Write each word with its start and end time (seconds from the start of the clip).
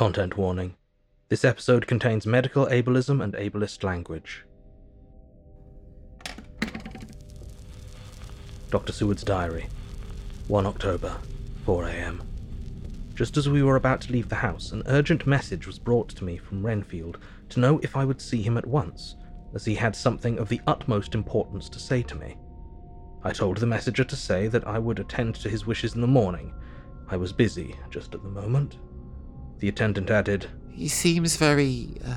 Content 0.00 0.38
warning. 0.38 0.76
This 1.28 1.44
episode 1.44 1.86
contains 1.86 2.26
medical 2.26 2.64
ableism 2.68 3.22
and 3.22 3.34
ableist 3.34 3.84
language. 3.84 4.46
Dr. 8.70 8.94
Seward's 8.94 9.22
Diary. 9.22 9.66
1 10.48 10.64
October, 10.64 11.14
4 11.66 11.84
am. 11.84 12.22
Just 13.14 13.36
as 13.36 13.50
we 13.50 13.62
were 13.62 13.76
about 13.76 14.00
to 14.00 14.12
leave 14.12 14.30
the 14.30 14.36
house, 14.36 14.72
an 14.72 14.82
urgent 14.86 15.26
message 15.26 15.66
was 15.66 15.78
brought 15.78 16.08
to 16.08 16.24
me 16.24 16.38
from 16.38 16.64
Renfield 16.64 17.18
to 17.50 17.60
know 17.60 17.78
if 17.82 17.94
I 17.94 18.06
would 18.06 18.22
see 18.22 18.40
him 18.40 18.56
at 18.56 18.66
once, 18.66 19.16
as 19.52 19.66
he 19.66 19.74
had 19.74 19.94
something 19.94 20.38
of 20.38 20.48
the 20.48 20.62
utmost 20.66 21.14
importance 21.14 21.68
to 21.68 21.78
say 21.78 22.02
to 22.04 22.14
me. 22.14 22.38
I 23.22 23.32
told 23.32 23.58
the 23.58 23.66
messenger 23.66 24.04
to 24.04 24.16
say 24.16 24.48
that 24.48 24.66
I 24.66 24.78
would 24.78 24.98
attend 24.98 25.34
to 25.34 25.50
his 25.50 25.66
wishes 25.66 25.94
in 25.94 26.00
the 26.00 26.06
morning. 26.06 26.54
I 27.10 27.18
was 27.18 27.34
busy 27.34 27.76
just 27.90 28.14
at 28.14 28.22
the 28.22 28.30
moment. 28.30 28.78
The 29.60 29.68
attendant 29.68 30.10
added, 30.10 30.46
He 30.70 30.88
seems 30.88 31.36
very 31.36 31.94
uh, 32.04 32.16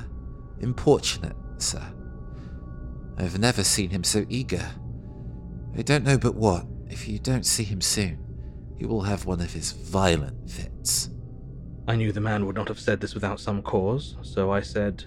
importunate, 0.60 1.36
sir. 1.58 1.82
I've 3.18 3.38
never 3.38 3.62
seen 3.62 3.90
him 3.90 4.02
so 4.02 4.24
eager. 4.28 4.66
I 5.76 5.82
don't 5.82 6.04
know 6.04 6.18
but 6.18 6.34
what, 6.34 6.66
if 6.88 7.06
you 7.06 7.18
don't 7.18 7.44
see 7.44 7.64
him 7.64 7.80
soon, 7.80 8.18
he 8.76 8.86
will 8.86 9.02
have 9.02 9.26
one 9.26 9.40
of 9.40 9.52
his 9.52 9.72
violent 9.72 10.50
fits. 10.50 11.10
I 11.86 11.96
knew 11.96 12.12
the 12.12 12.20
man 12.20 12.46
would 12.46 12.56
not 12.56 12.68
have 12.68 12.80
said 12.80 13.00
this 13.00 13.14
without 13.14 13.40
some 13.40 13.62
cause, 13.62 14.16
so 14.22 14.50
I 14.50 14.60
said, 14.60 15.04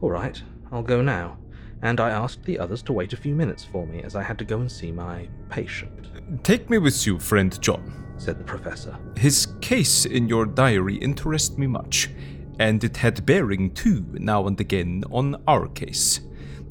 All 0.00 0.10
right, 0.10 0.40
I'll 0.70 0.82
go 0.82 1.02
now. 1.02 1.38
And 1.82 2.00
I 2.00 2.10
asked 2.10 2.44
the 2.44 2.58
others 2.58 2.82
to 2.84 2.92
wait 2.92 3.12
a 3.12 3.16
few 3.16 3.34
minutes 3.34 3.64
for 3.64 3.86
me, 3.86 4.02
as 4.02 4.14
I 4.14 4.22
had 4.22 4.38
to 4.38 4.44
go 4.44 4.60
and 4.60 4.70
see 4.70 4.92
my 4.92 5.28
patient, 5.50 6.06
Take 6.42 6.70
me 6.70 6.78
with 6.78 7.06
you, 7.06 7.18
friend 7.18 7.60
John. 7.60 8.05
Said 8.18 8.38
the 8.38 8.44
professor. 8.44 8.96
His 9.16 9.46
case 9.60 10.06
in 10.06 10.28
your 10.28 10.46
diary 10.46 10.96
interests 10.96 11.58
me 11.58 11.66
much, 11.66 12.10
and 12.58 12.82
it 12.82 12.96
had 12.96 13.26
bearing 13.26 13.72
too, 13.72 14.04
now 14.12 14.46
and 14.46 14.58
again, 14.60 15.04
on 15.10 15.42
our 15.46 15.68
case. 15.68 16.20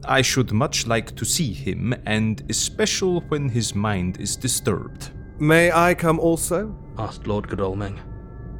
I 0.04 0.22
should 0.22 0.52
much 0.52 0.88
like 0.88 1.16
to 1.16 1.26
see 1.26 1.54
him, 1.54 1.94
and 2.06 2.44
especially 2.50 3.22
when 3.28 3.50
his 3.50 3.74
mind 3.74 4.20
is 4.20 4.36
disturbed. 4.36 5.12
May 5.40 5.72
I 5.72 5.94
come 5.94 6.20
also? 6.20 6.76
asked 6.98 7.28
Lord 7.28 7.48
Godalming. 7.48 8.00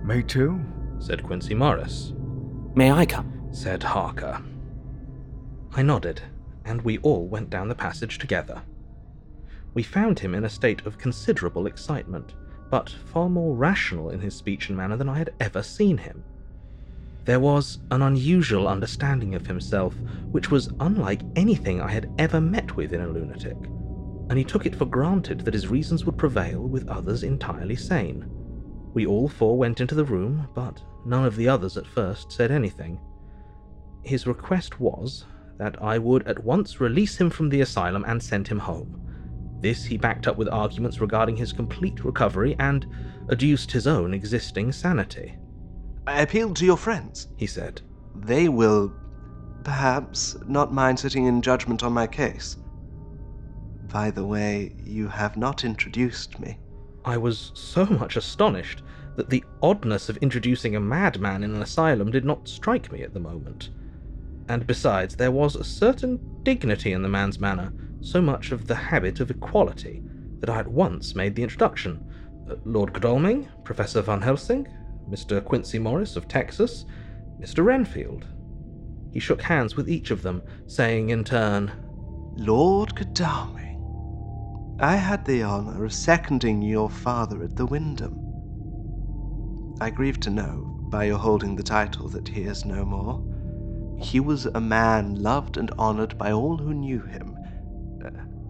Me 0.04 0.24
too. 0.24 0.60
Said 1.00 1.24
Quincey 1.24 1.54
Morris. 1.54 2.14
May 2.76 2.92
I 2.92 3.06
come? 3.06 3.50
Said 3.52 3.84
Harker. 3.84 4.42
I 5.74 5.82
nodded, 5.82 6.22
and 6.66 6.82
we 6.82 6.98
all 7.00 7.28
went 7.28 7.50
down 7.50 7.68
the 7.68 7.76
passage 7.76 8.18
together. 8.18 8.62
We 9.74 9.84
found 9.84 10.20
him 10.20 10.34
in 10.34 10.46
a 10.46 10.50
state 10.50 10.86
of 10.86 10.98
considerable 10.98 11.68
excitement, 11.68 12.34
but 12.70 12.90
far 12.90 13.30
more 13.30 13.56
rational 13.56 14.10
in 14.10 14.20
his 14.20 14.36
speech 14.36 14.70
and 14.70 14.78
manner 14.78 14.98
than 14.98 15.10
I 15.10 15.18
had 15.18 15.34
ever 15.40 15.62
seen 15.64 15.98
him. 15.98 16.24
There 17.26 17.40
was 17.40 17.80
an 17.90 18.02
unusual 18.02 18.68
understanding 18.68 19.34
of 19.34 19.48
himself, 19.48 19.96
which 20.32 20.52
was 20.52 20.70
unlike 20.80 21.24
anything 21.36 21.82
I 21.82 21.92
had 21.92 22.10
ever 22.20 22.40
met 22.40 22.76
with 22.78 22.94
in 22.94 23.02
a 23.02 23.08
lunatic, 23.08 23.58
and 24.30 24.38
he 24.38 24.44
took 24.44 24.66
it 24.66 24.76
for 24.76 24.86
granted 24.86 25.40
that 25.42 25.54
his 25.54 25.68
reasons 25.68 26.06
would 26.06 26.18
prevail 26.18 26.62
with 26.62 26.88
others 26.88 27.24
entirely 27.24 27.76
sane. 27.76 28.26
We 28.94 29.06
all 29.06 29.28
four 29.28 29.58
went 29.58 29.82
into 29.82 29.96
the 29.96 30.06
room, 30.06 30.48
but 30.54 30.82
none 31.06 31.26
of 31.26 31.36
the 31.36 31.50
others 31.50 31.78
at 31.78 31.88
first 31.88 32.32
said 32.32 32.52
anything. 32.52 33.00
His 34.04 34.28
request 34.28 34.80
was 34.80 35.26
that 35.58 35.82
I 35.82 35.98
would 35.98 36.28
at 36.28 36.44
once 36.44 36.80
release 36.80 37.18
him 37.18 37.30
from 37.30 37.50
the 37.50 37.62
asylum 37.62 38.06
and 38.08 38.22
send 38.22 38.48
him 38.48 38.60
home. 38.60 39.02
This 39.66 39.84
he 39.84 39.98
backed 39.98 40.28
up 40.28 40.38
with 40.38 40.48
arguments 40.50 41.02
regarding 41.02 41.38
his 41.38 41.52
complete 41.52 42.06
recovery 42.06 42.56
and 42.60 42.86
adduced 43.30 43.72
his 43.72 43.88
own 43.88 44.14
existing 44.14 44.72
sanity. 44.72 45.34
I 46.06 46.22
appealed 46.22 46.56
to 46.58 46.66
your 46.66 46.78
friends. 46.78 47.30
He 47.36 47.48
said, 47.48 47.82
They 48.14 48.48
will, 48.48 48.94
perhaps, 49.64 50.38
not 50.46 50.72
mind 50.72 51.00
sitting 51.00 51.26
in 51.26 51.42
judgment 51.42 51.82
on 51.82 51.94
my 51.94 52.06
case. 52.06 52.58
By 53.92 54.12
the 54.12 54.24
way, 54.24 54.76
you 54.84 55.08
have 55.08 55.36
not 55.36 55.64
introduced 55.64 56.40
me. 56.40 56.60
I 57.04 57.18
was 57.18 57.52
so 57.56 57.88
much 57.88 58.18
astonished 58.18 58.84
that 59.16 59.32
the 59.32 59.44
oddness 59.64 60.10
of 60.10 60.18
introducing 60.18 60.76
a 60.76 60.80
madman 60.80 61.44
in 61.44 61.56
an 61.56 61.64
asylum 61.64 62.12
did 62.12 62.24
not 62.24 62.48
strike 62.48 62.92
me 62.92 63.02
at 63.02 63.16
the 63.16 63.20
moment. 63.20 63.72
And 64.48 64.68
besides, 64.68 65.16
there 65.16 65.32
was 65.32 65.56
a 65.56 65.64
certain 65.64 66.20
dignity 66.44 66.92
in 66.92 67.02
the 67.02 67.10
man's 67.10 67.40
manner, 67.40 67.74
so 68.06 68.22
much 68.22 68.52
of 68.52 68.68
the 68.68 68.76
habit 68.76 69.20
of 69.20 69.32
equality, 69.32 70.02
that 70.40 70.50
I 70.50 70.60
at 70.60 70.68
once 70.68 71.16
made 71.16 71.36
the 71.36 71.44
introduction. 71.44 72.00
Uh, 72.50 72.56
Lord 72.64 72.94
Godalming, 72.94 73.48
Professor 73.64 74.02
Van 74.02 74.22
Helsing, 74.22 74.68
Mr. 75.10 75.44
Quincey 75.44 75.80
Morris 75.80 76.16
of 76.16 76.28
Texas, 76.28 76.86
Mr. 77.42 77.66
Renfield. 77.66 78.28
He 79.12 79.20
shook 79.20 79.42
hands 79.42 79.76
with 79.76 79.90
each 79.90 80.12
of 80.12 80.22
them, 80.22 80.44
saying 80.68 81.10
in 81.10 81.24
turn, 81.24 81.72
Lord 82.38 82.96
Godalming, 82.96 83.82
I 84.80 84.98
had 84.98 85.26
the 85.26 85.42
honor 85.42 85.84
of 85.84 85.94
seconding 85.94 86.62
your 86.62 86.90
father 86.90 87.42
at 87.44 87.56
the 87.56 87.66
Windham. 87.66 88.22
I 89.82 89.90
grieve 89.90 90.20
to 90.22 90.30
know, 90.30 90.78
by 90.92 91.06
your 91.06 91.18
holding 91.18 91.56
the 91.56 91.64
title, 91.64 92.08
that 92.10 92.28
he 92.28 92.42
is 92.42 92.66
no 92.66 92.86
more. 92.86 93.24
He 94.00 94.20
was 94.20 94.46
a 94.46 94.62
man 94.62 95.16
loved 95.16 95.58
and 95.58 95.72
honored 95.80 96.18
by 96.18 96.32
all 96.32 96.58
who 96.58 96.74
knew 96.74 97.02
him, 97.02 97.35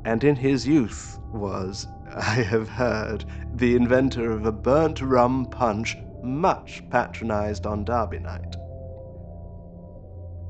and 0.06 0.24
in 0.24 0.36
his 0.36 0.68
youth 0.68 1.20
was, 1.34 1.88
I 2.16 2.44
have 2.44 2.70
heard, 2.70 3.26
the 3.56 3.76
inventor 3.76 4.32
of 4.32 4.46
a 4.46 4.52
burnt 4.52 5.02
rum 5.02 5.48
punch 5.48 5.98
much 6.22 6.84
patronized 6.92 7.66
on 7.66 7.84
Derby 7.84 8.20
night. 8.20 8.56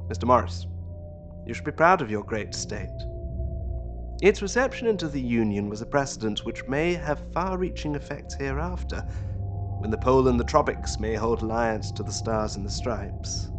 Mr. 0.09 0.25
Morris, 0.25 0.67
you 1.45 1.53
should 1.53 1.65
be 1.65 1.71
proud 1.71 2.01
of 2.01 2.11
your 2.11 2.23
great 2.23 2.53
state. 2.53 2.89
Its 4.21 4.41
reception 4.41 4.87
into 4.87 5.07
the 5.07 5.21
Union 5.21 5.69
was 5.69 5.81
a 5.81 5.85
precedent 5.85 6.45
which 6.45 6.67
may 6.67 6.93
have 6.93 7.31
far 7.33 7.57
reaching 7.57 7.95
effects 7.95 8.35
hereafter, 8.35 9.05
when 9.79 9.89
the 9.89 9.97
pole 9.97 10.27
and 10.27 10.39
the 10.39 10.43
tropics 10.43 10.99
may 10.99 11.15
hold 11.15 11.41
alliance 11.41 11.91
to 11.91 12.03
the 12.03 12.11
stars 12.11 12.57
and 12.57 12.65
the 12.65 12.69
stripes. 12.69 13.51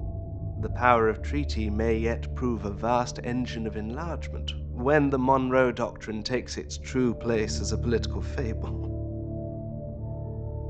The 0.61 0.71
power 0.71 1.09
of 1.09 1.23
treaty 1.23 1.71
may 1.71 1.97
yet 1.97 2.34
prove 2.34 2.65
a 2.65 2.71
vast 2.71 3.19
engine 3.25 3.67
of 3.67 3.77
enlargement 3.77 4.53
when 4.77 5.09
the 5.09 5.19
Monroe 5.19 5.73
Doctrine 5.73 6.23
takes 6.23 6.59
its 6.59 6.77
true 6.77 7.15
place 7.15 7.63
as 7.63 7.73
a 7.73 7.79
political 7.79 8.21
fable. 8.21 8.93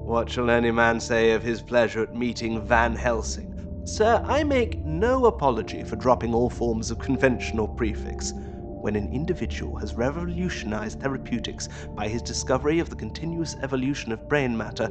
What 0.06 0.30
shall 0.30 0.48
any 0.48 0.70
man 0.70 1.00
say 1.00 1.32
of 1.32 1.42
his 1.42 1.60
pleasure 1.60 2.02
at 2.04 2.14
meeting 2.14 2.62
Van 2.64 2.94
Helsing? 2.94 3.52
Sir, 3.84 4.22
I 4.24 4.44
make 4.44 4.84
no 4.84 5.26
apology 5.26 5.82
for 5.82 5.96
dropping 5.96 6.34
all 6.34 6.48
forms 6.48 6.92
of 6.92 7.00
conventional 7.00 7.66
prefix 7.66 8.32
when 8.32 8.94
an 8.94 9.12
individual 9.12 9.76
has 9.76 9.94
revolutionized 9.94 11.00
therapeutics 11.00 11.68
by 11.96 12.06
his 12.06 12.22
discovery 12.22 12.78
of 12.78 12.88
the 12.88 12.94
continuous 12.94 13.56
evolution 13.62 14.12
of 14.12 14.28
brain 14.28 14.56
matter, 14.56 14.86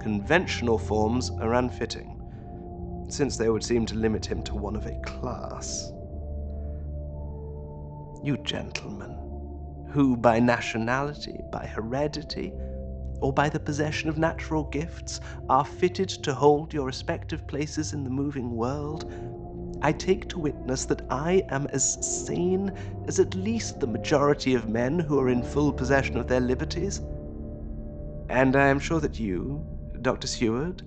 conventional 0.00 0.78
forms 0.78 1.30
are 1.40 1.54
unfitting, 1.54 2.20
since 3.08 3.36
they 3.36 3.48
would 3.48 3.62
seem 3.62 3.86
to 3.86 3.94
limit 3.94 4.26
him 4.26 4.42
to 4.42 4.56
one 4.56 4.74
of 4.74 4.86
a 4.86 5.00
class. 5.02 5.92
You 8.26 8.36
gentlemen, 8.38 9.86
who 9.92 10.16
by 10.16 10.40
nationality, 10.40 11.38
by 11.52 11.64
heredity, 11.64 12.52
or 13.20 13.32
by 13.32 13.48
the 13.48 13.60
possession 13.60 14.08
of 14.08 14.18
natural 14.18 14.64
gifts 14.64 15.20
are 15.48 15.64
fitted 15.64 16.08
to 16.08 16.34
hold 16.34 16.74
your 16.74 16.86
respective 16.86 17.46
places 17.46 17.92
in 17.92 18.02
the 18.02 18.10
moving 18.10 18.56
world, 18.56 19.08
I 19.80 19.92
take 19.92 20.28
to 20.30 20.40
witness 20.40 20.86
that 20.86 21.02
I 21.08 21.44
am 21.50 21.68
as 21.68 22.04
sane 22.26 22.72
as 23.06 23.20
at 23.20 23.36
least 23.36 23.78
the 23.78 23.86
majority 23.86 24.56
of 24.56 24.68
men 24.68 24.98
who 24.98 25.20
are 25.20 25.28
in 25.28 25.44
full 25.44 25.72
possession 25.72 26.16
of 26.16 26.26
their 26.26 26.40
liberties. 26.40 27.02
And 28.28 28.56
I 28.56 28.66
am 28.66 28.80
sure 28.80 28.98
that 28.98 29.20
you, 29.20 29.64
Dr. 30.02 30.26
Seward, 30.26 30.82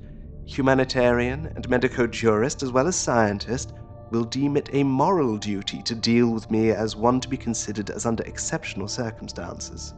humanitarian 0.45 1.53
and 1.55 1.69
medico 1.69 2.05
jurist 2.05 2.63
as 2.63 2.73
well 2.73 2.87
as 2.89 2.97
scientist, 2.97 3.71
will 4.11 4.23
deem 4.23 4.57
it 4.57 4.69
a 4.73 4.83
moral 4.83 5.37
duty 5.37 5.81
to 5.83 5.95
deal 5.95 6.29
with 6.29 6.49
me 6.49 6.71
as 6.71 6.95
one 6.95 7.19
to 7.19 7.29
be 7.29 7.37
considered 7.37 7.89
as 7.89 8.05
under 8.05 8.23
exceptional 8.23 8.87
circumstances. 8.87 9.93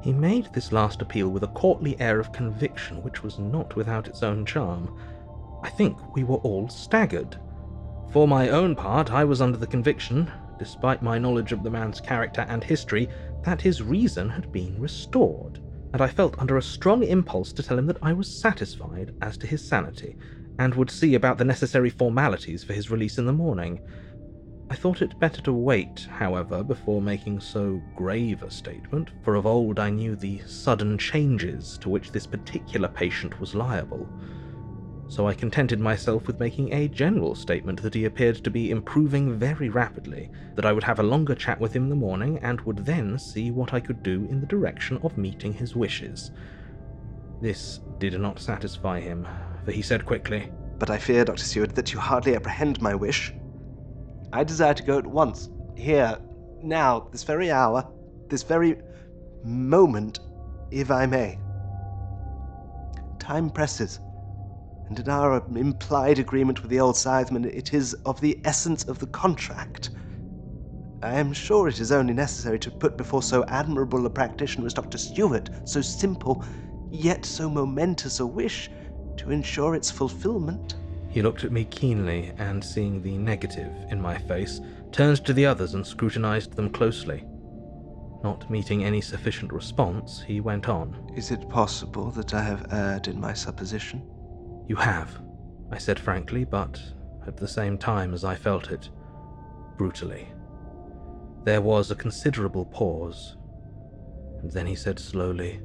He 0.00 0.12
made 0.12 0.46
this 0.52 0.72
last 0.72 1.02
appeal 1.02 1.28
with 1.28 1.42
a 1.42 1.48
courtly 1.48 1.98
air 2.00 2.20
of 2.20 2.32
conviction 2.32 3.02
which 3.02 3.22
was 3.22 3.38
not 3.38 3.74
without 3.74 4.06
its 4.06 4.22
own 4.22 4.46
charm. 4.46 4.90
I 5.62 5.70
think 5.70 5.98
we 6.14 6.24
were 6.24 6.36
all 6.36 6.68
staggered. 6.68 7.36
For 8.12 8.28
my 8.28 8.48
own 8.48 8.74
part, 8.74 9.10
I 9.10 9.24
was 9.24 9.40
under 9.40 9.58
the 9.58 9.66
conviction, 9.66 10.30
despite 10.58 11.02
my 11.02 11.18
knowledge 11.18 11.52
of 11.52 11.62
the 11.62 11.70
man's 11.70 12.00
character 12.00 12.46
and 12.48 12.64
history, 12.64 13.08
that 13.44 13.62
his 13.62 13.82
reason 13.82 14.30
had 14.30 14.50
been 14.52 14.80
restored, 14.80 15.58
and 15.92 16.00
I 16.00 16.08
felt 16.08 16.36
under 16.38 16.56
a 16.56 16.62
strong 16.62 17.02
impulse 17.02 17.52
to 17.54 17.62
tell 17.62 17.78
him 17.78 17.86
that 17.86 17.98
I 18.02 18.12
was 18.12 18.28
satisfied 18.28 19.12
as 19.20 19.36
to 19.38 19.46
his 19.46 19.66
sanity, 19.66 20.16
and 20.58 20.74
would 20.74 20.90
see 20.90 21.14
about 21.14 21.38
the 21.38 21.44
necessary 21.44 21.90
formalities 21.90 22.64
for 22.64 22.72
his 22.72 22.90
release 22.90 23.18
in 23.18 23.26
the 23.26 23.32
morning. 23.32 23.80
I 24.70 24.74
thought 24.74 25.00
it 25.00 25.18
better 25.18 25.40
to 25.42 25.52
wait, 25.52 26.06
however, 26.10 26.62
before 26.62 27.00
making 27.00 27.40
so 27.40 27.80
grave 27.96 28.42
a 28.42 28.50
statement, 28.50 29.10
for 29.22 29.36
of 29.36 29.46
old 29.46 29.78
I 29.78 29.88
knew 29.88 30.14
the 30.14 30.40
sudden 30.46 30.98
changes 30.98 31.78
to 31.78 31.88
which 31.88 32.12
this 32.12 32.26
particular 32.26 32.88
patient 32.88 33.40
was 33.40 33.54
liable. 33.54 34.06
So 35.10 35.26
I 35.26 35.32
contented 35.32 35.80
myself 35.80 36.26
with 36.26 36.38
making 36.38 36.74
a 36.74 36.86
general 36.86 37.34
statement 37.34 37.80
that 37.80 37.94
he 37.94 38.04
appeared 38.04 38.44
to 38.44 38.50
be 38.50 38.70
improving 38.70 39.38
very 39.38 39.70
rapidly, 39.70 40.30
that 40.54 40.66
I 40.66 40.72
would 40.72 40.84
have 40.84 40.98
a 40.98 41.02
longer 41.04 41.34
chat 41.34 41.58
with 41.58 41.74
him 41.74 41.84
in 41.84 41.88
the 41.88 41.96
morning, 41.96 42.38
and 42.40 42.60
would 42.62 42.84
then 42.84 43.18
see 43.18 43.50
what 43.50 43.72
I 43.72 43.80
could 43.80 44.02
do 44.02 44.26
in 44.28 44.38
the 44.40 44.46
direction 44.46 44.98
of 45.02 45.16
meeting 45.16 45.54
his 45.54 45.74
wishes. 45.74 46.30
This 47.40 47.80
did 47.98 48.20
not 48.20 48.38
satisfy 48.38 49.00
him, 49.00 49.26
he 49.72 49.82
said 49.82 50.06
quickly, 50.06 50.50
But 50.78 50.90
I 50.90 50.98
fear, 50.98 51.24
Dr. 51.24 51.44
Seward, 51.44 51.74
that 51.74 51.92
you 51.92 52.00
hardly 52.00 52.34
apprehend 52.34 52.80
my 52.80 52.94
wish. 52.94 53.34
I 54.32 54.44
desire 54.44 54.74
to 54.74 54.82
go 54.82 54.98
at 54.98 55.06
once, 55.06 55.48
here, 55.76 56.18
now, 56.62 57.08
this 57.12 57.24
very 57.24 57.50
hour, 57.50 57.88
this 58.28 58.42
very 58.42 58.76
moment, 59.44 60.20
if 60.70 60.90
I 60.90 61.06
may. 61.06 61.38
Time 63.18 63.50
presses, 63.50 64.00
and 64.88 64.98
in 64.98 65.08
our 65.08 65.42
implied 65.56 66.18
agreement 66.18 66.62
with 66.62 66.70
the 66.70 66.80
old 66.80 66.96
scytheman, 66.96 67.44
it 67.44 67.74
is 67.74 67.94
of 68.06 68.20
the 68.20 68.40
essence 68.44 68.84
of 68.84 68.98
the 68.98 69.06
contract. 69.08 69.90
I 71.02 71.14
am 71.14 71.32
sure 71.32 71.68
it 71.68 71.78
is 71.78 71.92
only 71.92 72.14
necessary 72.14 72.58
to 72.60 72.70
put 72.70 72.96
before 72.96 73.22
so 73.22 73.44
admirable 73.48 74.04
a 74.06 74.10
practitioner 74.10 74.66
as 74.66 74.74
Dr. 74.74 74.98
Seward 74.98 75.50
so 75.64 75.80
simple, 75.80 76.44
yet 76.90 77.24
so 77.24 77.48
momentous 77.48 78.18
a 78.20 78.26
wish, 78.26 78.70
to 79.18 79.30
ensure 79.30 79.74
its 79.74 79.90
fulfillment. 79.90 80.76
He 81.10 81.22
looked 81.22 81.44
at 81.44 81.52
me 81.52 81.64
keenly, 81.64 82.32
and 82.38 82.62
seeing 82.62 83.02
the 83.02 83.16
negative 83.18 83.72
in 83.90 84.00
my 84.00 84.16
face, 84.16 84.60
turned 84.92 85.24
to 85.24 85.32
the 85.32 85.46
others 85.46 85.74
and 85.74 85.86
scrutinized 85.86 86.54
them 86.54 86.70
closely. 86.70 87.24
Not 88.22 88.50
meeting 88.50 88.84
any 88.84 89.00
sufficient 89.00 89.52
response, 89.52 90.22
he 90.26 90.40
went 90.40 90.68
on. 90.68 91.12
Is 91.16 91.30
it 91.30 91.48
possible 91.48 92.10
that 92.12 92.34
I 92.34 92.42
have 92.42 92.72
erred 92.72 93.08
in 93.08 93.20
my 93.20 93.32
supposition? 93.32 94.02
You 94.66 94.76
have, 94.76 95.20
I 95.70 95.78
said 95.78 95.98
frankly, 95.98 96.44
but 96.44 96.80
at 97.26 97.36
the 97.36 97.48
same 97.48 97.78
time 97.78 98.14
as 98.14 98.24
I 98.24 98.34
felt 98.34 98.70
it, 98.70 98.90
brutally. 99.76 100.28
There 101.44 101.62
was 101.62 101.90
a 101.90 101.96
considerable 101.96 102.66
pause, 102.66 103.36
and 104.42 104.50
then 104.50 104.66
he 104.66 104.74
said 104.74 104.98
slowly, 104.98 105.60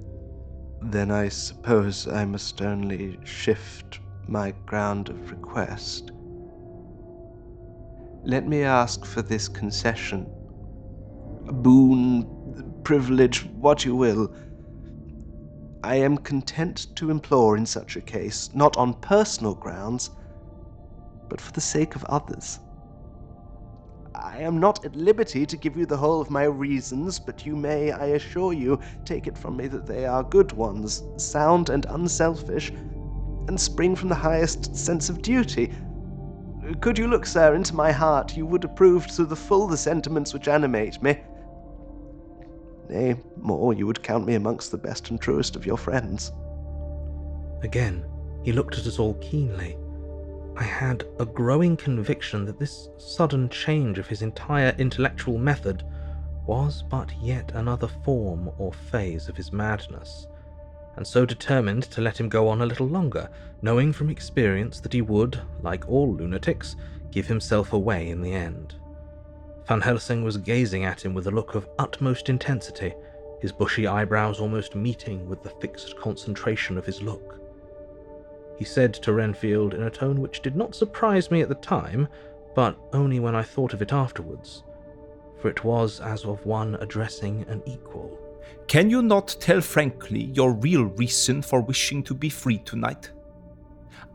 Then 0.85 1.11
I 1.11 1.29
suppose 1.29 2.07
I 2.07 2.25
must 2.25 2.61
only 2.61 3.17
shift 3.23 3.99
my 4.27 4.51
ground 4.65 5.09
of 5.09 5.31
request. 5.31 6.11
Let 8.25 8.47
me 8.47 8.63
ask 8.63 9.05
for 9.05 9.21
this 9.21 9.47
concession. 9.47 10.29
A 11.47 11.53
boon, 11.53 12.81
privilege, 12.83 13.45
what 13.45 13.85
you 13.85 13.95
will. 13.95 14.33
I 15.83 15.95
am 15.95 16.17
content 16.17 16.87
to 16.95 17.09
implore 17.09 17.57
in 17.57 17.65
such 17.65 17.95
a 17.95 18.01
case, 18.01 18.49
not 18.53 18.77
on 18.77 18.93
personal 18.95 19.55
grounds, 19.55 20.09
but 21.29 21.41
for 21.41 21.51
the 21.53 21.61
sake 21.61 21.95
of 21.95 22.03
others. 22.05 22.59
I 24.33 24.39
am 24.39 24.59
not 24.59 24.83
at 24.83 24.95
liberty 24.95 25.45
to 25.45 25.55
give 25.55 25.77
you 25.77 25.85
the 25.85 25.95
whole 25.95 26.19
of 26.19 26.31
my 26.31 26.45
reasons, 26.45 27.19
but 27.19 27.45
you 27.45 27.55
may, 27.55 27.91
I 27.91 28.05
assure 28.07 28.51
you, 28.51 28.79
take 29.05 29.27
it 29.27 29.37
from 29.37 29.55
me 29.55 29.67
that 29.67 29.85
they 29.85 30.07
are 30.07 30.23
good 30.23 30.51
ones, 30.53 31.03
sound 31.17 31.69
and 31.69 31.85
unselfish, 31.85 32.71
and 32.71 33.61
spring 33.61 33.95
from 33.95 34.09
the 34.09 34.15
highest 34.15 34.75
sense 34.75 35.07
of 35.07 35.21
duty. 35.21 35.71
Could 36.81 36.97
you 36.97 37.07
look, 37.07 37.27
sir, 37.27 37.53
into 37.53 37.75
my 37.75 37.91
heart, 37.91 38.35
you 38.35 38.47
would 38.47 38.63
approve 38.63 39.05
to 39.09 39.25
the 39.25 39.35
full 39.35 39.67
the 39.67 39.77
sentiments 39.77 40.33
which 40.33 40.47
animate 40.47 41.03
me. 41.03 41.21
Nay, 42.89 43.15
more, 43.37 43.71
you 43.75 43.85
would 43.85 44.01
count 44.01 44.25
me 44.25 44.33
amongst 44.33 44.71
the 44.71 44.79
best 44.79 45.11
and 45.11 45.21
truest 45.21 45.55
of 45.55 45.67
your 45.67 45.77
friends. 45.77 46.31
Again, 47.61 48.03
he 48.43 48.51
looked 48.51 48.79
at 48.79 48.87
us 48.87 48.97
all 48.97 49.13
keenly. 49.21 49.77
I 50.55 50.63
had 50.63 51.03
a 51.19 51.25
growing 51.25 51.75
conviction 51.75 52.45
that 52.45 52.59
this 52.59 52.89
sudden 52.97 53.49
change 53.49 53.97
of 53.97 54.07
his 54.07 54.21
entire 54.21 54.75
intellectual 54.77 55.39
method 55.39 55.83
was 56.45 56.83
but 56.83 57.11
yet 57.21 57.51
another 57.55 57.87
form 57.87 58.51
or 58.57 58.71
phase 58.71 59.27
of 59.29 59.35
his 59.35 59.51
madness, 59.51 60.27
and 60.95 61.07
so 61.07 61.25
determined 61.25 61.83
to 61.83 62.01
let 62.01 62.19
him 62.19 62.29
go 62.29 62.47
on 62.47 62.61
a 62.61 62.65
little 62.65 62.87
longer, 62.87 63.29
knowing 63.61 63.91
from 63.91 64.09
experience 64.09 64.79
that 64.79 64.93
he 64.93 65.01
would, 65.01 65.41
like 65.61 65.89
all 65.89 66.13
lunatics, 66.13 66.75
give 67.11 67.25
himself 67.25 67.73
away 67.73 68.09
in 68.09 68.21
the 68.21 68.33
end. 68.33 68.75
Van 69.67 69.81
Helsing 69.81 70.23
was 70.23 70.37
gazing 70.37 70.83
at 70.83 71.03
him 71.03 71.13
with 71.13 71.27
a 71.27 71.31
look 71.31 71.55
of 71.55 71.67
utmost 71.79 72.29
intensity, 72.29 72.93
his 73.41 73.51
bushy 73.51 73.87
eyebrows 73.87 74.39
almost 74.39 74.75
meeting 74.75 75.27
with 75.27 75.41
the 75.41 75.49
fixed 75.61 75.97
concentration 75.97 76.77
of 76.77 76.85
his 76.85 77.01
look. 77.01 77.39
He 78.57 78.65
said 78.65 78.93
to 78.95 79.13
Renfield 79.13 79.73
in 79.73 79.83
a 79.83 79.89
tone 79.89 80.21
which 80.21 80.41
did 80.41 80.55
not 80.55 80.75
surprise 80.75 81.31
me 81.31 81.41
at 81.41 81.49
the 81.49 81.55
time, 81.55 82.07
but 82.55 82.77
only 82.93 83.19
when 83.19 83.35
I 83.35 83.43
thought 83.43 83.73
of 83.73 83.81
it 83.81 83.91
afterwards, 83.91 84.63
for 85.39 85.49
it 85.49 85.63
was 85.63 85.99
as 85.99 86.23
of 86.25 86.45
one 86.45 86.75
addressing 86.75 87.45
an 87.47 87.63
equal. 87.65 88.19
Can 88.67 88.89
you 88.89 89.01
not 89.01 89.35
tell 89.39 89.61
frankly 89.61 90.25
your 90.33 90.53
real 90.53 90.83
reason 90.83 91.41
for 91.41 91.61
wishing 91.61 92.03
to 92.03 92.13
be 92.13 92.29
free 92.29 92.59
tonight? 92.59 93.11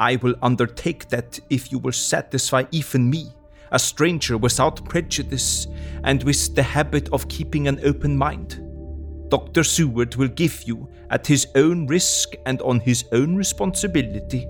I 0.01 0.17
will 0.17 0.37
undertake 0.43 1.09
that 1.09 1.41
if 1.51 1.73
you 1.73 1.79
will 1.79 1.93
satisfy 1.93 2.65
even 2.71 3.11
me, 3.11 3.33
a 3.73 3.79
stranger 3.79 4.39
without 4.39 4.85
prejudice 4.89 5.67
and 6.05 6.23
with 6.23 6.55
the 6.55 6.63
habit 6.63 7.09
of 7.13 7.29
keeping 7.29 7.69
an 7.69 7.81
open 7.85 8.17
mind. 8.17 8.65
Dr. 9.29 9.63
Seward 9.65 10.15
will 10.17 10.29
give 10.29 10.63
you, 10.63 10.89
at 11.11 11.27
his 11.27 11.47
own 11.55 11.87
risk 11.87 12.35
and 12.47 12.61
on 12.63 12.81
his 12.81 13.05
own 13.13 13.37
responsibility, 13.37 14.47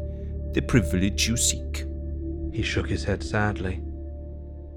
the 0.52 0.62
privilege 0.62 1.28
you 1.28 1.36
seek. 1.36 1.84
He 2.52 2.62
shook 2.62 2.88
his 2.88 3.04
head 3.04 3.22
sadly, 3.22 3.74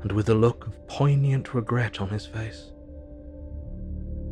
and 0.01 0.11
with 0.11 0.29
a 0.29 0.35
look 0.35 0.67
of 0.67 0.87
poignant 0.87 1.53
regret 1.53 1.99
on 2.01 2.09
his 2.09 2.25
face. 2.25 2.71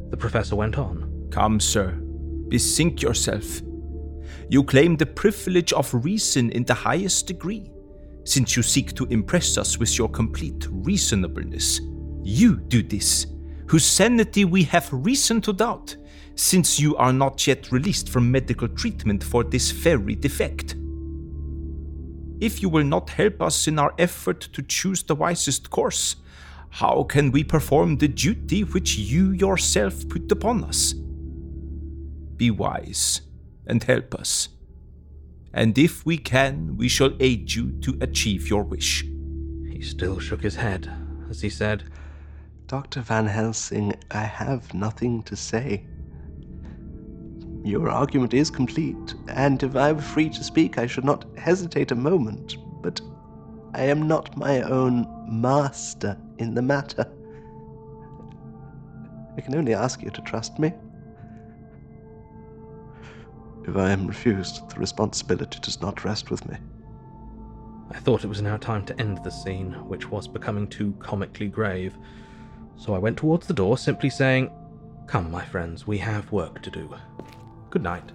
The 0.09 0.17
professor 0.17 0.55
went 0.55 0.77
on. 0.77 1.27
Come, 1.31 1.59
sir, 1.59 1.97
bethink 2.49 3.01
yourself. 3.01 3.61
You 4.49 4.63
claim 4.63 4.95
the 4.95 5.05
privilege 5.05 5.73
of 5.73 5.93
reason 5.93 6.51
in 6.51 6.63
the 6.63 6.73
highest 6.73 7.27
degree, 7.27 7.71
since 8.25 8.55
you 8.55 8.63
seek 8.63 8.93
to 8.95 9.05
impress 9.05 9.57
us 9.57 9.77
with 9.77 9.97
your 9.97 10.09
complete 10.09 10.67
reasonableness. 10.69 11.79
You 12.23 12.57
do 12.57 12.83
this, 12.83 13.27
whose 13.67 13.85
sanity 13.85 14.45
we 14.45 14.63
have 14.63 14.89
reason 14.91 15.41
to 15.41 15.53
doubt, 15.53 15.95
since 16.39 16.79
you 16.79 16.95
are 16.95 17.11
not 17.11 17.45
yet 17.45 17.69
released 17.69 18.07
from 18.07 18.31
medical 18.31 18.69
treatment 18.69 19.21
for 19.21 19.43
this 19.43 19.71
very 19.71 20.15
defect. 20.15 20.73
If 22.39 22.61
you 22.61 22.69
will 22.69 22.85
not 22.85 23.09
help 23.09 23.41
us 23.41 23.67
in 23.67 23.77
our 23.77 23.93
effort 23.99 24.39
to 24.53 24.61
choose 24.61 25.03
the 25.03 25.15
wisest 25.15 25.69
course, 25.69 26.15
how 26.69 27.03
can 27.03 27.31
we 27.31 27.43
perform 27.43 27.97
the 27.97 28.07
duty 28.07 28.63
which 28.63 28.97
you 28.97 29.31
yourself 29.31 30.07
put 30.07 30.31
upon 30.31 30.63
us? 30.63 30.93
Be 32.37 32.51
wise 32.51 33.21
and 33.67 33.83
help 33.83 34.15
us. 34.15 34.47
And 35.53 35.77
if 35.77 36.05
we 36.05 36.17
can, 36.17 36.77
we 36.77 36.87
shall 36.87 37.11
aid 37.19 37.53
you 37.53 37.71
to 37.81 37.97
achieve 37.99 38.49
your 38.49 38.63
wish. 38.63 39.03
He 39.69 39.81
still 39.81 40.19
shook 40.19 40.41
his 40.41 40.55
head 40.55 40.89
as 41.29 41.41
he 41.41 41.49
said, 41.49 41.83
Dr. 42.67 43.01
Van 43.01 43.25
Helsing, 43.25 43.93
I 44.09 44.23
have 44.23 44.73
nothing 44.73 45.21
to 45.23 45.35
say. 45.35 45.85
Your 47.63 47.89
argument 47.89 48.33
is 48.33 48.49
complete, 48.49 49.15
and 49.27 49.61
if 49.61 49.75
I 49.75 49.91
were 49.91 50.01
free 50.01 50.29
to 50.29 50.43
speak, 50.43 50.77
I 50.77 50.87
should 50.87 51.03
not 51.03 51.25
hesitate 51.37 51.91
a 51.91 51.95
moment, 51.95 52.57
but 52.81 53.01
I 53.73 53.83
am 53.83 54.07
not 54.07 54.37
my 54.37 54.61
own 54.61 55.05
master 55.27 56.17
in 56.37 56.53
the 56.53 56.61
matter. 56.61 57.05
I 59.37 59.41
can 59.41 59.55
only 59.55 59.73
ask 59.73 60.01
you 60.01 60.09
to 60.09 60.21
trust 60.21 60.57
me. 60.57 60.73
If 63.67 63.75
I 63.75 63.91
am 63.91 64.07
refused, 64.07 64.69
the 64.69 64.79
responsibility 64.79 65.59
does 65.61 65.81
not 65.81 66.03
rest 66.03 66.31
with 66.31 66.47
me. 66.49 66.57
I 67.91 67.99
thought 67.99 68.23
it 68.23 68.27
was 68.27 68.41
now 68.41 68.57
time 68.57 68.85
to 68.85 68.99
end 68.99 69.23
the 69.23 69.29
scene, 69.29 69.73
which 69.87 70.09
was 70.09 70.27
becoming 70.27 70.67
too 70.67 70.95
comically 70.99 71.47
grave. 71.47 71.97
So 72.77 72.93
I 72.93 72.99
went 72.99 73.17
towards 73.17 73.47
the 73.47 73.53
door, 73.53 73.77
simply 73.77 74.09
saying, 74.09 74.49
Come, 75.07 75.29
my 75.29 75.43
friends, 75.43 75.85
we 75.85 75.97
have 75.97 76.31
work 76.31 76.61
to 76.61 76.69
do. 76.69 76.89
Good 77.69 77.83
night. 77.83 78.11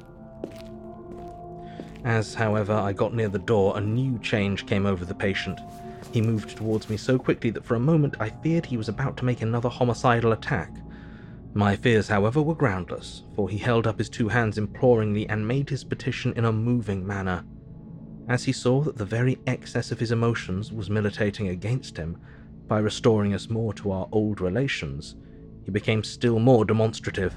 As, 2.05 2.35
however, 2.35 2.73
I 2.73 2.93
got 2.93 3.15
near 3.15 3.29
the 3.29 3.39
door, 3.39 3.79
a 3.79 3.81
new 3.81 4.19
change 4.19 4.67
came 4.67 4.85
over 4.85 5.05
the 5.05 5.15
patient. 5.15 5.59
He 6.13 6.21
moved 6.21 6.57
towards 6.57 6.91
me 6.91 6.97
so 6.97 7.19
quickly 7.19 7.51
that 7.51 7.65
for 7.65 7.77
a 7.77 7.81
moment 7.81 8.17
I 8.21 8.29
feared 8.29 8.67
he 8.67 8.77
was 8.77 8.89
about 8.89 9.17
to 9.19 9.25
make 9.25 9.43
another 9.43 9.69
homicidal 9.69 10.33
attack. 10.33 10.71
My 11.55 11.77
fears, 11.77 12.09
however, 12.09 12.43
were 12.43 12.55
groundless, 12.55 13.23
for 13.35 13.49
he 13.49 13.59
held 13.59 13.87
up 13.87 13.99
his 13.99 14.11
two 14.11 14.29
hands 14.29 14.59
imploringly 14.59 15.29
and 15.29 15.47
made 15.47 15.71
his 15.71 15.85
petition 15.85 16.33
in 16.35 16.45
a 16.45 16.53
moving 16.53 17.07
manner. 17.07 17.45
As 18.29 18.45
he 18.45 18.53
saw 18.53 18.81
that 18.83 18.97
the 18.97 19.05
very 19.05 19.39
excess 19.47 19.93
of 19.93 20.01
his 20.01 20.11
emotions 20.11 20.73
was 20.73 20.91
militating 20.91 21.49
against 21.49 21.97
him, 21.97 22.19
by 22.67 22.81
restoring 22.81 23.35
us 23.35 23.49
more 23.49 23.73
to 23.75 23.93
our 23.93 24.09
old 24.11 24.41
relations, 24.41 25.17
he 25.65 25.71
became 25.71 26.03
still 26.03 26.39
more 26.39 26.65
demonstrative. 26.65 27.37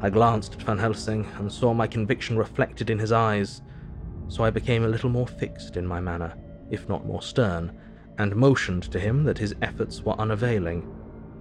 I 0.00 0.10
glanced 0.10 0.54
at 0.54 0.62
Van 0.62 0.78
Helsing 0.78 1.26
and 1.38 1.50
saw 1.50 1.74
my 1.74 1.88
conviction 1.88 2.38
reflected 2.38 2.88
in 2.88 3.00
his 3.00 3.10
eyes, 3.10 3.62
so 4.28 4.44
I 4.44 4.50
became 4.50 4.84
a 4.84 4.88
little 4.88 5.10
more 5.10 5.26
fixed 5.26 5.76
in 5.76 5.86
my 5.86 6.00
manner, 6.00 6.34
if 6.70 6.88
not 6.88 7.06
more 7.06 7.22
stern, 7.22 7.72
and 8.16 8.36
motioned 8.36 8.84
to 8.92 9.00
him 9.00 9.24
that 9.24 9.38
his 9.38 9.56
efforts 9.60 10.02
were 10.02 10.20
unavailing. 10.20 10.88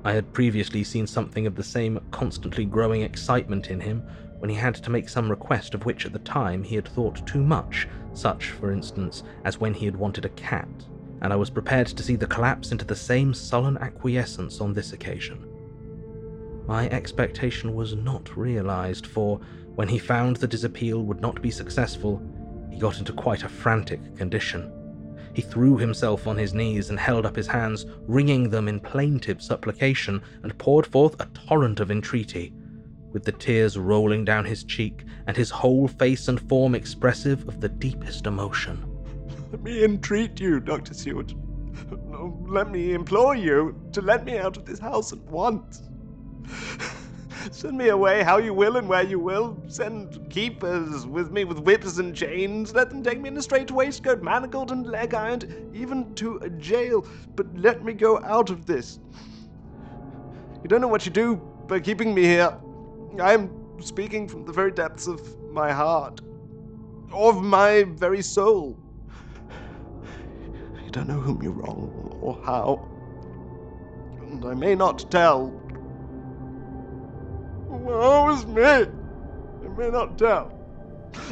I 0.04 0.14
had 0.14 0.34
previously 0.34 0.84
seen 0.84 1.06
something 1.06 1.46
of 1.46 1.56
the 1.56 1.64
same 1.64 2.00
constantly 2.10 2.66
growing 2.66 3.02
excitement 3.02 3.70
in 3.70 3.80
him 3.80 4.04
when 4.40 4.50
he 4.50 4.56
had 4.56 4.76
to 4.76 4.90
make 4.90 5.10
some 5.10 5.30
request 5.30 5.76
of 5.76 5.86
which 5.86 6.06
at 6.06 6.14
the 6.14 6.20
time 6.20 6.64
he 6.64 6.76
had 6.76 6.88
thought 6.88 7.26
too 7.28 7.44
much, 7.44 7.88
such, 8.14 8.52
for 8.52 8.72
instance, 8.72 9.24
as 9.44 9.60
when 9.60 9.74
he 9.74 9.86
had 9.86 9.96
wanted 9.96 10.26
a 10.26 10.30
cat, 10.30 10.68
and 11.22 11.32
I 11.32 11.36
was 11.36 11.50
prepared 11.52 11.88
to 11.88 12.04
see 12.04 12.16
the 12.16 12.26
collapse 12.26 12.72
into 12.72 12.86
the 12.86 12.96
same 12.96 13.36
sullen 13.36 13.78
acquiescence 13.78 14.62
on 14.62 14.74
this 14.74 14.94
occasion. 14.94 15.47
My 16.68 16.90
expectation 16.90 17.74
was 17.74 17.96
not 17.96 18.36
realized, 18.36 19.08
for 19.08 19.40
when 19.76 19.88
he 19.88 19.98
found 19.98 20.36
that 20.38 20.52
his 20.52 20.66
appeal 20.66 21.04
would 21.04 21.22
not 21.22 21.42
be 21.42 21.50
successful, 21.50 22.22
he 22.70 22.78
got 22.78 23.00
into 23.00 23.14
quite 23.14 23.44
a 23.44 23.50
frantic 23.50 24.18
condition. 24.18 24.70
He 25.34 25.42
threw 25.42 25.78
himself 25.78 26.28
on 26.28 26.36
his 26.36 26.54
knees 26.54 26.90
and 26.90 27.00
held 27.00 27.26
up 27.26 27.38
his 27.38 27.48
hands, 27.48 27.86
wringing 28.02 28.50
them 28.50 28.68
in 28.68 28.82
plaintive 28.82 29.42
supplication, 29.42 30.22
and 30.44 30.58
poured 30.58 30.86
forth 30.86 31.16
a 31.22 31.30
torrent 31.48 31.80
of 31.80 31.90
entreaty, 31.90 32.54
with 33.14 33.24
the 33.24 33.32
tears 33.32 33.78
rolling 33.78 34.26
down 34.26 34.44
his 34.44 34.66
cheek 34.66 35.06
and 35.28 35.38
his 35.38 35.50
whole 35.50 35.88
face 35.88 36.28
and 36.28 36.42
form 36.50 36.76
expressive 36.76 37.48
of 37.48 37.62
the 37.62 37.70
deepest 37.70 38.28
emotion. 38.28 38.84
Let 39.52 39.64
me 39.64 39.86
entreat 39.86 40.38
you, 40.42 40.60
Dr. 40.60 40.94
Seward. 40.94 41.34
Let 42.46 42.72
me 42.72 42.94
implore 42.94 43.36
you 43.36 43.80
to 43.94 44.02
let 44.02 44.26
me 44.26 44.38
out 44.38 44.58
of 44.58 44.66
this 44.66 44.80
house 44.80 45.14
at 45.14 45.20
once. 45.20 45.87
Send 47.52 47.78
me 47.78 47.90
away 47.90 48.24
how 48.24 48.38
you 48.38 48.54
will 48.54 48.78
and 48.78 48.88
where 48.90 49.04
you 49.04 49.20
will. 49.20 49.58
Send 49.68 50.30
keepers 50.30 51.06
with 51.06 51.32
me 51.32 51.44
with 51.44 51.60
whips 51.60 51.98
and 51.98 52.16
chains. 52.16 52.74
Let 52.74 52.90
them 52.90 53.04
take 53.04 53.20
me 53.20 53.30
in 53.30 53.38
a 53.38 53.42
straight 53.42 53.72
waistcoat, 53.72 54.22
manacled 54.22 54.72
and 54.72 54.86
leg 54.86 55.14
ironed, 55.14 55.72
even 55.74 56.14
to 56.16 56.38
a 56.38 56.50
jail. 56.50 57.06
But 57.36 57.48
let 57.58 57.84
me 57.84 57.94
go 57.94 58.22
out 58.24 58.50
of 58.50 58.66
this. 58.66 59.00
You 60.64 60.70
don't 60.70 60.82
know 60.82 60.88
what 60.88 61.06
you 61.06 61.12
do 61.12 61.36
by 61.68 61.80
keeping 61.80 62.14
me 62.14 62.24
here. 62.24 62.58
I 63.22 63.34
am 63.34 63.50
speaking 63.82 64.28
from 64.28 64.46
the 64.46 64.52
very 64.52 64.72
depths 64.72 65.08
of 65.08 65.22
my 65.52 65.72
heart, 65.72 66.22
of 67.12 67.44
my 67.44 67.84
very 67.84 68.22
soul. 68.22 68.78
You 70.84 70.92
don't 70.92 71.08
know 71.08 71.20
whom 71.20 71.42
you 71.42 71.52
wrong 71.52 72.18
or 72.22 72.40
how. 72.44 72.88
And 74.22 74.44
I 74.46 74.54
may 74.54 74.76
not 74.76 75.10
tell. 75.12 75.67
Woe 77.88 78.34
is 78.34 78.46
me! 78.46 78.62
I 78.62 79.68
may 79.78 79.90
not 79.90 80.18
tell. 80.18 80.52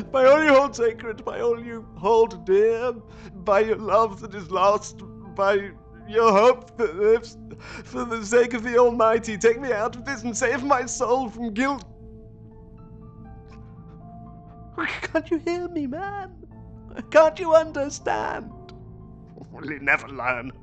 By 0.10 0.26
all 0.26 0.42
you 0.42 0.54
hold 0.54 0.74
sacred, 0.74 1.26
by 1.26 1.42
all 1.42 1.62
you 1.62 1.86
hold 1.98 2.46
dear, 2.46 2.94
by 3.34 3.60
your 3.60 3.76
love 3.76 4.22
that 4.22 4.34
is 4.34 4.50
lost, 4.50 5.02
by 5.36 5.72
your 6.08 6.32
hope 6.32 6.78
that 6.78 6.96
lives, 6.96 7.38
for 7.84 8.06
the 8.06 8.26
sake 8.26 8.54
of 8.54 8.64
the 8.64 8.78
Almighty, 8.78 9.38
take 9.38 9.60
me 9.60 9.74
out 9.74 9.98
of 9.98 10.06
this 10.06 10.24
and 10.24 10.36
save 10.36 10.64
my 10.64 10.86
soul 10.86 11.30
from 11.30 11.54
guilt. 11.54 11.84
Can't 15.02 15.30
you 15.30 15.40
hear 15.40 15.68
me, 15.68 15.88
man? 15.88 16.32
Can't 17.12 17.38
you 17.38 17.54
understand? 17.54 18.50
Will 19.52 19.70
you 19.70 19.80
never 19.80 20.08
learn? 20.08 20.54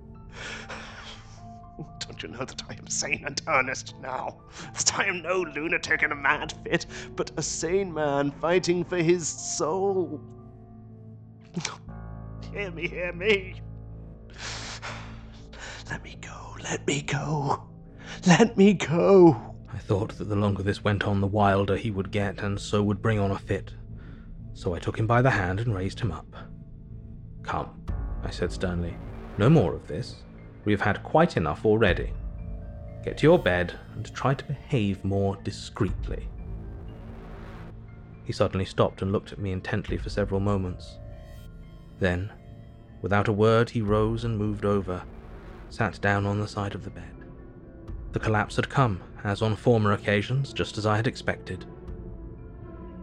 Don't 1.78 2.22
you 2.22 2.28
know 2.28 2.44
that 2.44 2.62
I 2.68 2.74
am 2.74 2.86
sane 2.86 3.24
and 3.26 3.40
earnest 3.46 3.94
now? 4.00 4.42
That 4.74 4.98
I 4.98 5.06
am 5.06 5.22
no 5.22 5.40
lunatic 5.40 6.02
in 6.02 6.12
a 6.12 6.16
mad 6.16 6.54
fit, 6.64 6.86
but 7.16 7.30
a 7.36 7.42
sane 7.42 7.92
man 7.92 8.30
fighting 8.30 8.84
for 8.84 8.98
his 8.98 9.26
soul? 9.26 10.20
Hear 12.52 12.70
me, 12.70 12.86
hear 12.86 13.12
me. 13.12 13.60
Let 15.90 16.04
me 16.04 16.16
go, 16.20 16.56
let 16.62 16.86
me 16.86 17.02
go, 17.02 17.64
let 18.26 18.56
me 18.56 18.74
go. 18.74 19.54
I 19.72 19.78
thought 19.78 20.16
that 20.18 20.24
the 20.24 20.36
longer 20.36 20.62
this 20.62 20.84
went 20.84 21.04
on, 21.04 21.20
the 21.20 21.26
wilder 21.26 21.76
he 21.76 21.90
would 21.90 22.10
get, 22.10 22.42
and 22.42 22.60
so 22.60 22.82
would 22.82 23.02
bring 23.02 23.18
on 23.18 23.30
a 23.30 23.38
fit. 23.38 23.72
So 24.54 24.74
I 24.74 24.78
took 24.78 24.98
him 24.98 25.06
by 25.06 25.22
the 25.22 25.30
hand 25.30 25.60
and 25.60 25.74
raised 25.74 26.00
him 26.00 26.12
up. 26.12 26.26
Come, 27.42 27.82
I 28.22 28.30
said 28.30 28.52
sternly. 28.52 28.96
No 29.38 29.48
more 29.48 29.74
of 29.74 29.88
this. 29.88 30.16
We 30.64 30.72
have 30.72 30.80
had 30.80 31.02
quite 31.02 31.36
enough 31.36 31.64
already. 31.64 32.12
Get 33.04 33.18
to 33.18 33.26
your 33.26 33.38
bed 33.38 33.74
and 33.94 34.12
try 34.14 34.34
to 34.34 34.44
behave 34.44 35.04
more 35.04 35.36
discreetly. 35.42 36.28
He 38.24 38.32
suddenly 38.32 38.64
stopped 38.64 39.02
and 39.02 39.10
looked 39.10 39.32
at 39.32 39.40
me 39.40 39.50
intently 39.50 39.96
for 39.96 40.08
several 40.08 40.40
moments. 40.40 40.98
Then, 41.98 42.32
without 43.00 43.26
a 43.26 43.32
word, 43.32 43.70
he 43.70 43.82
rose 43.82 44.24
and 44.24 44.38
moved 44.38 44.64
over, 44.64 45.02
sat 45.68 46.00
down 46.00 46.26
on 46.26 46.38
the 46.38 46.46
side 46.46 46.76
of 46.76 46.84
the 46.84 46.90
bed. 46.90 47.24
The 48.12 48.20
collapse 48.20 48.56
had 48.56 48.68
come, 48.68 49.02
as 49.24 49.42
on 49.42 49.56
former 49.56 49.92
occasions, 49.92 50.52
just 50.52 50.78
as 50.78 50.86
I 50.86 50.96
had 50.96 51.08
expected. 51.08 51.64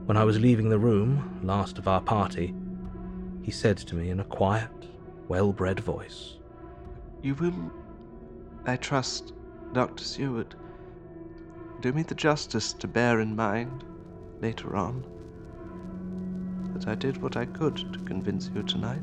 When 0.06 0.16
I 0.16 0.24
was 0.24 0.40
leaving 0.40 0.70
the 0.70 0.80
room, 0.80 1.42
last 1.44 1.78
of 1.78 1.88
our 1.88 2.02
party, 2.02 2.56
he 3.42 3.52
said 3.52 3.78
to 3.78 3.96
me 3.96 4.10
in 4.10 4.22
a 4.22 4.26
quiet, 4.26 4.70
well 5.28 5.52
bred 5.52 5.80
voice 5.80 6.39
You 7.22 7.36
will, 7.36 7.72
I 8.66 8.78
trust, 8.78 9.34
Dr. 9.74 10.04
Seward, 10.04 10.56
do 11.82 11.92
me 11.92 12.04
the 12.04 12.16
justice 12.16 12.72
to 12.74 12.88
bear 12.88 13.20
in 13.20 13.36
mind, 13.36 13.84
later 14.40 14.76
on, 14.78 15.04
that 16.74 16.88
I 16.88 16.96
did 16.96 17.22
what 17.22 17.36
I 17.36 17.46
could 17.46 17.76
to 17.76 18.00
convince 18.00 18.50
you 18.56 18.64
tonight. 18.64 19.02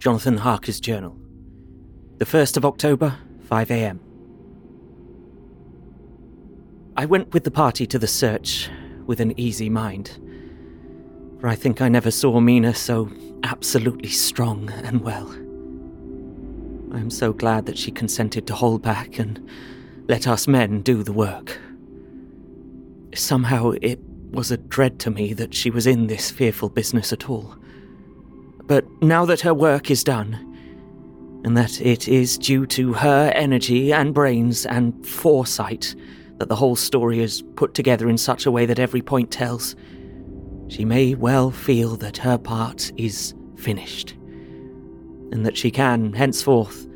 Jonathan 0.00 0.36
Harker's 0.36 0.80
journal. 0.80 1.16
The 2.18 2.24
1st 2.24 2.56
of 2.56 2.64
October, 2.64 3.16
5 3.44 3.70
am. 3.70 4.00
I 6.96 7.06
went 7.06 7.32
with 7.32 7.44
the 7.44 7.52
party 7.52 7.86
to 7.86 8.00
the 8.00 8.08
search 8.08 8.68
with 9.06 9.20
an 9.20 9.38
easy 9.38 9.68
mind, 9.68 10.18
for 11.40 11.48
I 11.48 11.54
think 11.54 11.80
I 11.80 11.88
never 11.88 12.10
saw 12.10 12.40
Mina 12.40 12.74
so 12.74 13.10
absolutely 13.42 14.08
strong 14.08 14.70
and 14.70 15.00
well. 15.00 15.30
I 16.94 17.00
am 17.00 17.10
so 17.10 17.32
glad 17.32 17.66
that 17.66 17.78
she 17.78 17.90
consented 17.90 18.46
to 18.46 18.54
hold 18.54 18.82
back 18.82 19.18
and 19.18 19.48
let 20.08 20.26
us 20.28 20.46
men 20.46 20.82
do 20.82 21.02
the 21.02 21.12
work. 21.12 21.58
Somehow 23.14 23.72
it 23.82 23.98
was 24.30 24.50
a 24.50 24.56
dread 24.56 24.98
to 25.00 25.10
me 25.10 25.32
that 25.34 25.54
she 25.54 25.70
was 25.70 25.86
in 25.86 26.06
this 26.06 26.30
fearful 26.30 26.68
business 26.68 27.12
at 27.12 27.28
all. 27.28 27.56
But 28.64 28.84
now 29.02 29.24
that 29.26 29.40
her 29.40 29.54
work 29.54 29.90
is 29.90 30.04
done, 30.04 30.48
and 31.44 31.56
that 31.56 31.80
it 31.80 32.08
is 32.08 32.38
due 32.38 32.66
to 32.66 32.92
her 32.92 33.32
energy 33.34 33.92
and 33.92 34.14
brains 34.14 34.64
and 34.64 35.06
foresight 35.06 35.94
that 36.42 36.48
the 36.48 36.56
whole 36.56 36.74
story 36.74 37.20
is 37.20 37.44
put 37.54 37.72
together 37.72 38.08
in 38.08 38.18
such 38.18 38.46
a 38.46 38.50
way 38.50 38.66
that 38.66 38.80
every 38.80 39.00
point 39.00 39.30
tells, 39.30 39.76
she 40.66 40.84
may 40.84 41.14
well 41.14 41.52
feel 41.52 41.94
that 41.98 42.16
her 42.16 42.36
part 42.36 42.90
is 42.96 43.32
finished, 43.54 44.14
and 45.30 45.46
that 45.46 45.56
she 45.56 45.70
can, 45.70 46.12
henceforth, 46.12 46.88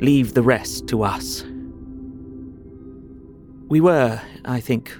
leave 0.00 0.32
the 0.32 0.42
rest 0.42 0.86
to 0.88 1.02
us. 1.02 1.44
We 3.68 3.82
were, 3.82 4.18
I 4.46 4.60
think, 4.60 4.96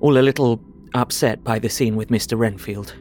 all 0.00 0.16
a 0.16 0.24
little 0.24 0.58
upset 0.94 1.44
by 1.44 1.58
the 1.58 1.68
scene 1.68 1.96
with 1.96 2.08
Mr. 2.08 2.38
Renfield. 2.38 2.94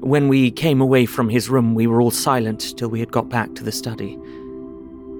When 0.00 0.28
we 0.28 0.50
came 0.50 0.80
away 0.80 1.04
from 1.04 1.28
his 1.28 1.50
room, 1.50 1.74
we 1.74 1.86
were 1.86 2.00
all 2.00 2.10
silent 2.10 2.78
till 2.78 2.88
we 2.88 3.00
had 3.00 3.12
got 3.12 3.28
back 3.28 3.54
to 3.56 3.62
the 3.62 3.72
study. 3.72 4.16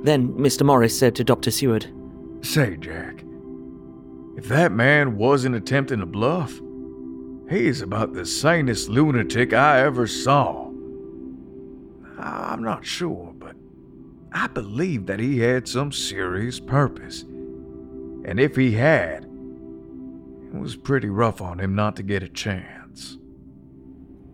Then 0.03 0.33
Mr. 0.33 0.65
Morris 0.65 0.99
said 0.99 1.15
to 1.17 1.25
Dr. 1.25 1.51
Seward, 1.51 1.87
Say, 2.43 2.79
Jack, 2.79 3.10
if 4.41 4.49
that 4.49 4.73
man 4.73 5.19
wasn't 5.19 5.55
attempting 5.55 6.01
a 6.01 6.07
bluff, 6.07 6.59
he 7.51 7.67
is 7.67 7.83
about 7.83 8.15
the 8.15 8.25
sanest 8.25 8.89
lunatic 8.89 9.53
I 9.53 9.81
ever 9.81 10.07
saw. 10.07 10.71
I'm 12.19 12.63
not 12.63 12.87
sure, 12.87 13.35
but 13.39 13.55
I 14.33 14.47
believe 14.47 15.05
that 15.07 15.21
he 15.21 15.41
had 15.41 15.69
some 15.69 15.93
serious 15.93 16.59
purpose 16.59 17.23
And 17.23 18.41
if 18.41 18.57
he 18.57 18.73
had, 18.73 19.25
it 19.25 20.59
was 20.59 20.75
pretty 20.75 21.11
rough 21.11 21.43
on 21.43 21.61
him 21.61 21.75
not 21.75 21.97
to 21.97 22.03
get 22.03 22.23
a 22.23 22.29
chance. 22.29 23.19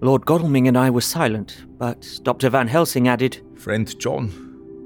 Lord 0.01 0.25
Godalming 0.25 0.69
and 0.69 0.79
I 0.79 0.89
were 0.89 1.01
silent, 1.01 1.65
but 1.79 2.21
Dr. 2.23 2.49
Van 2.51 2.69
Helsing 2.69 3.09
added, 3.09 3.41
Friend 3.57 3.99
John, 3.99 4.31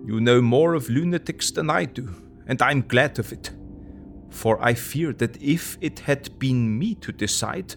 you 0.06 0.18
know 0.18 0.40
more 0.40 0.72
of 0.72 0.88
lunatics 0.88 1.50
than 1.50 1.68
I 1.68 1.84
do, 1.84 2.08
and 2.46 2.62
I'm 2.62 2.80
glad 2.88 3.18
of 3.18 3.32
it. 3.32 3.50
For 4.30 4.62
I 4.64 4.74
fear 4.74 5.12
that 5.14 5.40
if 5.42 5.76
it 5.80 6.00
had 6.00 6.38
been 6.38 6.78
me 6.78 6.94
to 6.96 7.12
decide, 7.12 7.74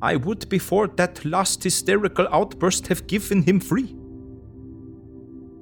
I 0.00 0.16
would, 0.16 0.48
before 0.48 0.88
that 0.88 1.24
last 1.24 1.62
hysterical 1.62 2.26
outburst, 2.32 2.88
have 2.88 3.06
given 3.06 3.42
him 3.42 3.60
free. 3.60 3.94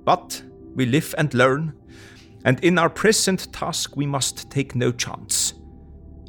But 0.05 0.43
we 0.75 0.87
live 0.87 1.15
and 1.19 1.35
learn, 1.35 1.75
and 2.45 2.59
in 2.65 2.79
our 2.79 2.89
present 2.89 3.53
task 3.53 3.97
we 3.97 4.07
must 4.07 4.51
take 4.51 4.75
no 4.75 4.93
chance, 4.93 5.53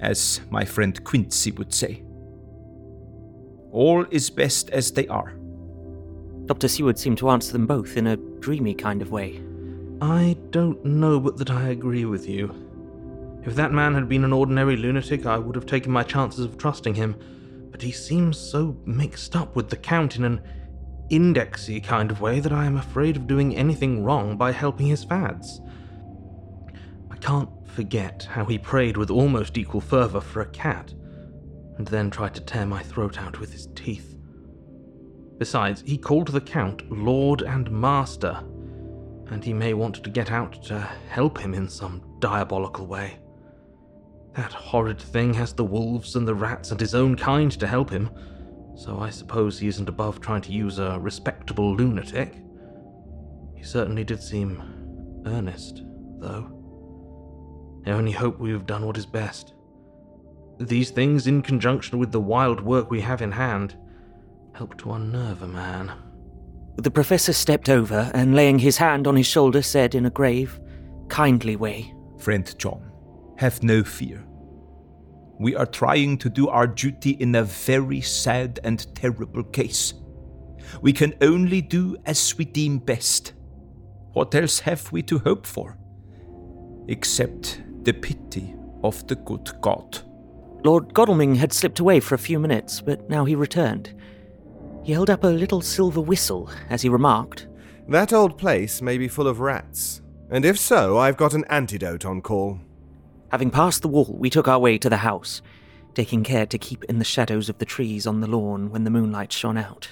as 0.02 0.42
my 0.50 0.66
friend 0.66 1.02
Quincey 1.04 1.52
would 1.52 1.74
say. 1.74 2.04
All 3.72 4.06
is 4.12 4.30
best 4.30 4.70
as 4.72 4.92
they 4.92 5.08
are. 5.08 5.34
Dr. 6.48 6.68
Seward 6.68 7.00
seemed 7.00 7.20
to 7.20 7.30
answer 7.30 7.54
them 7.54 7.66
both 7.66 7.96
in 7.96 8.08
a 8.08 8.18
dreamy 8.18 8.74
kind 8.74 9.02
of 9.02 9.12
way. 9.12 9.42
I 10.02 10.36
don't 10.50 10.84
know 10.84 11.20
but 11.20 11.38
that 11.38 11.52
I 11.52 11.70
agree 11.70 12.04
with 12.04 12.28
you. 12.28 12.71
If 13.44 13.56
that 13.56 13.72
man 13.72 13.96
had 13.96 14.08
been 14.08 14.24
an 14.24 14.34
ordinary 14.34 14.78
lunatic, 14.78 15.26
I 15.26 15.38
would 15.38 15.56
have 15.56 15.66
taken 15.66 15.92
my 15.92 16.04
chances 16.04 16.46
of 16.46 16.58
trusting 16.58 16.94
him, 16.94 17.16
but 17.72 17.82
he 17.82 17.92
seems 17.92 18.38
so 18.38 18.78
mixed 18.86 19.36
up 19.36 19.56
with 19.56 19.70
the 19.70 19.78
Count 19.78 20.16
in 20.16 20.24
an 20.24 20.42
indexy 21.10 21.82
kind 21.82 22.12
of 22.12 22.22
way 22.22 22.40
that 22.40 22.52
I 22.52 22.66
am 22.66 22.78
afraid 22.78 23.18
of 23.18 23.28
doing 23.28 23.56
anything 23.56 24.04
wrong 24.04 24.38
by 24.38 24.52
helping 24.52 24.88
his 24.88 25.04
fads. 25.04 25.60
I 27.10 27.18
can't 27.18 27.50
forget 27.68 28.28
how 28.30 28.46
he 28.46 28.60
prayed 28.60 28.96
with 28.96 29.10
almost 29.10 29.58
equal 29.58 29.82
fervour 29.82 30.22
for 30.22 30.42
a 30.42 30.50
cat, 30.50 30.94
and 31.78 31.88
then 31.88 32.12
tried 32.12 32.36
to 32.36 32.42
tear 32.42 32.68
my 32.68 32.84
throat 32.84 33.20
out 33.20 33.40
with 33.40 33.52
his 33.52 33.68
teeth. 33.74 34.16
Besides, 35.40 35.82
he 35.82 35.98
called 35.98 36.28
the 36.28 36.42
Count 36.42 36.90
Lord 36.92 37.42
and 37.42 37.72
Master, 37.72 38.44
and 39.32 39.44
he 39.44 39.54
may 39.54 39.74
want 39.74 40.04
to 40.04 40.10
get 40.12 40.30
out 40.30 40.62
to 40.66 40.80
help 41.10 41.40
him 41.40 41.56
in 41.56 41.68
some 41.68 42.04
diabolical 42.20 42.86
way. 42.86 43.18
That 44.36 44.54
horrid 44.54 45.00
thing 45.00 45.34
has 45.34 45.54
the 45.54 45.66
wolves 45.66 46.16
and 46.16 46.28
the 46.28 46.36
rats 46.36 46.72
and 46.72 46.80
his 46.80 46.96
own 46.96 47.16
kind 47.16 47.52
to 47.52 47.68
help 47.68 47.90
him, 47.90 48.10
so 48.76 49.00
I 49.00 49.10
suppose 49.10 49.60
he 49.60 49.68
isn't 49.68 49.90
above 49.90 50.22
trying 50.22 50.42
to 50.44 50.52
use 50.52 50.80
a 50.80 51.00
respectable 51.00 51.76
lunatic. 51.76 52.36
He 53.56 53.64
certainly 53.64 54.04
did 54.04 54.24
seem 54.24 54.64
earnest, 55.26 55.84
though. 56.20 56.58
I 57.86 57.92
only 57.92 58.12
hope 58.12 58.40
we 58.40 58.52
have 58.52 58.66
done 58.66 58.86
what 58.86 58.98
is 58.98 59.06
best. 59.06 59.54
These 60.60 60.92
things, 60.92 61.28
in 61.28 61.42
conjunction 61.42 62.00
with 62.00 62.12
the 62.12 62.22
wild 62.22 62.62
work 62.62 62.90
we 62.90 63.02
have 63.02 63.22
in 63.22 63.32
hand, 63.32 63.76
help 64.54 64.78
to 64.78 64.94
unnerve 64.94 65.42
a 65.42 65.48
man. 65.48 65.92
The 66.78 66.92
professor 66.92 67.34
stepped 67.34 67.70
over 67.70 68.12
and, 68.14 68.36
laying 68.36 68.60
his 68.60 68.78
hand 68.78 69.08
on 69.08 69.16
his 69.16 69.28
shoulder, 69.28 69.62
said 69.62 69.96
in 69.96 70.06
a 70.06 70.10
grave, 70.12 70.60
kindly 71.10 71.56
way, 71.56 71.94
Friend 72.18 72.56
John, 72.58 72.91
have 73.42 73.64
no 73.64 73.84
fear. 73.84 74.24
We 75.40 75.56
are 75.56 75.66
trying 75.66 76.20
to 76.20 76.30
do 76.30 76.48
our 76.48 76.68
duty 76.68 77.18
in 77.20 77.34
a 77.34 77.44
very 77.44 78.00
sad 78.00 78.60
and 78.64 78.86
terrible 78.96 79.44
case. 79.44 79.96
We 80.84 80.94
can 80.94 81.16
only 81.22 81.60
do 81.60 81.98
as 82.06 82.38
we 82.38 82.46
deem 82.46 82.78
best. 82.78 83.34
What 84.14 84.36
else 84.36 84.60
have 84.60 84.92
we 84.92 85.02
to 85.04 85.18
hope 85.18 85.48
for? 85.48 85.80
Except 86.88 87.64
the 87.82 87.94
pity 87.94 88.54
of 88.84 89.08
the 89.08 89.16
good 89.16 89.50
God. 89.60 90.00
Lord 90.64 90.94
Godalming 90.94 91.34
had 91.34 91.52
slipped 91.52 91.80
away 91.80 92.00
for 92.00 92.14
a 92.14 92.20
few 92.20 92.38
minutes, 92.38 92.80
but 92.80 93.10
now 93.10 93.26
he 93.26 93.34
returned. 93.34 93.96
He 94.84 94.94
held 94.94 95.10
up 95.10 95.24
a 95.24 95.28
little 95.28 95.62
silver 95.62 96.02
whistle 96.02 96.52
as 96.70 96.84
he 96.84 96.90
remarked, 96.90 97.48
That 97.88 98.14
old 98.14 98.38
place 98.38 98.84
may 98.84 99.00
be 99.00 99.08
full 99.08 99.28
of 99.28 99.40
rats, 99.40 100.04
and 100.30 100.46
if 100.46 100.60
so, 100.60 101.00
I've 101.00 101.18
got 101.18 101.34
an 101.34 101.46
antidote 101.50 102.06
on 102.06 102.22
call. 102.22 102.60
Having 103.32 103.52
passed 103.52 103.82
the 103.82 103.88
wall, 103.88 104.14
we 104.20 104.30
took 104.30 104.50
our 104.50 104.60
way 104.60 104.78
to 104.78 104.90
the 104.90 104.98
house, 104.98 105.42
taking 105.94 106.22
care 106.22 106.46
to 106.46 106.58
keep 106.58 106.84
in 106.86 107.00
the 107.00 107.06
shadows 107.06 107.48
of 107.48 107.58
the 107.60 107.66
trees 107.66 108.06
on 108.06 108.20
the 108.20 108.28
lawn 108.28 108.70
when 108.70 108.84
the 108.84 108.90
moonlight 108.90 109.32
shone 109.32 109.58
out. 109.58 109.88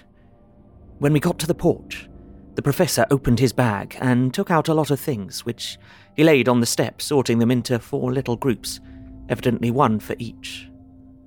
When 0.98 1.14
we 1.14 1.22
got 1.22 1.40
to 1.40 1.48
the 1.48 1.56
porch, 1.56 2.10
the 2.56 2.62
professor 2.62 3.06
opened 3.10 3.40
his 3.40 3.54
bag 3.54 3.96
and 4.02 4.34
took 4.34 4.52
out 4.52 4.68
a 4.68 4.74
lot 4.74 4.92
of 4.92 5.00
things, 5.00 5.46
which 5.46 5.78
he 6.18 6.26
laid 6.26 6.50
on 6.50 6.60
the 6.60 6.66
step, 6.66 7.02
sorting 7.02 7.40
them 7.40 7.50
into 7.50 7.80
four 7.80 8.12
little 8.12 8.36
groups, 8.36 8.82
evidently 9.30 9.72
one 9.72 10.02
for 10.02 10.18
each. 10.20 10.70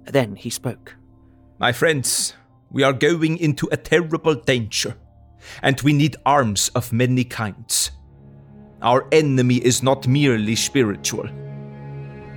Then 0.04 0.36
he 0.36 0.50
spoke. 0.50 0.94
My 1.58 1.72
friends, 1.72 2.34
we 2.70 2.82
are 2.82 2.92
going 2.92 3.38
into 3.38 3.70
a 3.72 3.78
terrible 3.78 4.34
danger, 4.34 4.96
and 5.62 5.80
we 5.80 5.94
need 5.94 6.16
arms 6.26 6.68
of 6.74 6.92
many 6.92 7.24
kinds. 7.24 7.90
Our 8.82 9.08
enemy 9.12 9.56
is 9.56 9.82
not 9.82 10.06
merely 10.06 10.56
spiritual. 10.56 11.30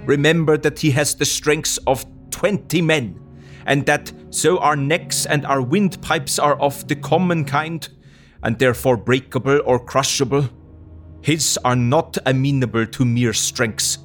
Remember 0.05 0.57
that 0.57 0.79
he 0.79 0.91
has 0.91 1.15
the 1.15 1.25
strength 1.25 1.79
of 1.87 2.05
20 2.31 2.81
men, 2.81 3.19
and 3.65 3.85
that 3.85 4.11
so 4.29 4.59
our 4.59 4.75
necks 4.75 5.25
and 5.25 5.45
our 5.45 5.61
windpipes 5.61 6.37
are 6.37 6.59
of 6.59 6.87
the 6.87 6.95
common 6.95 7.45
kind, 7.45 7.87
and 8.43 8.59
therefore 8.59 8.97
breakable 8.97 9.61
or 9.65 9.79
crushable. 9.83 10.49
His 11.21 11.57
are 11.65 11.75
not 11.75 12.17
amenable 12.25 12.85
to 12.85 13.05
mere 13.05 13.33
strength. 13.33 13.97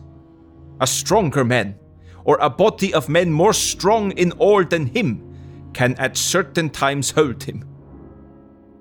A 0.80 0.86
stronger 0.86 1.44
man, 1.44 1.78
or 2.24 2.38
a 2.40 2.48
body 2.48 2.94
of 2.94 3.08
men 3.08 3.30
more 3.30 3.52
strong 3.52 4.12
in 4.12 4.32
all 4.32 4.64
than 4.64 4.86
him, 4.86 5.70
can 5.74 5.94
at 5.96 6.16
certain 6.16 6.70
times 6.70 7.10
hold 7.10 7.42
him. 7.42 7.64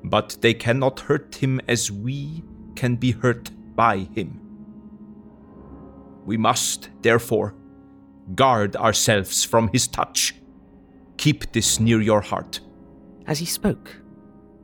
But 0.04 0.38
they 0.40 0.54
cannot 0.54 1.02
hurt 1.02 1.36
him 1.36 1.60
as 1.68 1.92
we 1.92 2.44
can 2.76 2.96
be 2.96 3.12
hurt 3.12 3.52
by 3.76 4.08
him. 4.16 4.49
We 6.26 6.38
must, 6.38 6.90
therefore, 7.02 7.56
guard 8.36 8.76
ourselves 8.76 9.44
from 9.44 9.70
his 9.74 9.88
touch. 9.88 10.36
Keep 11.18 11.52
this 11.52 11.80
near 11.80 12.02
your 12.02 12.22
heart. 12.22 12.60
As 13.26 13.40
he 13.40 13.46
spoke, 13.46 13.96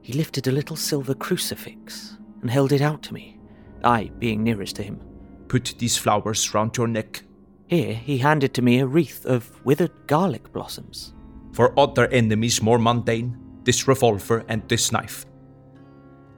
he 0.02 0.14
lifted 0.14 0.48
a 0.48 0.52
little 0.52 0.76
silver 0.76 1.14
crucifix 1.14 2.18
and 2.42 2.50
held 2.50 2.72
it 2.72 2.82
out 2.82 3.02
to 3.04 3.14
me, 3.14 3.40
I 3.84 4.12
being 4.20 4.44
nearest 4.44 4.76
to 4.78 4.84
him. 4.84 5.02
Put 5.48 5.76
these 5.78 5.98
flowers 5.98 6.54
round 6.54 6.78
your 6.78 6.88
neck. 6.88 7.24
Here 7.68 7.94
he 7.94 8.20
handed 8.20 8.54
to 8.54 8.62
me 8.62 8.80
a 8.80 8.88
wreath 8.88 9.26
of 9.26 9.64
withered 9.66 10.08
garlic 10.08 10.52
blossoms. 10.54 11.14
For 11.54 11.78
other 11.80 12.08
enemies 12.08 12.62
more 12.62 12.80
mundane, 12.80 13.38
this 13.64 13.88
revolver 13.88 14.44
and 14.48 14.68
this 14.70 14.92
knife. 14.92 15.26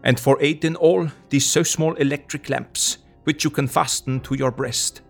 And 0.03 0.19
for 0.19 0.37
aid 0.41 0.63
in 0.63 0.75
all, 0.75 1.09
these 1.29 1.45
so 1.45 1.63
small 1.63 1.93
electric 1.95 2.49
lamps, 2.49 2.99
which 3.25 3.43
you 3.43 3.49
can 3.49 3.67
fasten 3.67 4.21
to 4.21 4.35
your 4.35 4.51
breast. 4.51 5.01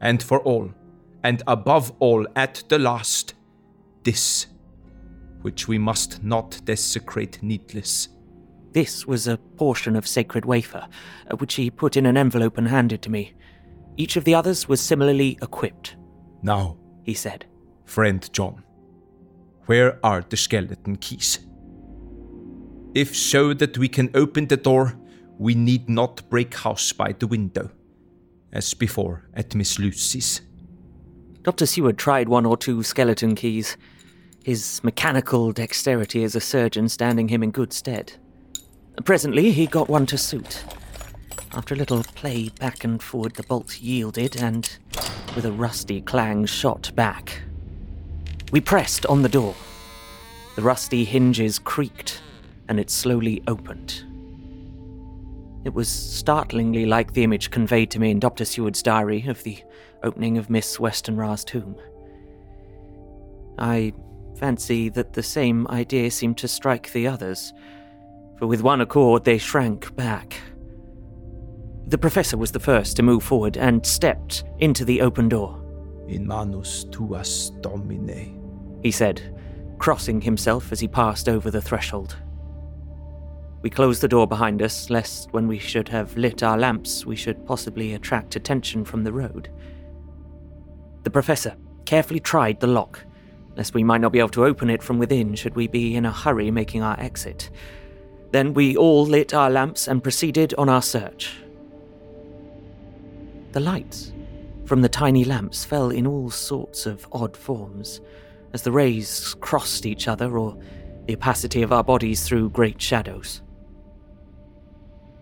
And 0.00 0.22
for 0.22 0.40
all, 0.40 0.72
and 1.24 1.42
above 1.46 1.92
all 1.98 2.26
at 2.36 2.62
the 2.68 2.78
last, 2.78 3.34
this, 4.04 4.46
which 5.42 5.68
we 5.68 5.78
must 5.78 6.22
not 6.22 6.60
desecrate 6.64 7.42
needless. 7.42 8.08
This 8.72 9.06
was 9.06 9.26
a 9.26 9.38
portion 9.38 9.96
of 9.96 10.06
sacred 10.06 10.44
wafer, 10.44 10.86
uh, 11.30 11.36
which 11.36 11.54
he 11.54 11.70
put 11.70 11.96
in 11.96 12.06
an 12.06 12.16
envelope 12.16 12.58
and 12.58 12.68
handed 12.68 13.02
to 13.02 13.10
me. 13.10 13.34
Each 13.96 14.16
of 14.16 14.24
the 14.24 14.34
others 14.34 14.68
was 14.68 14.80
similarly 14.80 15.38
equipped. 15.42 15.96
Now, 16.42 16.76
he 17.02 17.14
said, 17.14 17.46
Friend 17.84 18.28
John, 18.32 18.62
where 19.66 19.98
are 20.04 20.24
the 20.28 20.36
skeleton 20.36 20.96
keys? 20.96 21.40
If 22.94 23.16
so 23.16 23.54
that 23.54 23.78
we 23.78 23.88
can 23.88 24.10
open 24.14 24.46
the 24.46 24.56
door, 24.56 24.96
we 25.38 25.54
need 25.54 25.88
not 25.88 26.28
break 26.30 26.54
house 26.54 26.92
by 26.92 27.12
the 27.12 27.26
window, 27.26 27.70
as 28.58 28.74
before 28.74 29.22
at 29.34 29.54
Miss 29.54 29.78
Lucy's. 29.78 30.42
Dr. 31.42 31.64
Seward 31.64 31.96
tried 31.96 32.28
one 32.28 32.44
or 32.44 32.56
two 32.56 32.82
skeleton 32.82 33.36
keys, 33.36 33.76
his 34.42 34.82
mechanical 34.82 35.52
dexterity 35.52 36.24
as 36.24 36.34
a 36.34 36.40
surgeon 36.40 36.88
standing 36.88 37.28
him 37.28 37.44
in 37.44 37.52
good 37.52 37.72
stead. 37.72 38.14
Presently, 39.04 39.52
he 39.52 39.68
got 39.68 39.88
one 39.88 40.06
to 40.06 40.18
suit. 40.18 40.64
After 41.52 41.74
a 41.74 41.78
little 41.78 42.02
play 42.02 42.48
back 42.48 42.82
and 42.82 43.00
forward, 43.00 43.36
the 43.36 43.44
bolt 43.44 43.80
yielded 43.80 44.36
and, 44.36 44.68
with 45.36 45.46
a 45.46 45.52
rusty 45.52 46.00
clang, 46.00 46.44
shot 46.44 46.90
back. 46.96 47.42
We 48.50 48.60
pressed 48.60 49.06
on 49.06 49.22
the 49.22 49.28
door. 49.28 49.54
The 50.56 50.62
rusty 50.62 51.04
hinges 51.04 51.60
creaked, 51.60 52.20
and 52.68 52.80
it 52.80 52.90
slowly 52.90 53.40
opened. 53.46 54.04
It 55.68 55.74
was 55.74 55.90
startlingly 55.90 56.86
like 56.86 57.12
the 57.12 57.24
image 57.24 57.50
conveyed 57.50 57.90
to 57.90 57.98
me 57.98 58.10
in 58.10 58.20
Dr. 58.20 58.46
Seward's 58.46 58.82
diary 58.82 59.26
of 59.28 59.42
the 59.42 59.58
opening 60.02 60.38
of 60.38 60.48
Miss 60.48 60.78
Westenra's 60.78 61.44
tomb. 61.44 61.76
I 63.58 63.92
fancy 64.38 64.88
that 64.88 65.12
the 65.12 65.22
same 65.22 65.66
idea 65.68 66.10
seemed 66.10 66.38
to 66.38 66.48
strike 66.48 66.90
the 66.92 67.06
others, 67.06 67.52
for 68.38 68.46
with 68.46 68.62
one 68.62 68.80
accord 68.80 69.26
they 69.26 69.36
shrank 69.36 69.94
back. 69.94 70.40
The 71.88 71.98
professor 71.98 72.38
was 72.38 72.52
the 72.52 72.60
first 72.60 72.96
to 72.96 73.02
move 73.02 73.22
forward 73.22 73.58
and 73.58 73.84
stepped 73.84 74.44
into 74.60 74.86
the 74.86 75.02
open 75.02 75.28
door. 75.28 75.62
In 76.08 76.26
manus 76.26 76.86
tuas 76.86 77.50
domine. 77.60 78.80
He 78.82 78.90
said, 78.90 79.38
crossing 79.76 80.22
himself 80.22 80.72
as 80.72 80.80
he 80.80 80.88
passed 80.88 81.28
over 81.28 81.50
the 81.50 81.60
threshold. 81.60 82.16
We 83.60 83.70
closed 83.70 84.00
the 84.00 84.08
door 84.08 84.26
behind 84.26 84.62
us, 84.62 84.88
lest 84.88 85.32
when 85.32 85.48
we 85.48 85.58
should 85.58 85.88
have 85.88 86.16
lit 86.16 86.42
our 86.42 86.56
lamps, 86.56 87.04
we 87.04 87.16
should 87.16 87.44
possibly 87.44 87.94
attract 87.94 88.36
attention 88.36 88.84
from 88.84 89.02
the 89.02 89.12
road. 89.12 89.50
The 91.02 91.10
professor 91.10 91.56
carefully 91.84 92.20
tried 92.20 92.60
the 92.60 92.68
lock, 92.68 93.04
lest 93.56 93.74
we 93.74 93.82
might 93.82 94.00
not 94.00 94.12
be 94.12 94.20
able 94.20 94.28
to 94.30 94.44
open 94.44 94.70
it 94.70 94.82
from 94.82 94.98
within 94.98 95.34
should 95.34 95.56
we 95.56 95.66
be 95.66 95.96
in 95.96 96.06
a 96.06 96.12
hurry 96.12 96.50
making 96.50 96.82
our 96.82 96.98
exit. 97.00 97.50
Then 98.30 98.54
we 98.54 98.76
all 98.76 99.04
lit 99.04 99.34
our 99.34 99.50
lamps 99.50 99.88
and 99.88 100.02
proceeded 100.02 100.54
on 100.54 100.68
our 100.68 100.82
search. 100.82 101.34
The 103.52 103.60
lights 103.60 104.12
from 104.66 104.82
the 104.82 104.88
tiny 104.88 105.24
lamps 105.24 105.64
fell 105.64 105.90
in 105.90 106.06
all 106.06 106.30
sorts 106.30 106.86
of 106.86 107.08
odd 107.10 107.36
forms 107.36 108.00
as 108.52 108.62
the 108.62 108.70
rays 108.70 109.34
crossed 109.40 109.86
each 109.86 110.06
other 110.06 110.38
or 110.38 110.56
the 111.06 111.14
opacity 111.14 111.62
of 111.62 111.72
our 111.72 111.82
bodies 111.82 112.22
threw 112.28 112.50
great 112.50 112.80
shadows. 112.80 113.40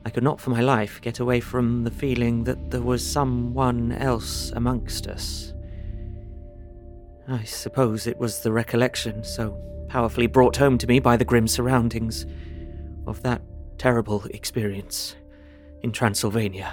I 0.07 0.09
could 0.09 0.23
not 0.23 0.41
for 0.41 0.51
my 0.51 0.61
life 0.61 1.01
get 1.01 1.19
away 1.19 1.41
from 1.41 1.83
the 1.83 1.91
feeling 1.91 2.45
that 2.45 2.71
there 2.71 2.81
was 2.81 3.05
someone 3.05 3.91
else 3.91 4.53
amongst 4.53 5.09
us. 5.09 5.53
I 7.27 7.43
suppose 7.43 8.07
it 8.07 8.17
was 8.17 8.39
the 8.39 8.53
recollection, 8.53 9.25
so 9.25 9.61
powerfully 9.89 10.29
brought 10.29 10.59
home 10.59 10.79
to 10.79 10.87
me 10.87 11.01
by 11.01 11.17
the 11.17 11.25
grim 11.25 11.49
surroundings, 11.49 12.25
of 13.09 13.21
that 13.25 13.43
terrible 13.79 14.25
experience 14.27 15.17
in 15.83 15.91
Transylvania. 15.91 16.73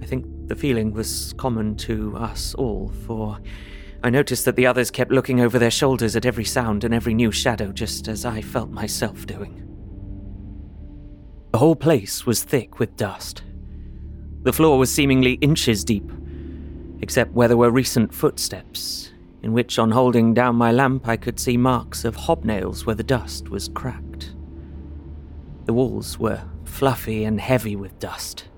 I 0.00 0.06
think 0.06 0.24
the 0.48 0.56
feeling 0.56 0.94
was 0.94 1.34
common 1.34 1.76
to 1.76 2.16
us 2.16 2.54
all, 2.54 2.90
for 3.06 3.38
I 4.02 4.08
noticed 4.08 4.46
that 4.46 4.56
the 4.56 4.66
others 4.66 4.90
kept 4.90 5.10
looking 5.10 5.42
over 5.42 5.58
their 5.58 5.70
shoulders 5.70 6.16
at 6.16 6.24
every 6.24 6.46
sound 6.46 6.84
and 6.84 6.94
every 6.94 7.12
new 7.12 7.30
shadow, 7.30 7.70
just 7.70 8.08
as 8.08 8.24
I 8.24 8.40
felt 8.40 8.70
myself 8.70 9.26
doing. 9.26 9.67
The 11.50 11.58
whole 11.58 11.76
place 11.76 12.26
was 12.26 12.44
thick 12.44 12.78
with 12.78 12.96
dust. 12.96 13.42
The 14.42 14.52
floor 14.52 14.78
was 14.78 14.92
seemingly 14.92 15.32
inches 15.34 15.82
deep, 15.82 16.10
except 17.00 17.32
where 17.32 17.48
there 17.48 17.56
were 17.56 17.70
recent 17.70 18.12
footsteps, 18.12 19.12
in 19.42 19.54
which, 19.54 19.78
on 19.78 19.90
holding 19.90 20.34
down 20.34 20.56
my 20.56 20.72
lamp, 20.72 21.08
I 21.08 21.16
could 21.16 21.40
see 21.40 21.56
marks 21.56 22.04
of 22.04 22.16
hobnails 22.16 22.84
where 22.84 22.94
the 22.94 23.02
dust 23.02 23.48
was 23.48 23.70
cracked. 23.70 24.34
The 25.64 25.72
walls 25.72 26.18
were 26.18 26.42
fluffy 26.64 27.24
and 27.24 27.40
heavy 27.40 27.76
with 27.76 27.98
dust, 27.98 28.48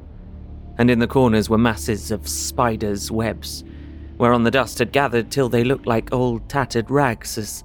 and 0.77 0.91
in 0.91 0.99
the 0.99 1.07
corners 1.07 1.49
were 1.49 1.59
masses 1.59 2.11
of 2.11 2.29
spiders' 2.29 3.11
webs, 3.11 3.63
whereon 4.19 4.43
the 4.43 4.51
dust 4.51 4.81
had 4.81 4.91
gathered 4.91 5.31
till 5.31 5.49
they 5.49 5.63
looked 5.63 5.87
like 5.87 6.13
old 6.13 6.49
tattered 6.49 6.91
rags 6.91 7.39
as 7.39 7.63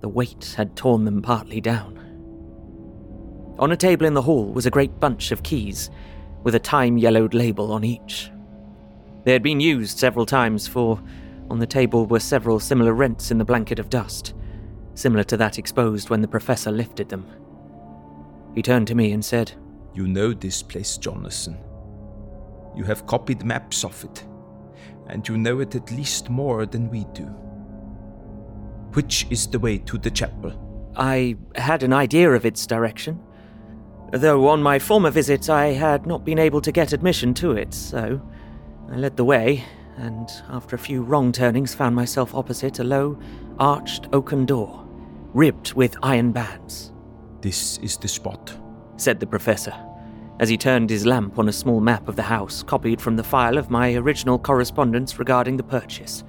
the 0.00 0.08
weight 0.08 0.54
had 0.56 0.76
torn 0.76 1.04
them 1.04 1.20
partly 1.20 1.60
down. 1.60 1.97
On 3.58 3.72
a 3.72 3.76
table 3.76 4.06
in 4.06 4.14
the 4.14 4.22
hall 4.22 4.52
was 4.52 4.66
a 4.66 4.70
great 4.70 5.00
bunch 5.00 5.32
of 5.32 5.42
keys, 5.42 5.90
with 6.44 6.54
a 6.54 6.60
time 6.60 6.96
yellowed 6.96 7.34
label 7.34 7.72
on 7.72 7.84
each. 7.84 8.30
They 9.24 9.32
had 9.32 9.42
been 9.42 9.60
used 9.60 9.98
several 9.98 10.26
times, 10.26 10.68
for 10.68 11.02
on 11.50 11.58
the 11.58 11.66
table 11.66 12.06
were 12.06 12.20
several 12.20 12.60
similar 12.60 12.92
rents 12.92 13.30
in 13.30 13.38
the 13.38 13.44
blanket 13.44 13.78
of 13.78 13.90
dust, 13.90 14.34
similar 14.94 15.24
to 15.24 15.36
that 15.38 15.58
exposed 15.58 16.08
when 16.08 16.20
the 16.20 16.28
professor 16.28 16.70
lifted 16.70 17.08
them. 17.08 17.26
He 18.54 18.62
turned 18.62 18.86
to 18.88 18.94
me 18.94 19.12
and 19.12 19.24
said, 19.24 19.52
You 19.92 20.06
know 20.06 20.32
this 20.32 20.62
place, 20.62 20.96
Jonathan. 20.96 21.58
You 22.76 22.84
have 22.84 23.06
copied 23.06 23.44
maps 23.44 23.84
of 23.84 24.04
it, 24.04 24.24
and 25.08 25.26
you 25.26 25.36
know 25.36 25.58
it 25.60 25.74
at 25.74 25.90
least 25.90 26.30
more 26.30 26.64
than 26.64 26.88
we 26.90 27.04
do. 27.12 27.24
Which 28.92 29.26
is 29.30 29.48
the 29.48 29.58
way 29.58 29.78
to 29.78 29.98
the 29.98 30.10
chapel? 30.10 30.52
I 30.96 31.36
had 31.56 31.82
an 31.82 31.92
idea 31.92 32.30
of 32.32 32.46
its 32.46 32.66
direction, 32.66 33.20
though 34.12 34.48
on 34.48 34.62
my 34.62 34.78
former 34.78 35.10
visit 35.10 35.50
I 35.50 35.68
had 35.68 36.06
not 36.06 36.24
been 36.24 36.38
able 36.38 36.60
to 36.62 36.72
get 36.72 36.92
admission 36.92 37.34
to 37.34 37.52
it, 37.52 37.74
so 37.74 38.20
I 38.90 38.96
led 38.96 39.16
the 39.16 39.24
way, 39.24 39.64
and 39.96 40.28
after 40.48 40.76
a 40.76 40.78
few 40.78 41.02
wrong 41.02 41.32
turnings 41.32 41.74
found 41.74 41.94
myself 41.94 42.34
opposite 42.34 42.78
a 42.78 42.84
low, 42.84 43.18
arched 43.58 44.08
oaken 44.12 44.46
door, 44.46 44.86
ribbed 45.34 45.74
with 45.74 45.96
iron 46.02 46.32
bands. 46.32 46.92
This 47.40 47.78
is 47.78 47.96
the 47.96 48.08
spot, 48.08 48.54
said 48.96 49.20
the 49.20 49.26
professor, 49.26 49.74
as 50.40 50.48
he 50.48 50.56
turned 50.56 50.90
his 50.90 51.04
lamp 51.04 51.38
on 51.38 51.48
a 51.48 51.52
small 51.52 51.80
map 51.80 52.08
of 52.08 52.16
the 52.16 52.22
house 52.22 52.62
copied 52.62 53.00
from 53.00 53.16
the 53.16 53.24
file 53.24 53.58
of 53.58 53.70
my 53.70 53.94
original 53.94 54.38
correspondence 54.38 55.18
regarding 55.18 55.56
the 55.56 55.62
purchase. 55.62 56.24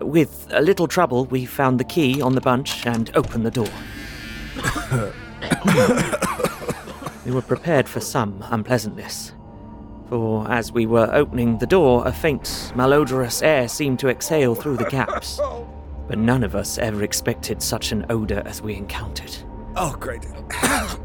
With 0.00 0.46
a 0.50 0.62
little 0.62 0.88
trouble, 0.88 1.26
we 1.26 1.44
found 1.44 1.78
the 1.78 1.84
key 1.84 2.20
on 2.20 2.34
the 2.34 2.40
bunch 2.40 2.86
and 2.86 3.10
opened 3.14 3.46
the 3.46 3.50
door. 3.50 5.12
we 7.24 7.30
were 7.30 7.42
prepared 7.42 7.88
for 7.88 8.00
some 8.00 8.44
unpleasantness, 8.50 9.32
for 10.08 10.50
as 10.50 10.72
we 10.72 10.86
were 10.86 11.10
opening 11.12 11.58
the 11.58 11.66
door, 11.66 12.06
a 12.06 12.12
faint, 12.12 12.72
malodorous 12.74 13.42
air 13.42 13.68
seemed 13.68 13.98
to 14.00 14.08
exhale 14.08 14.54
through 14.54 14.76
the 14.76 14.90
gaps. 14.90 15.40
But 16.08 16.18
none 16.18 16.42
of 16.42 16.54
us 16.54 16.78
ever 16.78 17.02
expected 17.02 17.62
such 17.62 17.92
an 17.92 18.06
odor 18.08 18.42
as 18.46 18.62
we 18.62 18.74
encountered. 18.74 19.36
Oh, 19.76 19.94
great. 19.98 20.26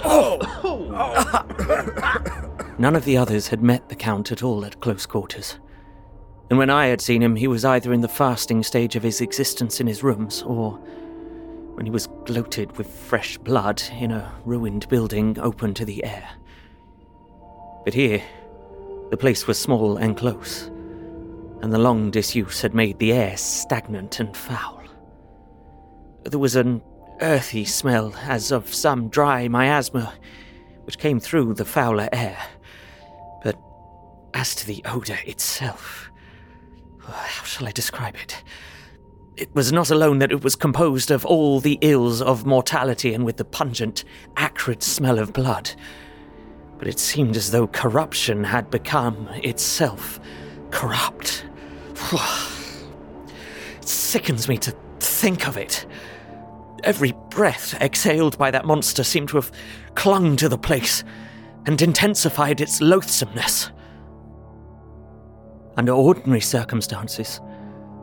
None 2.80 2.96
of 2.96 3.04
the 3.04 3.18
others 3.18 3.48
had 3.48 3.62
met 3.62 3.90
the 3.90 3.94
Count 3.94 4.32
at 4.32 4.42
all 4.42 4.64
at 4.64 4.80
close 4.80 5.04
quarters. 5.04 5.58
And 6.48 6.58
when 6.58 6.70
I 6.70 6.86
had 6.86 7.02
seen 7.02 7.22
him, 7.22 7.36
he 7.36 7.46
was 7.46 7.64
either 7.64 7.92
in 7.92 8.00
the 8.00 8.08
fasting 8.08 8.62
stage 8.62 8.96
of 8.96 9.02
his 9.02 9.20
existence 9.20 9.80
in 9.80 9.86
his 9.86 10.02
rooms, 10.02 10.42
or 10.42 10.80
when 11.74 11.86
he 11.86 11.90
was 11.90 12.08
gloated 12.24 12.76
with 12.76 12.86
fresh 12.86 13.38
blood 13.38 13.82
in 13.92 14.10
a 14.10 14.32
ruined 14.44 14.88
building 14.88 15.38
open 15.38 15.74
to 15.74 15.84
the 15.84 16.04
air. 16.04 16.28
But 17.84 17.94
here, 17.94 18.22
the 19.10 19.16
place 19.16 19.46
was 19.46 19.58
small 19.58 19.96
and 19.96 20.16
close, 20.16 20.64
and 21.62 21.72
the 21.72 21.78
long 21.78 22.10
disuse 22.10 22.60
had 22.60 22.74
made 22.74 22.98
the 22.98 23.12
air 23.12 23.36
stagnant 23.36 24.20
and 24.20 24.36
foul. 24.36 24.82
There 26.24 26.38
was 26.38 26.56
an 26.56 26.82
earthy 27.20 27.64
smell, 27.64 28.14
as 28.22 28.50
of 28.50 28.72
some 28.72 29.08
dry 29.08 29.48
miasma, 29.48 30.12
which 30.84 30.98
came 30.98 31.20
through 31.20 31.54
the 31.54 31.64
fouler 31.64 32.08
air. 32.12 32.38
But 33.42 33.58
as 34.34 34.54
to 34.56 34.66
the 34.66 34.82
odour 34.84 35.18
itself, 35.26 36.10
how 37.00 37.44
shall 37.44 37.66
I 37.66 37.72
describe 37.72 38.14
it? 38.16 38.42
It 39.40 39.54
was 39.54 39.72
not 39.72 39.88
alone 39.88 40.18
that 40.18 40.32
it 40.32 40.44
was 40.44 40.54
composed 40.54 41.10
of 41.10 41.24
all 41.24 41.60
the 41.60 41.78
ills 41.80 42.20
of 42.20 42.44
mortality 42.44 43.14
and 43.14 43.24
with 43.24 43.38
the 43.38 43.44
pungent, 43.46 44.04
acrid 44.36 44.82
smell 44.82 45.18
of 45.18 45.32
blood, 45.32 45.70
but 46.78 46.86
it 46.86 46.98
seemed 46.98 47.38
as 47.38 47.50
though 47.50 47.66
corruption 47.66 48.44
had 48.44 48.70
become 48.70 49.28
itself 49.36 50.20
corrupt. 50.70 51.46
it 52.12 53.88
sickens 53.88 54.46
me 54.46 54.58
to 54.58 54.76
think 54.98 55.48
of 55.48 55.56
it. 55.56 55.86
Every 56.84 57.14
breath 57.30 57.80
exhaled 57.80 58.36
by 58.36 58.50
that 58.50 58.66
monster 58.66 59.02
seemed 59.02 59.30
to 59.30 59.38
have 59.38 59.50
clung 59.94 60.36
to 60.36 60.50
the 60.50 60.58
place 60.58 61.02
and 61.64 61.80
intensified 61.80 62.60
its 62.60 62.82
loathsomeness. 62.82 63.70
Under 65.78 65.92
ordinary 65.92 66.42
circumstances, 66.42 67.40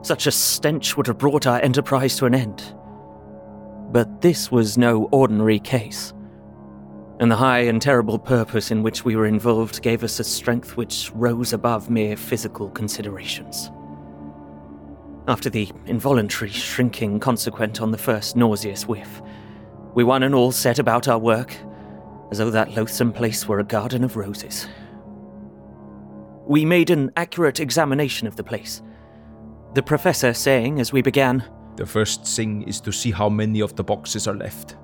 such 0.01 0.27
a 0.27 0.31
stench 0.31 0.95
would 0.95 1.07
have 1.07 1.17
brought 1.17 1.47
our 1.47 1.59
enterprise 1.61 2.17
to 2.17 2.25
an 2.25 2.35
end. 2.35 2.63
But 3.91 4.21
this 4.21 4.51
was 4.51 4.77
no 4.77 5.09
ordinary 5.11 5.59
case, 5.59 6.13
and 7.19 7.31
the 7.31 7.35
high 7.35 7.59
and 7.59 7.81
terrible 7.81 8.19
purpose 8.19 8.69
in 8.69 8.83
which 8.83 9.05
we 9.05 9.15
were 9.15 9.25
involved 9.25 9.81
gave 9.81 10.03
us 10.03 10.19
a 10.19 10.23
strength 10.23 10.77
which 10.77 11.11
rose 11.15 11.53
above 11.53 11.89
mere 11.89 12.15
physical 12.15 12.69
considerations. 12.69 13.71
After 15.27 15.49
the 15.49 15.69
involuntary 15.85 16.51
shrinking 16.51 17.19
consequent 17.19 17.81
on 17.81 17.91
the 17.91 17.97
first 17.97 18.35
nauseous 18.35 18.87
whiff, 18.87 19.21
we 19.93 20.03
one 20.03 20.23
and 20.23 20.35
all 20.35 20.51
set 20.51 20.79
about 20.79 21.07
our 21.07 21.17
work 21.19 21.55
as 22.31 22.37
though 22.37 22.51
that 22.51 22.75
loathsome 22.75 23.11
place 23.11 23.47
were 23.47 23.59
a 23.59 23.63
garden 23.63 24.03
of 24.03 24.15
roses. 24.15 24.67
We 26.45 26.65
made 26.65 26.89
an 26.89 27.11
accurate 27.17 27.59
examination 27.59 28.27
of 28.27 28.35
the 28.35 28.43
place, 28.43 28.81
the 29.77 29.83
professor 29.83 30.33
saying 30.33 30.79
as 30.79 30.91
we 30.91 31.03
began, 31.03 31.43
The 31.75 31.85
first 31.85 32.25
thing 32.25 32.63
is 32.63 32.81
to 32.81 32.91
see 32.91 33.11
how 33.11 33.29
many 33.29 33.59
of 33.59 33.75
the 33.75 33.83
boxes 33.83 34.27
are 34.27 34.33
left. 34.33 34.75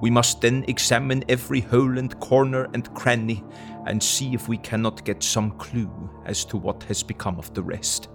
We 0.00 0.08
must 0.08 0.40
then 0.40 0.64
examine 0.68 1.24
every 1.28 1.58
hole 1.58 1.98
and 1.98 2.16
corner 2.20 2.68
and 2.74 2.94
cranny 2.94 3.42
and 3.88 4.00
see 4.00 4.34
if 4.34 4.46
we 4.46 4.58
cannot 4.58 5.04
get 5.04 5.24
some 5.24 5.50
clue 5.58 5.90
as 6.26 6.44
to 6.44 6.56
what 6.56 6.84
has 6.84 7.02
become 7.02 7.40
of 7.40 7.52
the 7.54 7.62
rest. 7.62 8.08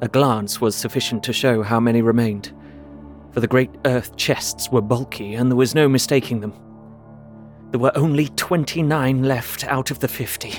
A 0.00 0.08
glance 0.08 0.62
was 0.62 0.74
sufficient 0.74 1.22
to 1.24 1.34
show 1.34 1.62
how 1.62 1.78
many 1.78 2.00
remained, 2.00 2.54
for 3.32 3.40
the 3.40 3.46
great 3.46 3.74
earth 3.84 4.16
chests 4.16 4.72
were 4.72 4.80
bulky 4.80 5.34
and 5.34 5.50
there 5.50 5.56
was 5.56 5.74
no 5.74 5.90
mistaking 5.90 6.40
them. 6.40 6.54
There 7.70 7.80
were 7.80 7.92
only 7.98 8.28
29 8.28 9.24
left 9.24 9.64
out 9.64 9.90
of 9.90 9.98
the 9.98 10.08
50. 10.08 10.54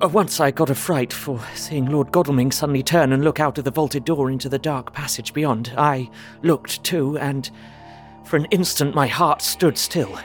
Uh, 0.00 0.06
Once 0.06 0.38
I 0.38 0.52
got 0.52 0.70
a 0.70 0.76
fright 0.76 1.12
for 1.12 1.40
seeing 1.56 1.86
Lord 1.86 2.12
Godalming 2.12 2.52
suddenly 2.52 2.84
turn 2.84 3.12
and 3.12 3.24
look 3.24 3.40
out 3.40 3.58
of 3.58 3.64
the 3.64 3.72
vaulted 3.72 4.04
door 4.04 4.30
into 4.30 4.48
the 4.48 4.58
dark 4.58 4.92
passage 4.92 5.34
beyond. 5.34 5.72
I 5.76 6.08
looked 6.42 6.84
too, 6.84 7.18
and 7.18 7.50
for 8.24 8.36
an 8.36 8.44
instant 8.52 8.94
my 8.94 9.08
heart 9.08 9.42
stood 9.42 9.76
still. 9.76 10.16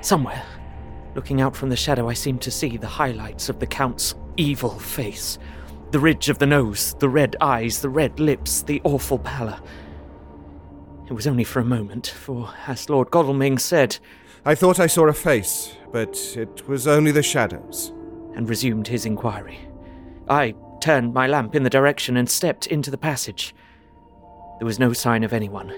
Somewhere, 0.00 0.42
looking 1.14 1.40
out 1.40 1.54
from 1.54 1.68
the 1.68 1.76
shadow, 1.76 2.08
I 2.08 2.14
seemed 2.14 2.42
to 2.42 2.50
see 2.50 2.76
the 2.76 2.88
highlights 2.88 3.48
of 3.48 3.60
the 3.60 3.68
Count's 3.68 4.16
evil 4.36 4.76
face. 4.80 5.38
The 5.92 6.00
ridge 6.00 6.28
of 6.28 6.38
the 6.38 6.46
nose, 6.46 6.94
the 6.98 7.08
red 7.08 7.36
eyes, 7.40 7.80
the 7.80 7.88
red 7.88 8.18
lips, 8.18 8.62
the 8.62 8.80
awful 8.82 9.20
pallor. 9.20 9.60
It 11.06 11.12
was 11.12 11.28
only 11.28 11.44
for 11.44 11.60
a 11.60 11.64
moment, 11.64 12.08
for, 12.08 12.52
as 12.66 12.90
Lord 12.90 13.12
Godalming 13.12 13.58
said, 13.58 13.96
I 14.44 14.56
thought 14.56 14.80
I 14.80 14.88
saw 14.88 15.06
a 15.06 15.12
face, 15.12 15.76
but 15.92 16.18
it 16.36 16.66
was 16.66 16.88
only 16.88 17.12
the 17.12 17.22
shadows. 17.22 17.92
And 18.34 18.48
resumed 18.48 18.88
his 18.88 19.06
inquiry. 19.06 19.58
I 20.28 20.54
turned 20.80 21.14
my 21.14 21.26
lamp 21.26 21.54
in 21.54 21.62
the 21.62 21.70
direction 21.70 22.16
and 22.16 22.28
stepped 22.28 22.66
into 22.66 22.90
the 22.90 22.98
passage. 22.98 23.54
There 24.58 24.66
was 24.66 24.78
no 24.78 24.92
sign 24.92 25.24
of 25.24 25.32
anyone, 25.32 25.72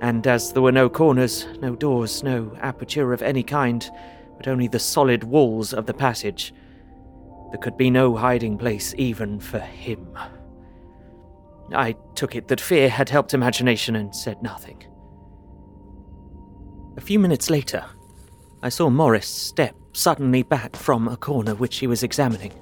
and 0.00 0.26
as 0.26 0.52
there 0.52 0.62
were 0.62 0.72
no 0.72 0.88
corners, 0.88 1.46
no 1.60 1.74
doors, 1.74 2.22
no 2.22 2.56
aperture 2.60 3.12
of 3.12 3.22
any 3.22 3.42
kind, 3.42 3.88
but 4.36 4.48
only 4.48 4.68
the 4.68 4.78
solid 4.78 5.24
walls 5.24 5.72
of 5.72 5.86
the 5.86 5.94
passage, 5.94 6.52
there 7.50 7.60
could 7.60 7.76
be 7.76 7.90
no 7.90 8.16
hiding 8.16 8.58
place 8.58 8.94
even 8.98 9.40
for 9.40 9.58
him. 9.58 10.06
I 11.72 11.96
took 12.14 12.36
it 12.36 12.48
that 12.48 12.60
fear 12.60 12.88
had 12.88 13.08
helped 13.08 13.34
imagination 13.34 13.96
and 13.96 14.14
said 14.14 14.42
nothing. 14.42 14.84
A 16.96 17.00
few 17.00 17.18
minutes 17.18 17.50
later, 17.50 17.84
I 18.62 18.68
saw 18.68 18.88
Morris 18.88 19.28
step 19.28 19.74
suddenly 19.96 20.42
back 20.42 20.76
from 20.76 21.08
a 21.08 21.16
corner 21.16 21.54
which 21.54 21.78
he 21.78 21.86
was 21.86 22.02
examining. 22.02 22.52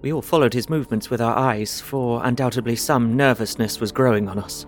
We 0.00 0.12
all 0.12 0.22
followed 0.22 0.54
his 0.54 0.70
movements 0.70 1.10
with 1.10 1.20
our 1.20 1.36
eyes, 1.36 1.80
for 1.80 2.24
undoubtedly 2.24 2.74
some 2.76 3.18
nervousness 3.18 3.80
was 3.80 3.92
growing 3.92 4.26
on 4.26 4.38
us. 4.38 4.64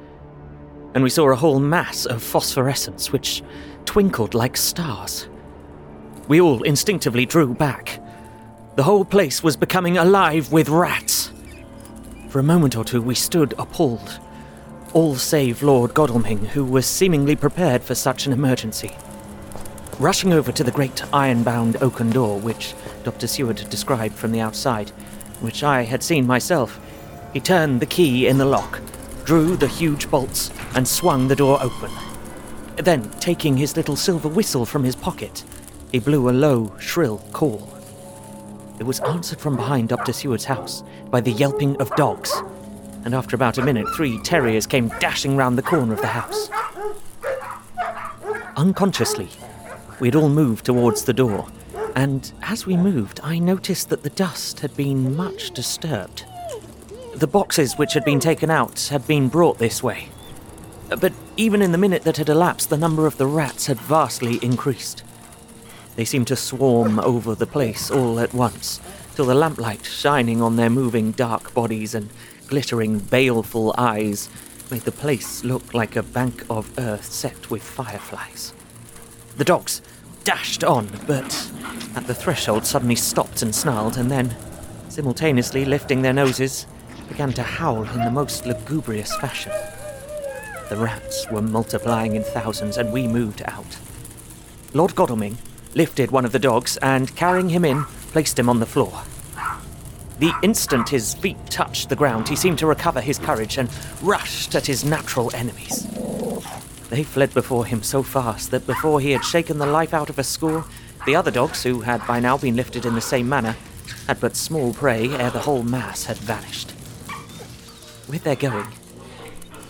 And 0.95 1.03
we 1.03 1.09
saw 1.09 1.31
a 1.31 1.37
whole 1.37 1.59
mass 1.59 2.05
of 2.05 2.23
phosphorescence 2.23 3.13
which 3.13 3.43
twinkled 3.87 4.35
like 4.35 4.59
stars. 4.59 5.29
We 6.29 6.39
all 6.39 6.63
instinctively 6.65 7.25
drew 7.25 7.55
back. 7.55 8.01
The 8.77 8.83
whole 8.83 9.05
place 9.05 9.43
was 9.43 9.57
becoming 9.57 9.97
alive 9.97 10.53
with 10.53 10.69
rats. 10.69 11.33
For 12.29 12.41
a 12.41 12.45
moment 12.45 12.77
or 12.77 12.85
two, 12.85 13.01
we 13.01 13.15
stood 13.15 13.55
appalled, 13.59 14.21
all 14.93 15.17
save 15.17 15.63
Lord 15.63 15.95
Godalming, 15.95 16.45
who 16.45 16.63
was 16.63 16.87
seemingly 16.87 17.37
prepared 17.37 17.83
for 17.83 17.95
such 17.95 18.27
an 18.27 18.35
emergency. 18.35 18.95
Rushing 19.99 20.33
over 20.33 20.51
to 20.51 20.65
the 20.65 20.71
great 20.71 21.03
iron 21.13 21.43
bound 21.43 21.77
oaken 21.81 22.11
door, 22.11 22.41
which 22.41 22.75
Dr. 23.05 23.27
Seward 23.27 23.61
had 23.61 23.71
described 23.71 24.15
from 24.15 24.33
the 24.33 24.41
outside, 24.41 24.91
which 25.41 25.63
I 25.63 25.83
had 25.83 26.03
seen 26.03 26.27
myself, 26.27 26.81
he 27.33 27.41
turned 27.41 27.81
the 27.81 27.87
key 27.87 28.27
in 28.27 28.39
the 28.39 28.45
lock, 28.45 28.81
drew 29.25 29.57
the 29.57 29.69
huge 29.69 30.11
bolts, 30.11 30.51
and 30.75 30.87
swung 30.87 31.29
the 31.29 31.37
door 31.37 31.59
open. 31.63 31.91
Then, 32.77 33.11
taking 33.21 33.57
his 33.57 33.77
little 33.77 33.97
silver 33.97 34.29
whistle 34.29 34.67
from 34.67 34.83
his 34.83 34.97
pocket, 34.97 35.45
he 35.93 35.99
blew 35.99 36.29
a 36.29 36.33
low, 36.33 36.75
shrill 36.79 37.19
call. 37.33 37.69
It 38.81 38.85
was 38.85 39.01
answered 39.01 39.41
from 39.41 39.57
behind 39.57 39.89
Dr. 39.89 40.13
Seward's 40.13 40.47
house 40.47 40.83
by 41.11 41.21
the 41.21 41.33
yelping 41.33 41.77
of 41.81 41.95
dogs, 41.97 42.33
and 43.05 43.15
after 43.15 43.37
about 43.37 43.59
a 43.59 43.63
minute, 43.63 43.87
three 43.95 44.19
terriers 44.23 44.67
came 44.67 44.89
dashing 45.01 45.37
round 45.37 45.57
the 45.59 45.63
corner 45.63 45.93
of 45.93 46.01
the 46.01 46.07
house. 46.09 46.51
Unconsciously, 48.57 49.29
we 50.03 50.09
had 50.09 50.17
all 50.17 50.29
moved 50.29 50.65
towards 50.65 51.05
the 51.05 51.13
door, 51.13 51.47
and 51.95 52.33
as 52.43 52.67
we 52.67 52.77
moved, 52.77 53.21
I 53.23 53.39
noticed 53.39 53.89
that 53.91 54.03
the 54.03 54.11
dust 54.11 54.59
had 54.59 54.77
been 54.77 55.15
much 55.15 55.53
disturbed. 55.53 56.25
The 57.15 57.29
boxes 57.29 57.75
which 57.75 57.93
had 57.93 58.05
been 58.05 58.19
taken 58.19 58.51
out 58.51 58.89
had 58.89 59.07
been 59.07 59.29
brought 59.29 59.59
this 59.59 59.81
way. 59.81 60.09
But 60.89 61.13
even 61.37 61.63
in 61.63 61.71
the 61.71 61.79
minute 61.79 62.03
that 62.03 62.17
had 62.17 62.29
elapsed, 62.29 62.69
the 62.69 62.77
number 62.77 63.07
of 63.07 63.17
the 63.17 63.29
rats 63.29 63.67
had 63.67 63.79
vastly 63.79 64.41
increased. 64.43 65.05
They 65.95 66.05
seemed 66.05 66.27
to 66.27 66.37
swarm 66.37 66.99
over 66.99 67.37
the 67.37 67.47
place 67.47 67.89
all 67.89 68.19
at 68.19 68.35
once, 68.35 68.81
till 69.15 69.27
the 69.27 69.37
lamplight 69.37 69.85
shining 69.85 70.43
on 70.43 70.57
their 70.57 70.69
moving 70.69 71.13
dark 71.13 71.55
bodies 71.55 71.95
and 71.95 72.11
glittering 72.49 72.99
baleful 72.99 73.73
eyes 73.79 74.29
made 74.69 74.83
the 74.83 74.91
place 74.91 75.45
look 75.45 75.75
like 75.75 75.95
a 75.95 76.03
bank 76.03 76.45
of 76.51 76.77
earth 76.77 77.05
set 77.05 77.51
with 77.51 77.63
fireflies. 77.63 78.53
The 79.37 79.45
dogs 79.45 79.81
dashed 80.25 80.65
on, 80.65 80.89
but 81.07 81.51
at 81.95 82.07
the 82.07 82.15
threshold 82.15 82.65
suddenly 82.65 82.95
stopped 82.95 83.43
and 83.43 83.55
snarled, 83.55 83.97
and 83.97 84.11
then, 84.11 84.35
simultaneously 84.89 85.65
lifting 85.65 86.03
their 86.03 86.13
noses, 86.13 86.67
began 87.09 87.33
to 87.33 87.43
howl 87.43 87.85
in 87.85 88.05
the 88.05 88.11
most 88.11 88.47
lugubrious 88.47 89.15
fashion. 89.17 89.53
The 90.69 90.77
rats 90.77 91.31
were 91.31 91.43
multiplying 91.43 92.15
in 92.15 92.23
thousands, 92.23 92.79
and 92.79 92.93
we 92.93 93.07
moved 93.07 93.43
out. 93.45 93.79
Lord 94.73 94.95
Godalming 94.95 95.37
lifted 95.75 96.11
one 96.11 96.25
of 96.25 96.33
the 96.33 96.39
dogs 96.39 96.77
and, 96.79 97.15
carrying 97.15 97.51
him 97.51 97.65
in, 97.65 97.85
placed 98.13 98.39
him 98.39 98.49
on 98.49 98.61
the 98.61 98.67
floor. 98.67 99.03
The 100.19 100.33
instant 100.43 100.89
his 100.89 101.15
feet 101.15 101.37
touched 101.51 101.89
the 101.89 101.97
ground, 101.97 102.29
he 102.29 102.37
seemed 102.37 102.59
to 102.61 102.67
recover 102.67 103.01
his 103.01 103.19
courage 103.19 103.59
and 103.59 103.69
rushed 104.03 104.55
at 104.55 104.67
his 104.67 104.85
natural 104.85 105.35
enemies. 105.35 105.87
They 106.93 107.05
fled 107.05 107.33
before 107.33 107.65
him 107.65 107.83
so 107.83 108.03
fast 108.03 108.51
that 108.51 108.67
before 108.67 109.01
he 109.01 109.13
had 109.13 109.25
shaken 109.25 109.57
the 109.57 109.65
life 109.65 109.95
out 109.95 110.11
of 110.11 110.19
a 110.19 110.23
score, 110.23 110.67
the 111.07 111.17
other 111.17 111.31
dogs, 111.31 111.63
who 111.63 111.81
had 111.81 112.07
by 112.07 112.21
now 112.21 112.37
been 112.37 112.55
lifted 112.55 112.85
in 112.85 112.95
the 112.95 113.01
same 113.01 113.31
manner, 113.31 113.57
had 114.07 114.21
but 114.21 114.37
small 114.37 114.75
prey 114.75 115.09
ere 115.09 115.31
the 115.31 115.39
whole 115.39 115.63
mass 115.63 116.05
had 116.05 116.19
vanished. 116.19 116.75
With 118.11 118.25
their 118.25 118.37
going, 118.37 118.67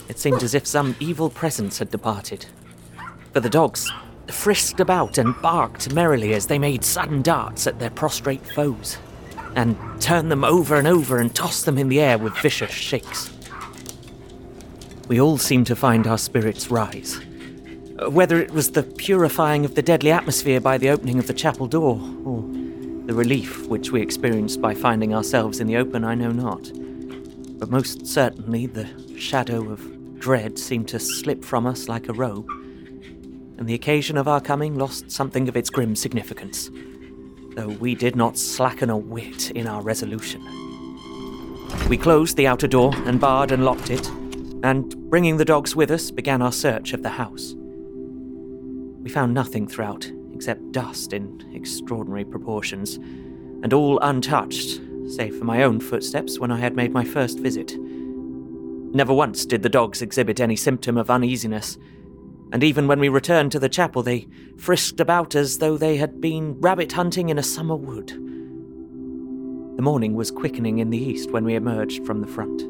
it 0.09 0.19
seemed 0.19 0.43
as 0.43 0.53
if 0.53 0.67
some 0.67 0.97
evil 0.99 1.29
presence 1.29 1.79
had 1.79 1.91
departed. 1.91 2.45
For 3.31 3.39
the 3.39 3.49
dogs 3.49 3.89
frisked 4.27 4.81
about 4.81 5.17
and 5.17 5.41
barked 5.41 5.93
merrily 5.93 6.33
as 6.33 6.47
they 6.47 6.59
made 6.59 6.83
sudden 6.83 7.21
darts 7.21 7.67
at 7.67 7.79
their 7.79 7.89
prostrate 7.89 8.45
foes, 8.45 8.97
and 9.55 9.77
turned 10.01 10.29
them 10.29 10.43
over 10.43 10.75
and 10.75 10.89
over 10.89 11.19
and 11.19 11.33
tossed 11.33 11.63
them 11.63 11.77
in 11.77 11.87
the 11.87 12.01
air 12.01 12.17
with 12.17 12.37
vicious 12.39 12.71
shakes. 12.71 13.31
We 15.07 15.19
all 15.19 15.37
seemed 15.37 15.67
to 15.67 15.75
find 15.75 16.07
our 16.07 16.17
spirits 16.17 16.71
rise. 16.71 17.19
Uh, 17.99 18.09
Whether 18.09 18.39
it 18.39 18.51
was 18.51 18.71
the 18.71 18.83
purifying 18.83 19.65
of 19.65 19.75
the 19.75 19.81
deadly 19.81 20.11
atmosphere 20.11 20.61
by 20.61 20.77
the 20.77 20.89
opening 20.89 21.19
of 21.19 21.27
the 21.27 21.33
chapel 21.33 21.67
door, 21.67 21.99
or 22.23 22.41
the 23.05 23.13
relief 23.13 23.67
which 23.67 23.91
we 23.91 24.01
experienced 24.01 24.61
by 24.61 24.73
finding 24.73 25.13
ourselves 25.13 25.59
in 25.59 25.67
the 25.67 25.75
open, 25.75 26.05
I 26.05 26.15
know 26.15 26.31
not. 26.31 26.71
But 27.59 27.69
most 27.69 28.07
certainly 28.07 28.65
the 28.65 28.87
shadow 29.17 29.69
of 29.69 30.19
dread 30.19 30.57
seemed 30.57 30.87
to 30.87 30.99
slip 30.99 31.43
from 31.43 31.67
us 31.67 31.89
like 31.89 32.07
a 32.07 32.13
robe, 32.13 32.49
and 33.57 33.67
the 33.67 33.73
occasion 33.73 34.17
of 34.17 34.29
our 34.29 34.39
coming 34.39 34.77
lost 34.77 35.11
something 35.11 35.49
of 35.49 35.57
its 35.57 35.69
grim 35.69 35.97
significance, 35.97 36.71
though 37.55 37.67
we 37.67 37.93
did 37.93 38.15
not 38.15 38.37
slacken 38.37 38.89
a 38.89 38.97
whit 38.97 39.51
in 39.51 39.67
our 39.67 39.81
resolution. 39.81 40.41
We 41.89 41.97
closed 41.97 42.37
the 42.37 42.47
outer 42.47 42.67
door 42.67 42.93
and 43.05 43.19
barred 43.19 43.51
and 43.51 43.65
locked 43.65 43.89
it, 43.89 44.09
and 44.63 44.95
bringing 45.09 45.37
the 45.37 45.45
dogs 45.45 45.75
with 45.75 45.91
us, 45.91 46.09
began 46.09 46.41
our 46.41 46.51
search 46.51 46.93
of 46.93 47.03
the 47.03 47.09
house. 47.09 47.53
We 49.03 49.09
found 49.09 49.33
nothing 49.33 49.67
throughout 49.67 50.09
except 50.33 50.71
dust 50.71 51.13
in 51.13 51.51
extraordinary 51.53 52.25
proportions, 52.25 52.95
and 52.95 53.73
all 53.73 53.99
untouched, 53.99 54.81
save 55.07 55.37
for 55.37 55.43
my 55.43 55.63
own 55.63 55.79
footsteps 55.79 56.39
when 56.39 56.49
I 56.49 56.59
had 56.59 56.75
made 56.75 56.91
my 56.91 57.03
first 57.03 57.39
visit. 57.39 57.77
Never 57.77 59.13
once 59.13 59.45
did 59.45 59.63
the 59.63 59.69
dogs 59.69 60.01
exhibit 60.01 60.39
any 60.39 60.55
symptom 60.55 60.97
of 60.97 61.09
uneasiness, 61.09 61.77
and 62.53 62.63
even 62.63 62.87
when 62.87 62.99
we 62.99 63.09
returned 63.09 63.51
to 63.51 63.59
the 63.59 63.69
chapel, 63.69 64.01
they 64.01 64.27
frisked 64.57 64.99
about 64.99 65.35
as 65.35 65.57
though 65.57 65.75
they 65.75 65.97
had 65.97 66.21
been 66.21 66.59
rabbit 66.61 66.93
hunting 66.93 67.29
in 67.29 67.37
a 67.37 67.43
summer 67.43 67.75
wood. 67.75 68.09
The 69.75 69.81
morning 69.81 70.13
was 70.13 70.31
quickening 70.31 70.77
in 70.77 70.89
the 70.89 70.97
east 70.97 71.31
when 71.31 71.43
we 71.43 71.55
emerged 71.55 72.05
from 72.05 72.21
the 72.21 72.27
front. 72.27 72.63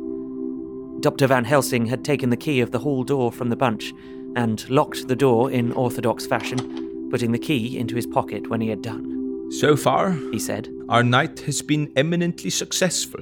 Dr. 1.03 1.27
Van 1.27 1.43
Helsing 1.43 1.85
had 1.87 2.05
taken 2.05 2.29
the 2.29 2.37
key 2.37 2.61
of 2.61 2.71
the 2.71 2.79
hall 2.79 3.03
door 3.03 3.29
from 3.29 3.49
the 3.49 3.57
bunch 3.57 3.93
and 4.37 4.67
locked 4.69 5.09
the 5.09 5.17
door 5.17 5.51
in 5.51 5.73
orthodox 5.73 6.25
fashion, 6.25 7.09
putting 7.11 7.33
the 7.33 7.37
key 7.37 7.77
into 7.77 7.97
his 7.97 8.07
pocket 8.07 8.49
when 8.49 8.61
he 8.61 8.69
had 8.69 8.81
done. 8.81 9.51
So 9.51 9.75
far, 9.75 10.13
He 10.31 10.39
said, 10.39 10.69
our 10.87 11.03
night 11.03 11.41
has 11.41 11.61
been 11.61 11.91
eminently 11.97 12.49
successful. 12.49 13.19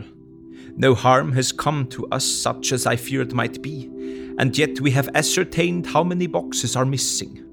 No 0.75 0.93
harm 0.93 1.31
has 1.31 1.51
come 1.51 1.87
to 1.87 2.05
us 2.09 2.23
such 2.23 2.71
as 2.71 2.85
I 2.85 2.97
feared 2.97 3.33
might 3.33 3.63
be, 3.63 3.89
and 4.37 4.55
yet 4.55 4.79
we 4.79 4.91
have 4.91 5.09
ascertained 5.15 5.87
how 5.87 6.03
many 6.03 6.27
boxes 6.27 6.75
are 6.75 6.85
missing. 6.85 7.43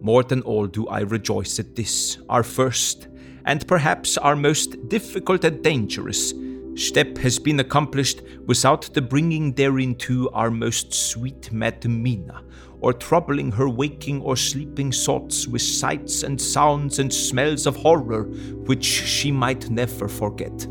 More 0.00 0.22
than 0.22 0.40
all 0.40 0.66
do 0.66 0.88
I 0.88 1.00
rejoice 1.00 1.58
at 1.58 1.76
this, 1.76 2.16
our 2.30 2.42
first, 2.42 3.08
and 3.44 3.68
perhaps 3.68 4.16
our 4.16 4.34
most 4.34 4.88
difficult 4.88 5.44
and 5.44 5.62
dangerous, 5.62 6.32
step 6.74 7.16
has 7.18 7.38
been 7.38 7.60
accomplished 7.60 8.22
without 8.46 8.92
the 8.94 9.02
bringing 9.02 9.52
thereinto 9.52 10.28
our 10.32 10.50
most 10.50 10.92
sweet 10.92 11.52
Madam 11.52 12.02
Mina, 12.02 12.42
or 12.80 12.92
troubling 12.92 13.52
her 13.52 13.68
waking 13.68 14.20
or 14.22 14.36
sleeping 14.36 14.92
thoughts 14.92 15.46
with 15.46 15.62
sights 15.62 16.22
and 16.22 16.40
sounds 16.40 16.98
and 16.98 17.12
smells 17.12 17.66
of 17.66 17.76
horror 17.76 18.24
which 18.66 18.84
she 18.84 19.30
might 19.30 19.70
never 19.70 20.08
forget. 20.08 20.66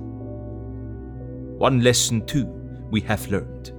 One 1.58 1.82
lesson, 1.82 2.26
too, 2.26 2.46
we 2.92 3.02
have 3.02 3.26
learned, 3.32 3.72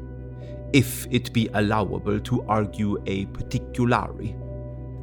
if 0.72 1.06
it 1.10 1.32
be 1.32 1.48
allowable 1.54 2.18
to 2.20 2.42
argue 2.48 2.96
a 3.06 3.26
particulari, 3.26 4.34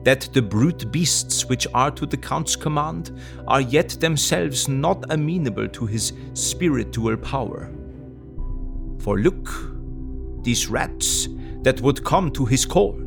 that 0.04 0.30
the 0.34 0.42
brute 0.42 0.92
beasts 0.92 1.46
which 1.46 1.68
are 1.74 1.92
to 1.92 2.06
the 2.06 2.18
Count's 2.18 2.56
command 2.56 3.20
are 3.48 3.62
yet 3.62 3.90
themselves 4.00 4.68
not 4.68 5.06
amenable 5.12 5.68
to 5.68 5.86
his 5.86 6.14
spiritual 6.34 7.18
power. 7.18 7.72
For 9.00 9.20
look, 9.20 9.50
these 10.44 10.68
rats 10.68 11.28
that 11.62 11.82
would 11.82 12.04
come 12.04 12.32
to 12.32 12.46
his 12.46 12.66
call. 12.66 13.00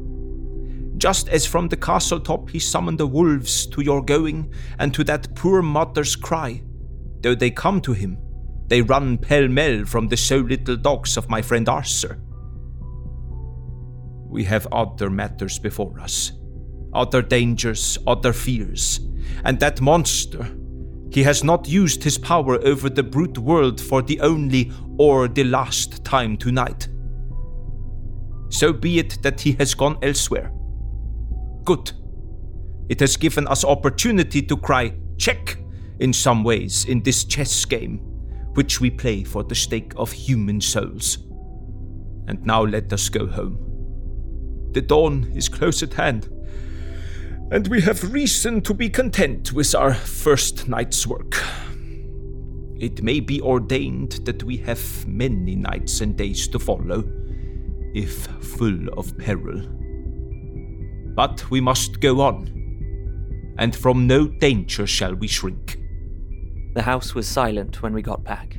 Just 0.96 1.28
as 1.28 1.44
from 1.44 1.68
the 1.68 1.76
castle 1.76 2.20
top 2.20 2.50
he 2.50 2.59
summoned 2.61 2.98
the 2.98 3.07
wolves 3.07 3.66
to 3.66 3.83
your 3.83 4.02
going, 4.02 4.52
and 4.78 4.94
to 4.94 5.02
that 5.04 5.35
poor 5.35 5.61
mother's 5.62 6.14
cry, 6.14 6.62
though 7.20 7.35
they 7.35 7.50
come 7.50 7.80
to 7.80 7.92
him, 7.92 8.18
they 8.68 8.80
run 8.80 9.18
pell 9.18 9.48
mell 9.48 9.85
from 9.85 10.09
the 10.09 10.16
so 10.16 10.38
little 10.38 10.76
dogs 10.76 11.16
of 11.16 11.28
my 11.28 11.42
friend 11.42 11.68
Arthur. 11.68 12.20
We 14.28 14.44
have 14.44 14.66
other 14.72 15.11
matters 15.11 15.59
before 15.59 16.00
us, 16.00 16.33
other 16.94 17.22
dangers, 17.22 17.98
other 18.07 18.33
fears, 18.33 19.00
and 19.44 19.59
that 19.61 19.80
monster, 19.80 20.48
he 21.11 21.22
has 21.22 21.44
not 21.44 21.68
used 21.68 22.02
his 22.02 22.18
power 22.18 22.59
over 22.66 22.90
the 22.90 23.02
brute 23.02 23.38
world 23.38 23.80
for 23.80 24.02
the 24.02 24.20
only 24.20 24.72
or 24.98 25.28
the 25.28 25.44
last 25.44 26.04
time 26.04 26.37
tonight. 26.37 26.88
So 28.48 28.72
be 28.72 28.98
it 28.98 29.22
that 29.22 29.40
he 29.40 29.52
has 29.52 29.74
gone 29.74 29.98
elsewhere. 30.02 30.52
Good. 31.64 31.92
It 32.88 33.00
has 33.00 33.16
given 33.16 33.46
us 33.48 33.64
opportunity 33.64 34.42
to 34.42 34.57
cry 34.57 34.94
check 35.16 35.57
in 36.00 36.12
some 36.12 36.42
ways 36.42 36.85
in 36.85 37.02
this 37.02 37.24
chess 37.24 37.64
game, 37.64 37.98
which 38.54 38.80
we 38.80 38.90
play 38.90 39.24
for 39.24 39.44
the 39.44 39.54
stake 39.54 39.92
of 39.96 40.11
human 40.12 40.61
souls. 40.61 41.18
And 42.26 42.44
now 42.44 42.62
let 42.64 42.92
us 42.92 43.09
go 43.09 43.26
home. 43.26 43.59
The 44.72 44.83
dawn 44.83 45.30
is 45.35 45.48
close 45.48 45.83
at 45.83 45.94
hand, 45.94 46.28
and 47.55 47.69
we 47.69 47.81
have 47.81 48.12
reason 48.12 48.61
to 48.61 48.75
be 48.75 48.90
content 48.90 49.53
with 49.53 49.77
our 49.77 49.95
first 49.95 50.67
night's 50.67 51.07
work. 51.07 51.40
It 52.81 53.01
may 53.01 53.21
be 53.21 53.40
ordained 53.40 54.14
that 54.25 54.43
we 54.43 54.57
have 54.57 55.07
many 55.07 55.55
nights 55.55 56.01
and 56.01 56.17
days 56.17 56.49
to 56.49 56.59
follow, 56.59 57.05
if 57.95 58.27
full 58.43 58.88
of 58.99 59.17
peril. 59.19 59.62
But 61.14 61.49
we 61.49 61.61
must 61.61 62.01
go 62.01 62.23
on, 62.23 63.55
and 63.57 63.77
from 63.77 64.09
no 64.09 64.27
danger 64.27 64.85
shall 64.85 65.14
we 65.14 65.29
shrink. 65.29 65.79
The 66.75 66.83
house 66.83 67.14
was 67.14 67.29
silent 67.29 67.83
when 67.83 67.93
we 67.93 68.03
got 68.03 68.25
back, 68.25 68.59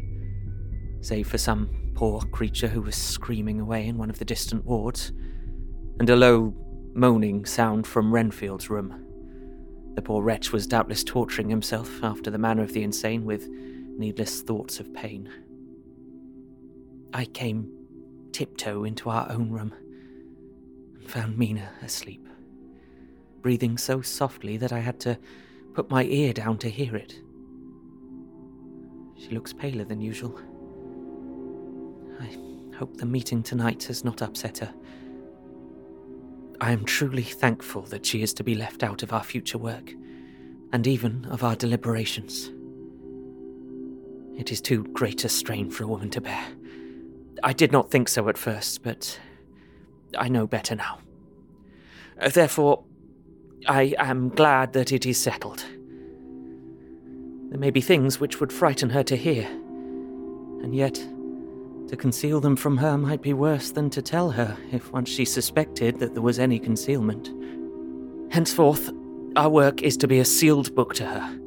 save 1.01 1.27
for 1.27 1.37
some 1.37 1.91
poor 1.95 2.21
creature 2.21 2.69
who 2.69 2.81
was 2.81 2.95
screaming 2.95 3.59
away 3.59 3.87
in 3.87 3.97
one 3.97 4.09
of 4.09 4.19
the 4.19 4.25
distant 4.25 4.63
wards, 4.63 5.11
and 5.99 6.09
a 6.09 6.15
low, 6.15 6.53
moaning 6.95 7.43
sound 7.45 7.85
from 7.85 8.13
Renfield's 8.13 8.69
room. 8.69 9.05
The 9.95 10.01
poor 10.01 10.23
wretch 10.23 10.53
was 10.53 10.65
doubtless 10.65 11.03
torturing 11.03 11.49
himself 11.49 12.01
after 12.01 12.31
the 12.31 12.37
manner 12.37 12.63
of 12.63 12.71
the 12.71 12.83
insane 12.83 13.25
with 13.25 13.49
needless 13.49 14.41
thoughts 14.41 14.79
of 14.79 14.93
pain. 14.93 15.29
I 17.13 17.25
came 17.25 17.69
tiptoe 18.31 18.85
into 18.85 19.09
our 19.09 19.29
own 19.29 19.49
room 19.49 19.73
and 20.95 21.09
found 21.09 21.37
Mina 21.37 21.69
asleep, 21.81 22.27
breathing 23.41 23.77
so 23.77 24.01
softly 24.01 24.55
that 24.55 24.71
I 24.71 24.79
had 24.79 24.99
to 25.01 25.19
put 25.73 25.89
my 25.89 26.05
ear 26.05 26.31
down 26.31 26.57
to 26.59 26.69
hear 26.69 26.95
it. 26.95 27.19
She 29.17 29.31
looks 29.31 29.51
paler 29.51 29.83
than 29.83 29.99
usual. 29.99 30.39
I 32.21 32.37
hope 32.77 32.95
the 32.95 33.05
meeting 33.05 33.43
tonight 33.43 33.83
has 33.83 34.05
not 34.05 34.21
upset 34.21 34.59
her. 34.59 34.73
I 36.61 36.71
am 36.71 36.85
truly 36.85 37.23
thankful 37.23 37.81
that 37.83 38.05
she 38.05 38.21
is 38.21 38.33
to 38.35 38.43
be 38.43 38.55
left 38.55 38.83
out 38.83 39.03
of 39.03 39.11
our 39.11 39.23
future 39.23 39.57
work, 39.57 39.93
and 40.71 40.87
even 40.87 41.25
of 41.25 41.43
our 41.43 41.55
deliberations. 41.55 42.51
It 44.37 44.51
is 44.51 44.61
too 44.61 44.83
great 44.93 45.23
a 45.23 45.29
strain 45.29 45.69
for 45.69 45.83
a 45.83 45.87
woman 45.87 46.09
to 46.11 46.21
bear. 46.21 46.45
I 47.43 47.53
did 47.53 47.71
not 47.71 47.91
think 47.91 48.09
so 48.09 48.27
at 48.29 48.37
first, 48.37 48.83
but 48.83 49.19
I 50.17 50.29
know 50.29 50.47
better 50.47 50.75
now. 50.75 50.99
Uh, 52.19 52.29
therefore, 52.29 52.83
I 53.67 53.95
am 53.97 54.29
glad 54.29 54.73
that 54.73 54.91
it 54.91 55.05
is 55.05 55.19
settled. 55.19 55.65
There 57.49 57.59
may 57.59 57.71
be 57.71 57.81
things 57.81 58.19
which 58.19 58.39
would 58.39 58.51
frighten 58.51 58.89
her 58.89 59.03
to 59.03 59.15
hear, 59.15 59.45
and 59.45 60.75
yet 60.75 60.97
to 61.87 61.95
conceal 61.95 62.39
them 62.39 62.55
from 62.55 62.77
her 62.77 62.97
might 62.97 63.21
be 63.21 63.33
worse 63.33 63.71
than 63.71 63.89
to 63.91 64.01
tell 64.01 64.31
her 64.31 64.57
if 64.71 64.91
once 64.91 65.09
she 65.09 65.25
suspected 65.25 65.99
that 65.99 66.13
there 66.13 66.21
was 66.21 66.39
any 66.39 66.59
concealment. 66.59 67.31
Henceforth, 68.33 68.91
our 69.35 69.49
work 69.49 69.83
is 69.83 69.95
to 69.97 70.07
be 70.07 70.19
a 70.19 70.25
sealed 70.25 70.73
book 70.73 70.93
to 70.95 71.05
her, 71.05 71.39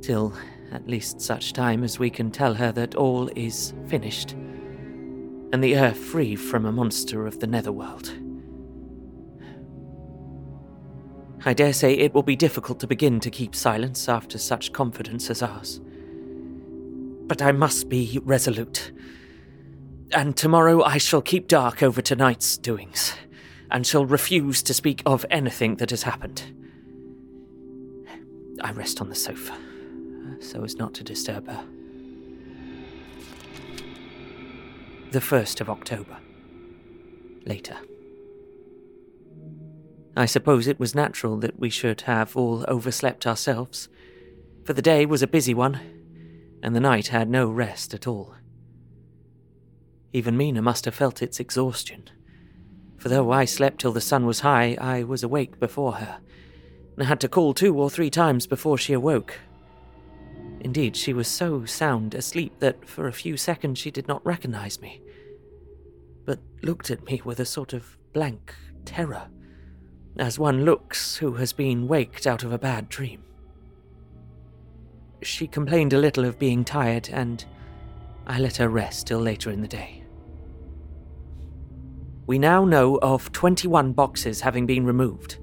till 0.00 0.32
at 0.72 0.88
least 0.88 1.20
such 1.20 1.52
time 1.52 1.84
as 1.84 1.98
we 1.98 2.08
can 2.08 2.30
tell 2.30 2.54
her 2.54 2.72
that 2.72 2.94
all 2.94 3.28
is 3.36 3.74
finished, 3.86 4.32
and 5.52 5.62
the 5.62 5.76
earth 5.76 5.98
free 5.98 6.36
from 6.36 6.64
a 6.64 6.72
monster 6.72 7.26
of 7.26 7.40
the 7.40 7.46
netherworld. 7.46 8.14
I 11.44 11.54
dare 11.54 11.72
say 11.72 11.94
it 11.94 12.14
will 12.14 12.22
be 12.22 12.36
difficult 12.36 12.80
to 12.80 12.86
begin 12.86 13.18
to 13.20 13.30
keep 13.30 13.54
silence 13.54 14.08
after 14.08 14.36
such 14.36 14.72
confidence 14.72 15.30
as 15.30 15.42
ours. 15.42 15.80
But 17.26 17.40
I 17.40 17.52
must 17.52 17.88
be 17.88 18.20
resolute 18.24 18.92
and 20.12 20.36
tomorrow 20.36 20.82
I 20.82 20.98
shall 20.98 21.22
keep 21.22 21.48
dark 21.48 21.82
over 21.82 22.02
tonight's 22.02 22.56
doings, 22.56 23.14
and 23.70 23.86
shall 23.86 24.04
refuse 24.04 24.62
to 24.64 24.74
speak 24.74 25.02
of 25.06 25.24
anything 25.30 25.76
that 25.76 25.90
has 25.90 26.02
happened. 26.02 26.42
I 28.60 28.72
rest 28.72 29.00
on 29.00 29.08
the 29.08 29.14
sofa, 29.14 29.56
so 30.40 30.64
as 30.64 30.76
not 30.76 30.94
to 30.94 31.04
disturb 31.04 31.48
her. 31.48 31.64
The 35.12 35.20
1st 35.20 35.60
of 35.60 35.70
October. 35.70 36.18
Later. 37.46 37.76
I 40.16 40.26
suppose 40.26 40.66
it 40.66 40.78
was 40.78 40.94
natural 40.94 41.38
that 41.38 41.58
we 41.58 41.70
should 41.70 42.02
have 42.02 42.36
all 42.36 42.64
overslept 42.68 43.26
ourselves, 43.26 43.88
for 44.64 44.72
the 44.72 44.82
day 44.82 45.06
was 45.06 45.22
a 45.22 45.26
busy 45.26 45.54
one, 45.54 45.80
and 46.62 46.76
the 46.76 46.80
night 46.80 47.08
had 47.08 47.30
no 47.30 47.48
rest 47.48 47.94
at 47.94 48.06
all. 48.06 48.34
Even 50.12 50.36
Mina 50.36 50.60
must 50.60 50.84
have 50.84 50.94
felt 50.94 51.22
its 51.22 51.38
exhaustion. 51.38 52.04
For 52.96 53.08
though 53.08 53.30
I 53.30 53.44
slept 53.44 53.80
till 53.80 53.92
the 53.92 54.00
sun 54.00 54.26
was 54.26 54.40
high, 54.40 54.76
I 54.80 55.04
was 55.04 55.22
awake 55.22 55.58
before 55.58 55.94
her, 55.94 56.20
and 56.96 57.06
had 57.06 57.20
to 57.20 57.28
call 57.28 57.54
two 57.54 57.78
or 57.78 57.88
three 57.88 58.10
times 58.10 58.46
before 58.46 58.76
she 58.76 58.92
awoke. 58.92 59.38
Indeed, 60.60 60.96
she 60.96 61.12
was 61.12 61.28
so 61.28 61.64
sound 61.64 62.14
asleep 62.14 62.58
that 62.58 62.86
for 62.86 63.08
a 63.08 63.12
few 63.12 63.36
seconds 63.36 63.78
she 63.78 63.90
did 63.90 64.06
not 64.08 64.24
recognize 64.26 64.80
me, 64.80 65.00
but 66.26 66.40
looked 66.62 66.90
at 66.90 67.04
me 67.04 67.22
with 67.24 67.40
a 67.40 67.46
sort 67.46 67.72
of 67.72 67.96
blank 68.12 68.54
terror, 68.84 69.28
as 70.18 70.38
one 70.38 70.64
looks 70.64 71.16
who 71.16 71.34
has 71.34 71.52
been 71.52 71.88
waked 71.88 72.26
out 72.26 72.42
of 72.42 72.52
a 72.52 72.58
bad 72.58 72.88
dream. 72.88 73.22
She 75.22 75.46
complained 75.46 75.92
a 75.92 75.98
little 75.98 76.24
of 76.24 76.38
being 76.38 76.64
tired, 76.64 77.08
and 77.10 77.44
I 78.26 78.38
let 78.38 78.56
her 78.58 78.68
rest 78.68 79.06
till 79.06 79.20
later 79.20 79.50
in 79.50 79.62
the 79.62 79.68
day. 79.68 79.99
We 82.30 82.38
now 82.38 82.64
know 82.64 82.96
of 83.02 83.32
21 83.32 83.92
boxes 83.92 84.42
having 84.42 84.64
been 84.64 84.86
removed. 84.86 85.38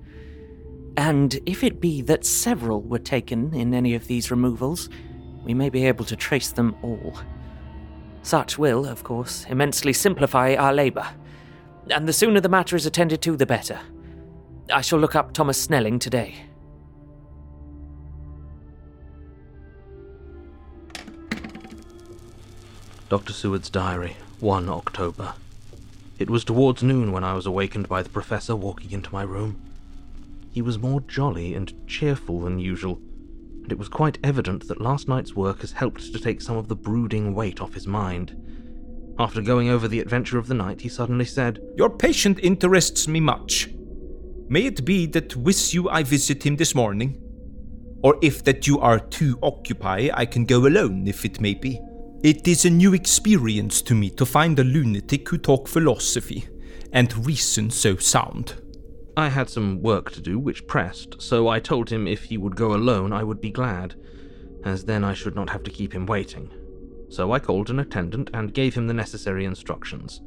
And 0.96 1.38
if 1.46 1.62
it 1.62 1.82
be 1.82 2.02
that 2.04 2.26
several 2.26 2.82
were 2.82 2.98
taken 2.98 3.54
in 3.54 3.74
any 3.74 3.94
of 3.94 4.08
these 4.08 4.32
removals, 4.32 4.88
we 5.44 5.54
may 5.54 5.70
be 5.70 5.86
able 5.86 6.06
to 6.06 6.16
trace 6.16 6.54
them 6.54 6.78
all. 6.82 7.20
Such 8.22 8.58
will, 8.58 8.86
of 8.86 9.04
course, 9.04 9.46
immensely 9.50 9.92
simplify 9.92 10.56
our 10.56 10.72
labour, 10.72 11.06
and 11.90 12.08
the 12.08 12.14
sooner 12.14 12.40
the 12.40 12.48
matter 12.48 12.78
is 12.78 12.86
attended 12.86 13.22
to, 13.24 13.36
the 13.36 13.46
better. 13.46 13.82
I 14.72 14.80
shall 14.80 15.00
look 15.00 15.14
up 15.14 15.34
Thomas 15.34 15.62
Snelling 15.62 16.00
today. 16.00 16.36
Dr. 23.10 23.34
Seward's 23.34 23.70
Diary, 23.70 24.16
1 24.40 24.70
October. 24.70 25.34
It 26.20 26.32
was 26.32 26.44
towards 26.44 26.82
noon 26.82 27.12
when 27.12 27.24
I 27.24 27.34
was 27.34 27.46
awakened 27.46 27.88
by 27.88 28.02
the 28.02 28.10
Professor 28.10 28.56
walking 28.56 28.92
into 28.92 29.14
my 29.14 29.22
room. 29.22 29.62
He 30.52 30.64
was 30.64 30.80
more 30.80 31.02
jolly 31.02 31.54
and 31.54 31.72
cheerful 31.86 32.42
than 32.42 32.58
usual, 32.58 33.00
and 33.62 33.72
it 33.72 33.78
was 33.78 33.88
quite 33.88 34.18
evident 34.24 34.68
that 34.68 34.82
last 34.82 35.08
night's 35.08 35.36
work 35.36 35.62
has 35.62 35.74
helped 35.74 36.12
to 36.12 36.20
take 36.20 36.42
some 36.42 36.58
of 36.58 36.70
the 36.70 36.76
brooding 36.76 37.36
weight 37.36 37.62
off 37.62 37.76
his 37.76 37.86
mind. 37.86 38.36
After 39.20 39.42
going 39.44 39.70
over 39.70 39.88
the 39.88 40.00
adventure 40.00 40.40
of 40.40 40.48
the 40.48 40.56
night, 40.56 40.82
he 40.82 40.90
suddenly 40.90 41.26
said, 41.26 41.60
Your 41.76 41.90
patient 41.90 42.40
interests 42.42 43.08
me 43.08 43.20
much. 43.20 43.70
May 44.50 44.66
it 44.66 44.86
be 44.86 45.06
that 45.08 45.36
with 45.36 45.74
you 45.74 45.88
I 45.88 46.02
visit 46.02 46.44
him 46.44 46.56
this 46.56 46.74
morning? 46.74 47.22
Or 48.02 48.18
if 48.24 48.44
that 48.46 48.66
you 48.66 48.80
are 48.80 49.00
too 49.00 49.38
occupied, 49.44 50.12
I 50.16 50.26
can 50.26 50.46
go 50.46 50.66
alone, 50.66 51.08
if 51.08 51.26
it 51.26 51.40
may 51.40 51.54
be. 51.54 51.80
It 52.24 52.48
is 52.48 52.66
a 52.66 52.70
new 52.72 52.96
experience 52.96 53.84
to 53.84 53.94
me 53.94 54.10
to 54.12 54.26
find 54.26 54.58
a 54.58 54.64
lunatic 54.64 55.30
who 55.30 55.38
talk 55.38 55.68
philosophy 55.68 56.48
and 56.92 57.28
reason 57.28 57.70
so 57.70 57.96
sound. 57.96 58.56
I 59.16 59.30
had 59.30 59.52
some 59.52 59.84
work 59.84 60.12
to 60.14 60.22
do 60.22 60.40
which 60.40 60.66
pressed, 60.66 61.22
so 61.22 61.48
I 61.48 61.60
told 61.60 61.92
him 61.92 62.08
if 62.08 62.24
he 62.24 62.38
would 62.38 62.56
go 62.56 62.74
alone 62.74 63.14
I 63.14 63.24
would 63.24 63.40
be 63.40 63.52
glad, 63.52 63.94
as 64.66 64.86
then 64.86 65.04
I 65.04 65.14
should 65.14 65.36
not 65.36 65.52
have 65.52 65.62
to 65.64 65.72
keep 65.72 65.94
him 65.94 66.08
waiting. 66.08 66.50
So 67.10 67.32
I 67.32 67.40
called 67.40 67.70
an 67.70 67.80
attendant 67.80 68.32
and 68.34 68.54
gave 68.54 68.74
him 68.74 68.88
the 68.88 68.96
necessary 68.96 69.46
instructions. 69.46 70.22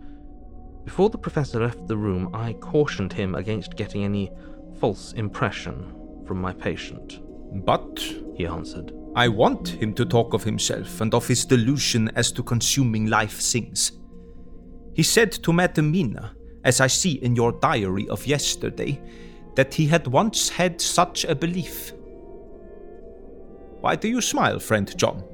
Before 0.85 1.11
the 1.11 1.19
professor 1.19 1.61
left 1.61 1.89
the 1.89 1.97
room, 1.97 2.31
I 2.33 2.53
cautioned 2.53 3.13
him 3.13 3.35
against 3.35 3.77
getting 3.77 4.05
any 4.05 4.31
false 4.79 5.13
impression 5.15 5.93
from 6.25 6.41
my 6.41 6.53
patient. 6.53 7.21
But 7.65 7.99
He 8.37 8.47
answered, 8.47 8.93
I 9.15 9.27
want 9.27 9.69
him 9.69 9.93
to 9.95 10.05
talk 10.05 10.35
of 10.35 10.45
himself 10.45 11.01
and 11.01 11.13
of 11.15 11.27
his 11.27 11.45
delusion 11.45 12.11
as 12.15 12.31
to 12.33 12.43
consuming 12.43 13.07
life 13.07 13.41
things. 13.41 13.93
He 14.95 15.03
said 15.03 15.33
to 15.33 15.53
Madam 15.53 15.91
Mina, 15.91 16.35
as 16.65 16.81
I 16.81 16.87
see 16.87 17.13
in 17.23 17.35
your 17.35 17.53
diary 17.53 18.09
of 18.09 18.27
yesterday, 18.27 19.01
that 19.57 19.75
he 19.75 19.87
had 19.87 20.07
once 20.07 20.49
had 20.49 20.81
such 20.81 21.25
a 21.25 21.35
belief. 21.35 21.93
Why 23.81 23.97
do 23.97 24.09
you 24.09 24.21
smile, 24.21 24.61
friend 24.61 24.97
John? 24.97 25.25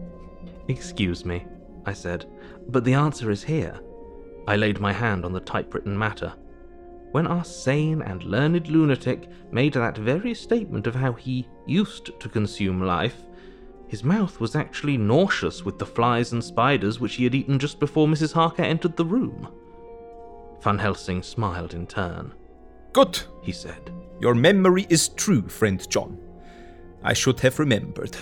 Excuse 0.68 1.24
me, 1.24 1.45
I 1.85 1.93
said, 1.93 2.27
but 2.68 2.85
the 2.85 2.95
answer 2.95 3.31
is 3.31 3.43
here. 3.43 3.79
I 4.49 4.57
laid 4.57 4.81
my 4.81 4.93
hand 4.93 5.24
on 5.24 5.33
the 5.33 5.41
typewritten 5.41 5.99
matter. 5.99 6.33
When 7.12 7.27
our 7.27 7.45
sane 7.45 8.03
and 8.03 8.22
learned 8.24 8.68
lunatic 8.68 9.29
made 9.51 9.74
that 9.74 9.99
very 9.99 10.33
statement 10.35 10.87
of 10.87 10.95
how 10.95 11.12
he 11.12 11.49
used 11.66 12.18
to 12.20 12.29
consume 12.29 12.81
life, 12.81 13.16
his 13.89 14.03
mouth 14.03 14.41
was 14.41 14.57
actually 14.57 14.97
nauseous 14.97 15.64
with 15.64 15.78
the 15.78 15.87
flies 15.87 16.32
and 16.32 16.43
spiders 16.43 16.99
which 16.99 17.14
he 17.14 17.24
had 17.24 17.34
eaten 17.34 17.59
just 17.59 17.78
before 17.78 18.07
Mrs. 18.07 18.32
Harker 18.32 18.62
entered 18.62 18.97
the 18.97 19.05
room. 19.05 19.49
Van 20.61 20.78
Helsing 20.78 21.22
smiled 21.22 21.74
in 21.74 21.87
turn. 21.87 22.34
Good. 22.93 23.20
He 23.43 23.53
said, 23.53 23.93
Your 24.20 24.34
memory 24.34 24.87
is 24.89 25.09
true, 25.11 25.47
friend 25.49 25.89
John. 25.89 26.18
I 27.03 27.12
should 27.12 27.39
have 27.41 27.59
remembered. 27.59 28.16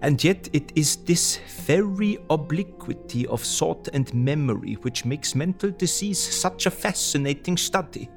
And 0.00 0.22
yet 0.24 0.48
it 0.54 0.72
is 0.74 0.96
this 0.96 1.36
very 1.66 2.18
obliquity 2.30 3.26
of 3.26 3.42
thought 3.42 3.88
and 3.92 4.12
memory 4.14 4.74
which 4.82 5.04
makes 5.04 5.34
mental 5.34 5.70
disease 5.70 6.18
such 6.18 6.64
a 6.64 6.70
fascinating 6.70 7.58
study. 7.58 8.08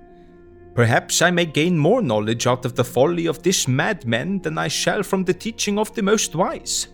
Perhaps 0.80 1.22
I 1.22 1.30
may 1.30 1.46
gain 1.46 1.78
more 1.78 2.02
knowledge 2.02 2.48
out 2.48 2.64
of 2.64 2.74
the 2.74 2.86
folly 2.86 3.26
of 3.26 3.44
this 3.44 3.68
madman 3.68 4.42
than 4.42 4.58
I 4.58 4.70
shall 4.70 5.04
from 5.04 5.26
the 5.26 5.34
teaching 5.34 5.78
of 5.78 5.94
the 5.94 6.02
most 6.02 6.36
wise. 6.36 6.88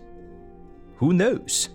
Who 0.96 1.12
knows? 1.12 1.68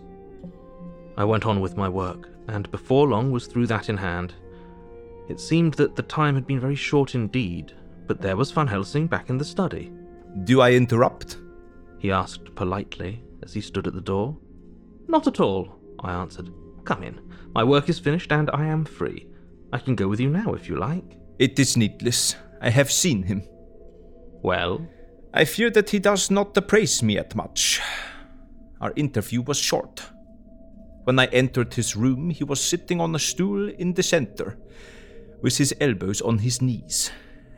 I 1.16 1.24
went 1.24 1.46
on 1.46 1.62
with 1.62 1.78
my 1.78 1.88
work, 1.88 2.28
and 2.50 2.70
before 2.70 3.08
long 3.08 3.32
was 3.32 3.48
through 3.48 3.68
that 3.68 3.88
in 3.88 3.96
hand. 3.96 4.34
It 5.30 5.40
seemed 5.40 5.76
that 5.76 5.96
the 5.96 6.04
time 6.04 6.36
had 6.36 6.46
been 6.46 6.60
very 6.60 6.76
short 6.76 7.16
indeed, 7.16 7.72
but 8.08 8.20
there 8.20 8.36
was 8.36 8.52
Van 8.52 8.68
Helsing 8.68 9.08
back 9.08 9.30
in 9.30 9.38
the 9.38 9.46
study. 9.46 9.94
Do 10.44 10.60
I 10.60 10.74
interrupt? 10.74 11.38
He 11.98 12.12
asked 12.12 12.54
politely 12.56 13.24
as 13.42 13.54
he 13.54 13.62
stood 13.62 13.88
at 13.88 13.94
the 13.94 14.02
door. 14.02 14.38
Not 15.08 15.28
at 15.28 15.40
all, 15.40 15.80
I 16.02 16.12
answered. 16.12 16.50
Come 16.84 17.04
in. 17.04 17.22
My 17.56 17.64
work 17.64 17.88
is 17.88 18.00
finished 18.00 18.34
and 18.34 18.50
I 18.52 18.66
am 18.66 18.84
free. 18.84 19.28
I 19.72 19.78
can 19.78 19.96
go 19.96 20.10
with 20.10 20.20
you 20.20 20.30
now 20.30 20.52
if 20.56 20.68
you 20.68 20.76
like. 20.76 21.21
It 21.42 21.58
is 21.58 21.76
needless. 21.76 22.36
I 22.62 22.70
have 22.70 22.92
seen 22.92 23.24
him. 23.24 23.42
Well, 24.44 24.88
I 25.34 25.46
fear 25.46 25.72
that 25.72 25.90
he 25.90 25.98
does 25.98 26.30
not 26.30 26.56
appraise 26.56 27.02
me 27.02 27.18
at 27.18 27.34
much. 27.34 27.82
Our 28.80 28.94
interview 28.96 29.42
was 29.42 29.58
short. 29.58 30.04
When 31.06 31.18
I 31.18 31.26
entered 31.26 31.74
his 31.74 31.96
room, 31.96 32.30
he 32.30 32.44
was 32.44 32.62
sitting 32.62 33.02
on 33.02 33.16
a 33.16 33.20
stool 33.20 33.70
in 33.70 33.96
the 33.96 34.04
center, 34.04 34.60
with 35.42 35.58
his 35.58 35.74
elbows 35.82 36.22
on 36.22 36.38
his 36.38 36.62
knees, 36.62 37.10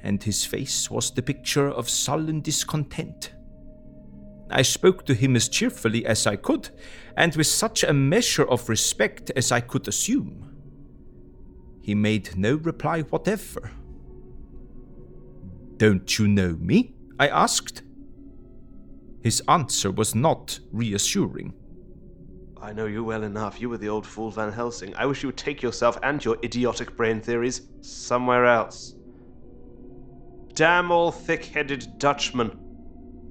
and 0.02 0.24
his 0.24 0.46
face 0.46 0.90
was 0.90 1.12
the 1.12 1.22
picture 1.22 1.70
of 1.70 1.90
sullen 1.90 2.40
discontent. 2.40 3.34
I 4.50 4.62
spoke 4.62 5.06
to 5.08 5.14
him 5.14 5.36
as 5.36 5.50
cheerfully 5.50 6.06
as 6.06 6.26
I 6.26 6.38
could, 6.38 6.70
and 7.18 7.36
with 7.36 7.48
such 7.48 7.84
a 7.84 7.92
measure 7.92 8.48
of 8.50 8.70
respect 8.70 9.30
as 9.36 9.52
I 9.52 9.60
could 9.60 9.90
assume. 9.90 10.53
He 11.84 11.94
made 11.94 12.38
no 12.38 12.56
reply 12.56 13.02
whatever. 13.02 13.72
Don't 15.76 16.18
you 16.18 16.30
know 16.30 16.56
me? 16.60 16.96
I 17.20 17.28
asked. 17.28 17.84
His 19.22 19.44
answer 19.50 19.92
was 19.92 20.16
not 20.16 20.62
reassuring. 20.72 21.54
I 22.62 22.72
know 22.72 22.86
you 22.86 23.04
well 23.04 23.24
enough. 23.24 23.60
You 23.60 23.68
were 23.68 23.78
the 23.78 23.90
old 23.90 24.08
fool 24.08 24.32
Van 24.32 24.54
Helsing. 24.54 24.96
I 24.96 25.06
wish 25.06 25.24
you 25.24 25.28
would 25.28 25.38
take 25.38 25.62
yourself 25.62 26.00
and 26.04 26.24
your 26.24 26.38
idiotic 26.42 26.96
brain 26.96 27.20
theories 27.20 27.68
somewhere 27.82 28.46
else. 28.46 28.96
Damn 30.54 30.90
all 30.90 31.12
thick 31.12 31.44
headed 31.44 31.86
Dutchman. 31.98 32.58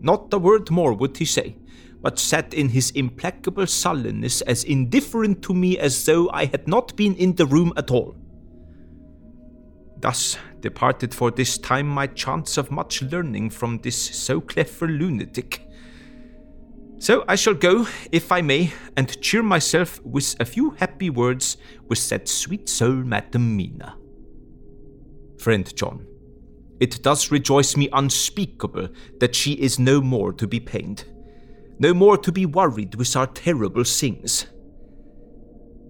Not 0.00 0.30
a 0.34 0.38
word 0.38 0.70
more 0.70 0.92
would 0.92 1.16
he 1.16 1.24
say, 1.24 1.56
but 2.02 2.18
sat 2.18 2.52
in 2.52 2.68
his 2.68 2.90
implacable 2.90 3.66
sullenness 3.66 4.42
as 4.42 4.64
indifferent 4.64 5.40
to 5.44 5.54
me 5.54 5.78
as 5.78 6.04
though 6.04 6.28
I 6.28 6.44
had 6.44 6.68
not 6.68 6.94
been 6.96 7.14
in 7.14 7.34
the 7.36 7.46
room 7.46 7.72
at 7.78 7.90
all. 7.90 8.14
Thus 10.02 10.36
departed 10.60 11.14
for 11.14 11.30
this 11.30 11.56
time 11.56 11.86
my 11.86 12.08
chance 12.08 12.58
of 12.58 12.72
much 12.72 13.02
learning 13.02 13.50
from 13.50 13.78
this 13.78 13.96
so 13.96 14.40
clever 14.40 14.88
lunatic. 14.88 15.66
So 16.98 17.24
I 17.28 17.36
shall 17.36 17.54
go, 17.54 17.86
if 18.10 18.30
I 18.30 18.42
may, 18.42 18.72
and 18.96 19.20
cheer 19.22 19.42
myself 19.42 20.04
with 20.04 20.36
a 20.40 20.44
few 20.44 20.70
happy 20.70 21.08
words 21.08 21.56
with 21.88 22.08
that 22.08 22.28
sweet 22.28 22.68
soul 22.68 22.92
Madam 22.92 23.56
Mina. 23.56 23.96
Friend 25.38 25.74
John, 25.76 26.04
it 26.80 27.02
does 27.02 27.30
rejoice 27.30 27.76
me 27.76 27.88
unspeakable 27.92 28.88
that 29.20 29.36
she 29.36 29.52
is 29.52 29.78
no 29.78 30.00
more 30.00 30.32
to 30.32 30.48
be 30.48 30.58
pained, 30.58 31.04
no 31.78 31.94
more 31.94 32.16
to 32.18 32.32
be 32.32 32.46
worried 32.46 32.96
with 32.96 33.14
our 33.16 33.28
terrible 33.28 33.84
sins. 33.84 34.46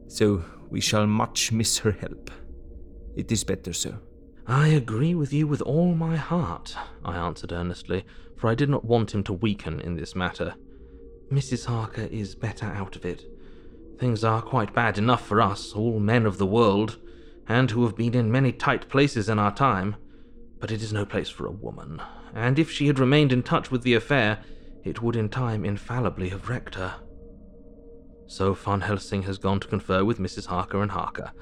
So 0.07 0.45
we 0.69 0.83
shall 0.83 1.07
much 1.07 1.51
miss 1.51 1.79
her 1.79 1.93
help. 1.93 2.31
It 3.15 3.31
is 3.31 3.45
better 3.45 3.73
so. 3.73 3.99
I 4.47 4.69
agree 4.69 5.15
with 5.15 5.33
you 5.33 5.47
with 5.47 5.63
all 5.63 5.95
my 5.95 6.17
heart, 6.17 6.75
I 7.05 7.17
answered 7.17 7.53
earnestly, 7.53 8.05
for 8.37 8.49
I 8.49 8.55
did 8.55 8.69
not 8.69 8.85
want 8.85 9.15
him 9.15 9.23
to 9.25 9.33
weaken 9.33 9.81
in 9.81 9.95
this 9.95 10.17
matter. 10.17 10.55
Mrs. 11.31 11.67
Harker 11.67 12.09
is 12.11 12.35
better 12.35 12.67
out 12.67 12.97
of 12.97 13.05
it. 13.05 13.25
Things 13.99 14.25
are 14.25 14.43
quite 14.43 14.75
bad 14.75 14.99
enough 14.99 15.25
for 15.27 15.41
us, 15.41 15.73
all 15.73 16.01
men 16.01 16.27
of 16.27 16.39
the 16.39 16.47
world, 16.47 16.99
and 17.47 17.71
who 17.71 17.85
have 17.85 17.97
been 17.97 18.15
in 18.15 18.33
many 18.33 18.53
tight 18.53 18.89
places 18.89 19.29
in 19.29 19.39
our 19.39 19.55
time. 19.55 19.97
But 20.59 20.71
it 20.71 20.83
is 20.83 20.93
no 20.93 21.05
place 21.05 21.29
for 21.29 21.47
a 21.47 21.53
woman, 21.53 22.03
and 22.35 22.59
if 22.59 22.71
she 22.71 22.87
had 22.87 22.99
remained 22.99 23.33
in 23.33 23.43
touch 23.43 23.71
with 23.71 23.83
the 23.83 23.95
affair, 23.95 24.41
it 24.85 25.03
would 25.03 25.17
in 25.17 25.29
time 25.29 25.65
infallibly 25.65 26.31
have 26.31 26.49
wrecked 26.49 26.75
her. 26.75 26.97
So 28.27 28.55
Van 28.55 28.81
Helsing 28.81 29.23
has 29.23 29.39
gone 29.39 29.61
to 29.61 29.69
confer 29.69 30.05
with 30.05 30.19
Mrs. 30.19 30.47
Harker 30.47 30.83
and 30.83 30.91
Harker. 30.91 31.33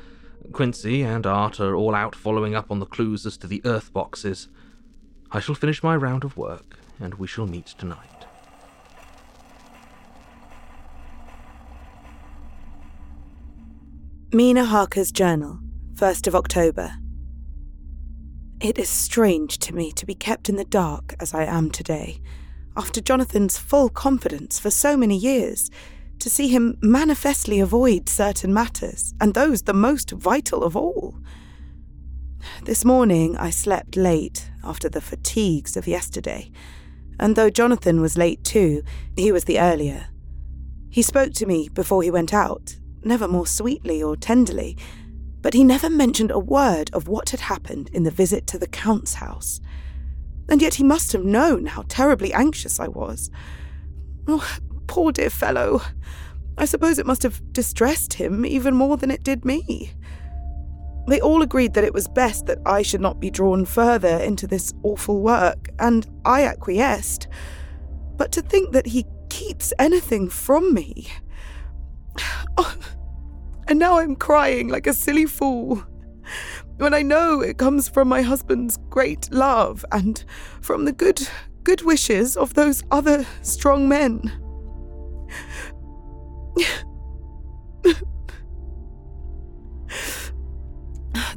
Quincey 0.53 1.03
and 1.03 1.27
Art 1.27 1.61
are 1.61 1.75
all 1.75 1.95
out 1.95 2.15
following 2.15 2.55
up 2.55 2.71
on 2.71 2.81
the 2.81 2.87
clues 2.87 3.25
as 3.27 3.37
to 3.39 3.47
the 3.47 3.63
earth 3.65 3.93
boxes. 3.93 4.49
I 5.31 5.39
shall 5.39 5.55
finish 5.55 5.83
my 5.83 5.95
round 5.95 6.25
of 6.25 6.37
work, 6.37 6.79
and 6.99 7.15
we 7.15 7.27
shall 7.27 7.47
meet 7.47 7.67
tonight. 7.67 8.27
Mina 14.33 14.65
Harker's 14.65 15.13
Journal, 15.13 15.59
1st 15.95 16.27
of 16.27 16.35
October. 16.35 16.95
It 18.61 18.79
is 18.79 18.89
strange 18.89 19.59
to 19.59 19.75
me 19.75 19.93
to 19.93 20.05
be 20.05 20.15
kept 20.15 20.49
in 20.49 20.57
the 20.57 20.65
dark 20.65 21.15
as 21.19 21.33
I 21.33 21.45
am 21.45 21.71
today, 21.71 22.21
after 22.77 23.01
Jonathan's 23.01 23.59
full 23.59 23.89
confidence 23.89 24.59
for 24.59 24.71
so 24.71 24.97
many 24.97 25.17
years, 25.17 25.71
to 26.21 26.31
see 26.31 26.49
him 26.49 26.77
manifestly 26.81 27.61
avoid 27.61 28.09
certain 28.09 28.53
matters, 28.53 29.15
and 29.21 29.35
those 29.35 29.63
the 29.63 29.75
most 29.75 30.11
vital 30.11 30.63
of 30.63 30.77
all. 30.77 31.19
This 32.65 32.85
morning 32.85 33.37
I 33.37 33.51
slept 33.51 33.97
late 33.97 34.51
after 34.63 34.89
the 34.89 35.01
fatigues 35.01 35.77
of 35.77 35.87
yesterday, 35.87 36.51
and 37.19 37.37
though 37.37 37.51
Jonathan 37.51 38.01
was 38.01 38.17
late 38.17 38.45
too, 38.45 38.83
he 39.17 39.33
was 39.33 39.45
the 39.45 39.61
earlier. 39.61 40.07
He 40.91 41.03
spoke 41.03 41.33
to 41.35 41.47
me 41.47 41.69
before 41.69 42.03
he 42.03 42.11
went 42.11 42.33
out, 42.33 42.77
never 43.05 43.29
more 43.29 43.47
sweetly 43.47 44.03
or 44.03 44.17
tenderly, 44.17 44.77
but 45.43 45.55
he 45.55 45.65
never 45.65 45.89
mentioned 45.89 46.31
a 46.31 46.39
word 46.39 46.91
of 46.93 47.09
what 47.09 47.31
had 47.31 47.41
happened 47.41 47.91
in 47.93 48.03
the 48.03 48.11
visit 48.11 48.47
to 48.49 48.59
the 48.59 48.67
Count's 48.67 49.15
house. 49.15 49.61
And 50.49 50.61
yet 50.61 50.75
he 50.75 50.83
must 50.83 51.13
have 51.13 51.25
known 51.25 51.67
how 51.67 51.85
terribly 51.89 52.33
anxious 52.33 52.81
I 52.81 52.89
was. 52.89 53.31
Oh, 54.27 54.59
poor 54.91 55.13
dear 55.13 55.31
fellow. 55.31 55.81
I 56.59 56.65
suppose 56.65 56.99
it 56.99 57.07
must 57.07 57.23
have 57.23 57.41
distressed 57.53 58.15
him 58.15 58.45
even 58.45 58.75
more 58.75 58.97
than 58.97 59.13
it 59.13 59.23
did 59.23 59.45
me. 59.45 59.93
They 61.07 61.21
all 61.21 61.43
agreed 61.43 61.75
that 61.75 61.85
it 61.85 61.95
was 61.95 62.09
best 62.09 62.47
that 62.47 62.59
I 62.67 62.83
should 62.83 63.01
not 63.01 63.21
be 63.21 63.31
drawn 63.31 63.65
further 63.65 64.19
into 64.19 64.49
this 64.49 64.75
awful 64.83 65.21
work, 65.23 65.69
and 65.79 66.09
I 66.25 66.43
acquiesced. 66.43 67.29
But 68.17 68.33
to 68.33 68.43
think 68.43 68.73
that 68.73 68.89
he 68.89 69.07
keeps 69.29 69.73
anything 69.79 70.29
from 70.29 70.75
me. 70.75 71.07
Oh, 72.59 72.75
and 73.69 73.79
now 73.79 74.01
I'm 74.01 74.17
crying 74.17 74.69
like 74.69 74.89
a 74.89 74.93
silly 74.93 75.25
fool. 75.25 75.85
When 76.79 76.93
I 76.93 77.03
know 77.03 77.41
it 77.41 77.59
comes 77.59 77.89
from 77.89 78.09
my 78.09 78.23
husband's 78.23 78.77
great 78.91 79.33
love 79.33 79.85
and 79.93 80.23
from 80.61 80.85
the 80.85 80.93
good 80.93 81.27
good 81.63 81.83
wishes 81.83 82.37
of 82.37 82.55
those 82.55 82.83
other 82.91 83.25
strong 83.43 83.89
men. 83.89 84.50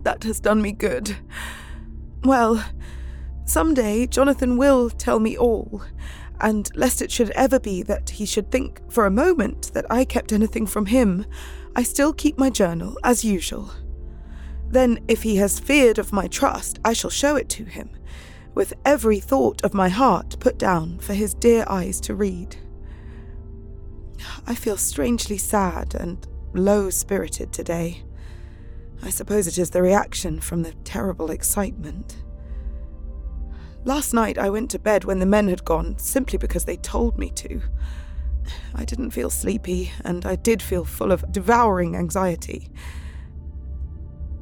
That 0.03 0.23
has 0.23 0.39
done 0.39 0.61
me 0.61 0.71
good. 0.71 1.15
Well, 2.23 2.63
someday 3.45 4.07
Jonathan 4.07 4.57
will 4.57 4.89
tell 4.89 5.19
me 5.19 5.37
all, 5.37 5.81
and 6.39 6.69
lest 6.75 7.01
it 7.01 7.11
should 7.11 7.31
ever 7.31 7.59
be 7.59 7.83
that 7.83 8.09
he 8.11 8.25
should 8.25 8.51
think 8.51 8.81
for 8.91 9.05
a 9.05 9.11
moment 9.11 9.71
that 9.73 9.85
I 9.89 10.05
kept 10.05 10.31
anything 10.31 10.65
from 10.65 10.87
him, 10.87 11.25
I 11.75 11.83
still 11.83 12.13
keep 12.13 12.37
my 12.37 12.49
journal 12.49 12.97
as 13.03 13.25
usual. 13.25 13.71
Then, 14.69 14.99
if 15.07 15.23
he 15.23 15.35
has 15.37 15.59
feared 15.59 15.99
of 15.99 16.13
my 16.13 16.27
trust, 16.27 16.79
I 16.83 16.93
shall 16.93 17.09
show 17.09 17.35
it 17.35 17.49
to 17.49 17.63
him, 17.63 17.89
with 18.55 18.73
every 18.85 19.19
thought 19.19 19.63
of 19.63 19.73
my 19.73 19.89
heart 19.89 20.39
put 20.39 20.57
down 20.57 20.99
for 20.99 21.13
his 21.13 21.33
dear 21.33 21.65
eyes 21.67 21.99
to 22.01 22.15
read. 22.15 22.55
I 24.45 24.55
feel 24.55 24.77
strangely 24.77 25.37
sad 25.37 25.95
and 25.95 26.25
low 26.53 26.89
spirited 26.89 27.51
today. 27.51 28.03
I 29.01 29.09
suppose 29.09 29.47
it 29.47 29.57
is 29.57 29.71
the 29.71 29.81
reaction 29.81 30.39
from 30.39 30.63
the 30.63 30.73
terrible 30.83 31.31
excitement. 31.31 32.23
Last 33.85 34.13
night 34.13 34.37
I 34.37 34.49
went 34.49 34.71
to 34.71 34.79
bed 34.79 35.03
when 35.03 35.19
the 35.19 35.25
men 35.25 35.49
had 35.49 35.65
gone 35.65 35.97
simply 35.97 36.37
because 36.37 36.65
they 36.65 36.77
told 36.77 37.19
me 37.19 37.29
to. 37.31 37.61
I 38.73 38.85
didn't 38.85 39.11
feel 39.11 39.29
sleepy, 39.29 39.91
and 40.03 40.25
I 40.25 40.35
did 40.35 40.61
feel 40.61 40.85
full 40.85 41.11
of 41.11 41.31
devouring 41.31 41.95
anxiety. 41.95 42.69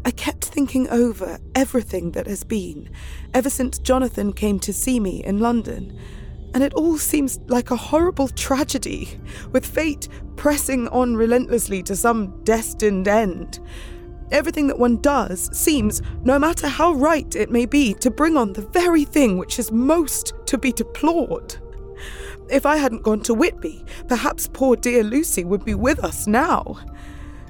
I 0.03 0.11
kept 0.11 0.45
thinking 0.45 0.89
over 0.89 1.39
everything 1.53 2.11
that 2.11 2.27
has 2.27 2.43
been 2.43 2.89
ever 3.33 3.49
since 3.49 3.77
Jonathan 3.77 4.33
came 4.33 4.59
to 4.59 4.73
see 4.73 4.99
me 4.99 5.23
in 5.23 5.39
London, 5.39 5.97
and 6.53 6.63
it 6.63 6.73
all 6.73 6.97
seems 6.97 7.39
like 7.47 7.71
a 7.71 7.75
horrible 7.75 8.27
tragedy, 8.29 9.19
with 9.51 9.65
fate 9.65 10.07
pressing 10.35 10.87
on 10.89 11.15
relentlessly 11.15 11.83
to 11.83 11.95
some 11.95 12.43
destined 12.43 13.07
end. 13.07 13.59
Everything 14.31 14.67
that 14.67 14.79
one 14.79 15.01
does 15.01 15.49
seems, 15.57 16.01
no 16.23 16.39
matter 16.39 16.67
how 16.67 16.93
right 16.93 17.35
it 17.35 17.51
may 17.51 17.65
be, 17.65 17.93
to 17.95 18.09
bring 18.09 18.37
on 18.37 18.53
the 18.53 18.61
very 18.67 19.03
thing 19.03 19.37
which 19.37 19.59
is 19.59 19.71
most 19.71 20.33
to 20.45 20.57
be 20.57 20.71
deplored. 20.71 21.57
If 22.49 22.65
I 22.65 22.77
hadn't 22.77 23.03
gone 23.03 23.21
to 23.21 23.33
Whitby, 23.33 23.83
perhaps 24.07 24.49
poor 24.51 24.75
dear 24.75 25.03
Lucy 25.03 25.43
would 25.43 25.63
be 25.63 25.75
with 25.75 26.03
us 26.03 26.27
now. 26.27 26.79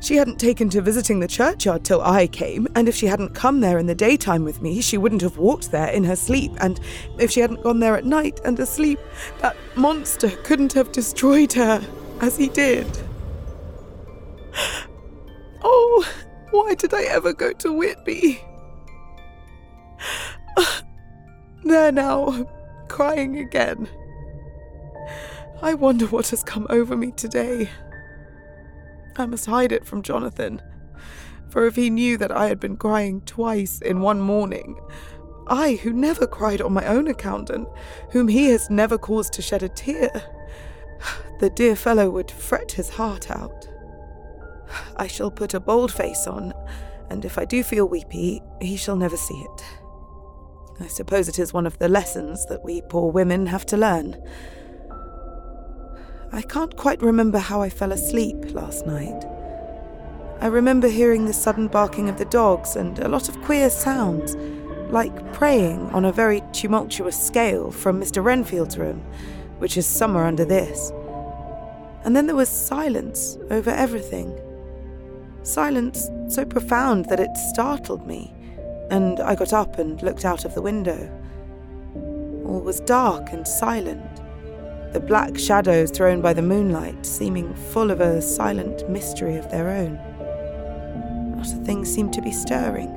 She 0.02 0.16
hadn't 0.16 0.40
taken 0.40 0.68
to 0.72 0.82
visiting 0.82 1.20
the 1.20 1.28
churchyard 1.28 1.86
till 1.86 2.02
I 2.02 2.26
came, 2.26 2.68
and 2.76 2.90
if 2.90 2.96
she 2.96 3.06
hadn't 3.06 3.36
come 3.36 3.62
there 3.62 3.78
in 3.78 3.86
the 3.86 3.94
daytime 3.94 4.44
with 4.44 4.60
me, 4.62 4.82
she 4.82 4.98
wouldn't 4.98 5.22
have 5.22 5.38
walked 5.38 5.72
there 5.72 5.90
in 5.90 6.04
her 6.06 6.16
sleep, 6.16 6.52
and 6.60 6.80
if 7.20 7.30
she 7.30 7.40
hadn't 7.40 7.62
gone 7.64 7.80
there 7.80 7.96
at 7.96 8.04
night 8.04 8.42
and 8.44 8.60
asleep, 8.60 9.00
that 9.42 9.56
monster 9.76 10.30
couldn't 10.44 10.74
have 10.74 10.92
destroyed 10.92 11.54
her 11.54 11.82
as 12.20 12.36
he 12.36 12.50
did. 12.50 12.88
Oh, 15.64 16.06
why 16.50 16.74
did 16.74 16.96
I 16.96 17.04
ever 17.04 17.32
go 17.32 17.54
to 17.54 17.72
Whitby? 17.72 18.42
There 21.64 21.92
now, 21.92 22.50
crying 22.90 23.38
again. 23.38 23.88
I 25.62 25.76
wonder 25.76 26.08
what 26.08 26.30
has 26.30 26.44
come 26.44 26.66
over 26.72 26.98
me 26.98 27.12
today. 27.12 27.70
I 29.18 29.26
must 29.26 29.46
hide 29.46 29.72
it 29.72 29.86
from 29.86 30.02
Jonathan, 30.02 30.62
for 31.50 31.66
if 31.66 31.76
he 31.76 31.90
knew 31.90 32.18
that 32.18 32.32
I 32.32 32.48
had 32.48 32.60
been 32.60 32.78
crying 32.78 33.22
twice 33.22 33.82
in 33.82 34.02
one 34.02 34.22
morning, 34.22 34.80
I, 35.48 35.74
who 35.76 35.92
never 35.92 36.26
cried 36.26 36.62
on 36.62 36.74
my 36.74 36.86
own 36.86 37.08
account 37.08 37.50
and 37.50 37.68
whom 38.12 38.28
he 38.28 38.46
has 38.48 38.70
never 38.70 38.98
caused 38.98 39.34
to 39.34 39.42
shed 39.42 39.64
a 39.64 39.70
tear, 39.70 40.12
the 41.40 41.50
dear 41.50 41.76
fellow 41.76 42.10
would 42.10 42.32
fret 42.32 42.72
his 42.72 42.90
heart 42.90 43.30
out. 43.30 43.68
I 44.96 45.08
shall 45.08 45.32
put 45.32 45.54
a 45.54 45.60
bold 45.60 45.92
face 45.92 46.28
on, 46.28 46.54
and 47.10 47.26
if 47.26 47.38
I 47.38 47.46
do 47.46 47.64
feel 47.64 47.90
weepy, 47.90 48.42
he 48.62 48.78
shall 48.78 48.96
never 48.96 49.18
see 49.18 49.36
it. 49.36 49.64
I 50.80 50.88
suppose 50.88 51.28
it 51.28 51.40
is 51.40 51.54
one 51.54 51.68
of 51.68 51.78
the 51.80 51.90
lessons 51.90 52.46
that 52.46 52.64
we 52.64 52.82
poor 52.84 53.12
women 53.12 53.46
have 53.48 53.66
to 53.68 53.78
learn. 53.78 54.16
I 56.34 56.42
can't 56.42 56.78
quite 56.78 57.02
remember 57.02 57.40
how 57.40 57.62
I 57.62 57.70
fell 57.70 57.92
asleep 57.92 58.54
last 58.54 58.88
night. 58.88 59.26
I 60.40 60.48
remember 60.48 60.88
hearing 60.88 61.26
the 61.26 61.34
sudden 61.34 61.68
barking 61.68 62.08
of 62.08 62.18
the 62.18 62.26
dogs 62.26 62.78
and 62.78 62.98
a 63.00 63.10
lot 63.10 63.28
of 63.28 63.42
queer 63.42 63.70
sounds, 63.70 64.38
like 64.94 65.34
praying 65.34 65.90
on 65.90 66.06
a 66.06 66.12
very 66.14 66.42
tumultuous 66.54 67.22
scale 67.22 67.70
from 67.70 68.00
Mr. 68.00 68.24
Renfield's 68.24 68.78
room, 68.78 69.02
which 69.60 69.76
is 69.76 69.86
somewhere 69.86 70.24
under 70.24 70.46
this. 70.46 70.94
And 72.06 72.16
then 72.16 72.28
there 72.28 72.36
was 72.36 72.48
silence 72.48 73.38
over 73.50 73.70
everything. 73.70 74.40
Silence 75.44 76.10
so 76.30 76.46
profound 76.46 77.08
that 77.08 77.20
it 77.20 77.36
startled 77.36 78.08
me, 78.08 78.34
and 78.90 79.20
I 79.20 79.36
got 79.36 79.52
up 79.52 79.80
and 79.80 80.02
looked 80.02 80.24
out 80.24 80.46
of 80.46 80.56
the 80.56 80.62
window. 80.62 81.12
All 82.46 82.62
was 82.62 82.80
dark 82.80 83.34
and 83.34 83.46
silent, 83.46 84.21
the 84.94 85.00
black 85.00 85.38
shadows 85.38 85.90
thrown 85.90 86.22
by 86.22 86.34
the 86.34 86.42
moonlight 86.42 87.06
seeming 87.06 87.54
full 87.54 87.92
of 87.92 88.02
a 88.02 88.22
silent 88.22 88.88
mystery 88.90 89.38
of 89.38 89.50
their 89.50 89.70
own. 89.70 89.96
Not 91.38 91.48
a 91.48 91.64
thing 91.66 91.86
seemed 91.86 92.14
to 92.14 92.22
be 92.22 92.32
stirring, 92.32 92.92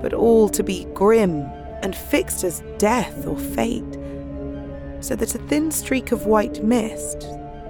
but 0.00 0.14
all 0.14 0.48
to 0.48 0.62
be 0.62 0.86
grim 0.94 1.42
and 1.82 1.94
fixed 1.94 2.44
as 2.44 2.62
death 2.78 3.26
or 3.26 3.36
fate, 3.36 3.98
so 5.00 5.14
that 5.16 5.34
a 5.34 5.38
thin 5.48 5.70
streak 5.70 6.12
of 6.12 6.26
white 6.26 6.64
mist 6.64 7.20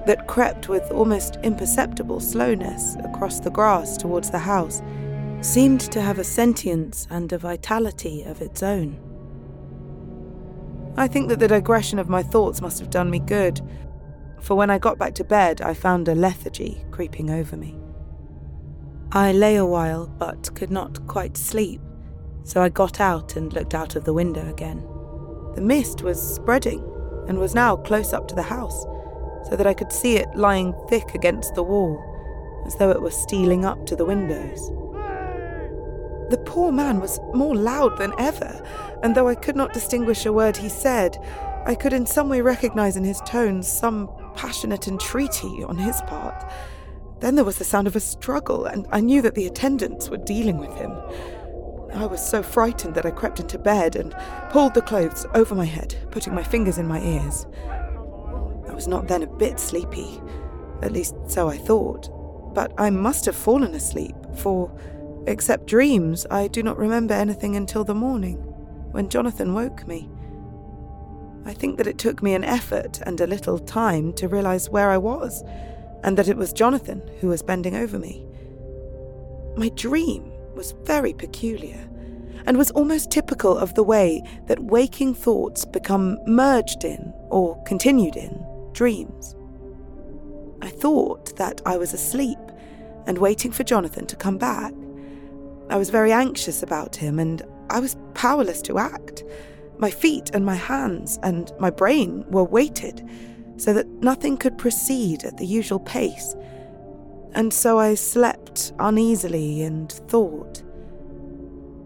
that 0.07 0.27
crept 0.29 0.69
with 0.69 0.91
almost 0.91 1.39
imperceptible 1.43 2.21
slowness 2.21 2.97
across 3.05 3.41
the 3.41 3.51
grass 3.51 3.97
towards 3.97 4.31
the 4.31 4.39
house 4.39 4.83
seemed 5.41 5.81
to 5.81 6.01
have 6.01 6.19
a 6.19 6.25
sentience 6.25 7.07
and 7.11 7.33
a 7.33 7.39
vitality 7.39 8.23
of 8.23 8.41
its 8.41 8.63
own. 8.63 9.12
I 10.97 11.09
think 11.09 11.29
that 11.29 11.39
the 11.39 11.49
digression 11.49 11.99
of 11.99 12.09
my 12.09 12.23
thoughts 12.23 12.61
must 12.61 12.79
have 12.79 12.91
done 12.91 13.11
me 13.11 13.19
good, 13.19 13.61
for 14.41 14.57
when 14.57 14.71
I 14.71 14.79
got 14.79 14.99
back 14.99 15.15
to 15.15 15.25
bed, 15.25 15.63
I 15.63 15.73
found 15.73 16.09
a 16.09 16.15
lethargy 16.15 16.85
creeping 16.91 17.31
over 17.31 17.57
me. 17.57 17.79
I 19.13 19.33
lay 19.33 19.57
a 19.57 19.65
while, 19.65 20.07
but 20.07 20.55
could 20.55 20.71
not 20.71 21.07
quite 21.07 21.37
sleep, 21.37 21.81
so 22.45 22.61
I 22.61 22.69
got 22.69 23.01
out 23.01 23.37
and 23.37 23.53
looked 23.53 23.75
out 23.75 23.97
of 23.97 24.05
the 24.05 24.13
window 24.13 24.49
again. 24.51 24.87
The 25.55 25.61
mist 25.63 26.03
was 26.03 26.21
spreading 26.21 26.83
and 27.29 27.39
was 27.39 27.55
now 27.55 27.77
close 27.77 28.13
up 28.13 28.27
to 28.29 28.35
the 28.35 28.43
house 28.43 28.85
so 29.49 29.57
that 29.57 29.67
I 29.67 29.75
could 29.75 29.93
see 29.93 30.17
it 30.17 30.29
lying 30.35 30.75
thick 30.89 31.15
against 31.15 31.55
the 31.55 31.63
wall, 31.63 32.03
as 32.67 32.75
though 32.77 32.91
it 32.91 33.01
were 33.01 33.11
stealing 33.11 33.65
up 33.65 33.87
to 33.87 33.97
the 33.97 34.05
windows. 34.05 34.71
The 36.33 36.39
poor 36.39 36.73
man 36.73 36.99
was 36.99 37.21
more 37.35 37.55
loud 37.55 37.99
than 37.99 38.15
ever, 38.19 38.65
and 39.03 39.15
though 39.15 39.29
I 39.29 39.35
could 39.35 39.55
not 39.55 39.75
distinguish 39.75 40.25
a 40.25 40.33
word 40.33 40.57
he 40.57 40.71
said, 40.71 41.19
I 41.67 41.75
could 41.75 41.93
in 41.93 42.07
some 42.07 42.31
way 42.31 42.41
recognize 42.41 42.97
in 42.97 43.05
his 43.05 43.21
tones 43.27 43.69
some 43.69 44.09
passionate 44.35 44.89
entreaty 44.89 45.63
on 45.63 45.77
his 45.77 46.01
part. 46.07 46.51
Then 47.21 47.35
there 47.35 47.45
was 47.45 47.59
the 47.59 47.65
sound 47.65 47.87
of 47.87 47.97
a 47.97 48.01
struggle, 48.01 48.65
and 48.65 48.87
I 48.91 49.01
knew 49.01 49.21
that 49.21 49.35
the 49.35 49.47
attendants 49.47 50.09
were 50.09 50.17
dealing 50.17 50.57
with 50.57 50.75
him. 50.77 50.93
I 51.93 52.07
was 52.07 52.27
so 52.27 52.43
frightened 52.43 52.95
that 52.95 53.05
I 53.05 53.11
crept 53.11 53.39
into 53.39 53.59
bed 53.59 53.95
and 53.95 54.15
pulled 54.49 54.73
the 54.73 54.81
clothes 54.81 55.27
over 55.35 55.55
my 55.55 55.67
head, 55.67 55.95
putting 56.11 56.35
my 56.35 56.43
fingers 56.43 56.79
in 56.79 56.87
my 56.87 57.03
ears. 57.03 57.47
I 58.67 58.73
was 58.73 58.89
not 58.89 59.07
then 59.07 59.23
a 59.23 59.27
bit 59.27 59.61
sleepy, 59.61 60.19
at 60.81 60.93
least 60.93 61.15
so 61.27 61.51
I 61.51 61.59
thought, 61.59 62.09
but 62.55 62.73
I 62.79 62.89
must 62.89 63.27
have 63.27 63.37
fallen 63.37 63.75
asleep, 63.75 64.17
for, 64.39 64.75
except 65.27 65.67
dreams, 65.67 66.27
I 66.31 66.49
do 66.49 66.63
not 66.63 66.79
remember 66.79 67.15
anything 67.15 67.57
until 67.57 67.85
the 67.85 67.95
morning, 67.95 68.37
when 68.93 69.09
Jonathan 69.09 69.55
woke 69.55 69.87
me. 69.87 70.11
I 71.45 71.55
think 71.55 71.77
that 71.79 71.87
it 71.87 71.99
took 71.99 72.23
me 72.23 72.35
an 72.35 72.45
effort 72.45 73.01
and 73.05 73.21
a 73.21 73.27
little 73.27 73.59
time 73.59 74.13
to 74.15 74.29
realize 74.29 74.71
where 74.71 74.91
I 74.91 74.99
was, 74.99 75.43
and 76.05 76.17
that 76.17 76.29
it 76.29 76.37
was 76.37 76.53
Jonathan 76.53 77.03
who 77.21 77.29
was 77.29 77.43
bending 77.43 77.77
over 77.77 77.99
me. 77.99 78.25
My 79.57 79.69
dream 79.71 80.31
was 80.55 80.75
very 80.85 81.13
peculiar, 81.13 81.89
and 82.47 82.57
was 82.57 82.71
almost 82.73 83.11
typical 83.11 83.57
of 83.57 83.75
the 83.75 83.83
way 83.83 84.23
that 84.47 84.59
waking 84.63 85.15
thoughts 85.15 85.65
become 85.65 86.19
merged 86.27 86.85
in, 86.85 87.13
or 87.31 87.63
continued 87.65 88.17
in, 88.17 88.45
dreams. 88.73 89.37
I 90.61 90.69
thought 90.69 91.37
that 91.37 91.61
I 91.67 91.77
was 91.77 91.93
asleep 91.93 92.39
and 93.07 93.19
waiting 93.19 93.51
for 93.51 93.65
Jonathan 93.65 94.07
to 94.07 94.17
come 94.17 94.39
back. 94.39 94.73
I 95.73 95.77
was 95.77 95.89
very 95.89 96.13
anxious 96.13 96.63
about 96.63 96.95
him, 96.95 97.19
and 97.19 97.41
I 97.71 97.81
was 97.81 97.97
powerless 98.13 98.61
to 98.63 98.79
act. 98.79 99.25
My 99.79 99.91
feet 99.91 100.31
and 100.35 100.45
my 100.45 100.55
hands 100.55 101.19
and 101.23 101.51
my 101.59 101.71
brain 101.71 102.27
were 102.29 102.45
weighted 102.45 103.09
so 103.57 103.73
that 103.73 103.89
nothing 103.89 104.37
could 104.37 104.59
proceed 104.59 105.25
at 105.25 105.39
the 105.39 105.47
usual 105.47 105.81
pace. 105.81 106.37
And 107.33 107.55
so 107.55 107.79
I 107.79 107.95
slept 107.95 108.75
uneasily 108.79 109.63
and 109.63 109.91
thought. 109.91 110.63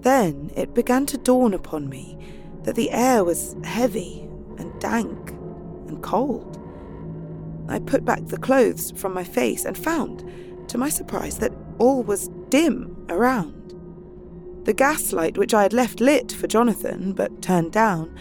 Then 0.01 0.51
it 0.57 0.75
began 0.75 1.07
to 1.07 1.19
dawn 1.19 1.55
upon 1.55 1.89
me 1.89 2.19
that 2.65 2.75
the 2.75 2.91
air 2.91 3.23
was 3.23 3.55
heavy 3.63 4.29
and 4.59 4.81
dank 4.81 5.31
and 5.87 6.03
cold. 6.03 6.61
I 7.69 7.79
put 7.79 8.05
back 8.05 8.27
the 8.27 8.37
clothes 8.37 8.91
from 8.97 9.15
my 9.15 9.23
face 9.23 9.65
and 9.65 9.79
found, 9.79 10.29
to 10.69 10.77
my 10.77 10.89
surprise, 10.89 11.39
that 11.39 11.53
all 11.79 12.03
was 12.03 12.29
dim 12.49 13.07
around. 13.09 13.56
The 14.67 14.73
gaslight, 14.73 15.39
which 15.39 15.55
I 15.55 15.63
had 15.63 15.73
left 15.73 16.01
lit 16.01 16.33
for 16.33 16.49
Jonathan 16.49 17.13
but 17.13 17.41
turned 17.41 17.71
down, 17.71 18.13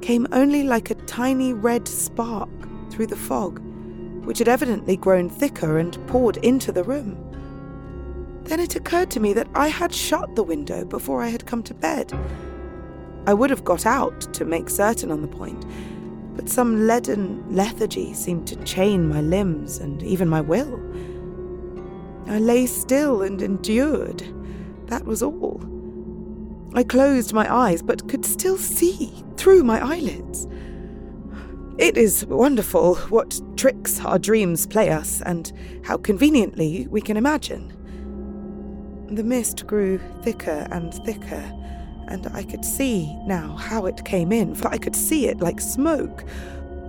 came 0.00 0.26
only 0.32 0.62
like 0.62 0.90
a 0.90 0.94
tiny 0.94 1.52
red 1.52 1.86
spark 1.86 2.48
through 2.90 3.08
the 3.08 3.16
fog, 3.16 3.58
which 4.24 4.38
had 4.38 4.48
evidently 4.48 4.96
grown 4.96 5.28
thicker 5.28 5.76
and 5.76 5.98
poured 6.06 6.38
into 6.38 6.72
the 6.72 6.82
room. 6.82 7.18
Then 8.44 8.58
it 8.58 8.74
occurred 8.74 9.10
to 9.10 9.20
me 9.20 9.34
that 9.34 9.48
I 9.54 9.68
had 9.68 9.94
shut 9.94 10.34
the 10.34 10.42
window 10.42 10.86
before 10.86 11.20
I 11.20 11.28
had 11.28 11.44
come 11.44 11.62
to 11.64 11.74
bed. 11.74 12.10
I 13.26 13.34
would 13.34 13.50
have 13.50 13.62
got 13.62 13.84
out 13.84 14.18
to 14.32 14.46
make 14.46 14.70
certain 14.70 15.10
on 15.10 15.20
the 15.20 15.28
point, 15.28 15.62
but 16.34 16.48
some 16.48 16.86
leaden 16.86 17.44
lethargy 17.54 18.14
seemed 18.14 18.46
to 18.46 18.56
chain 18.64 19.10
my 19.10 19.20
limbs 19.20 19.76
and 19.76 20.02
even 20.02 20.26
my 20.26 20.40
will. 20.40 20.80
I 22.28 22.38
lay 22.38 22.64
still 22.64 23.20
and 23.20 23.42
endured. 23.42 24.24
That 24.86 25.04
was 25.04 25.22
all. 25.22 25.60
I 26.74 26.84
closed 26.84 27.32
my 27.32 27.52
eyes, 27.52 27.82
but 27.82 28.08
could 28.08 28.24
still 28.24 28.56
see 28.56 29.12
through 29.36 29.62
my 29.62 29.80
eyelids. 29.80 30.46
It 31.78 31.96
is 31.96 32.24
wonderful 32.26 32.96
what 33.10 33.40
tricks 33.56 34.00
our 34.00 34.18
dreams 34.18 34.66
play 34.66 34.90
us, 34.90 35.20
and 35.22 35.52
how 35.84 35.98
conveniently 35.98 36.86
we 36.90 37.00
can 37.00 37.16
imagine. 37.16 37.72
The 39.10 39.24
mist 39.24 39.66
grew 39.66 39.98
thicker 40.22 40.66
and 40.70 40.94
thicker, 41.04 41.52
and 42.08 42.26
I 42.34 42.44
could 42.44 42.64
see 42.64 43.14
now 43.26 43.56
how 43.56 43.86
it 43.86 44.04
came 44.04 44.32
in, 44.32 44.54
for 44.54 44.68
I 44.68 44.78
could 44.78 44.96
see 44.96 45.28
it 45.28 45.40
like 45.40 45.60
smoke, 45.60 46.24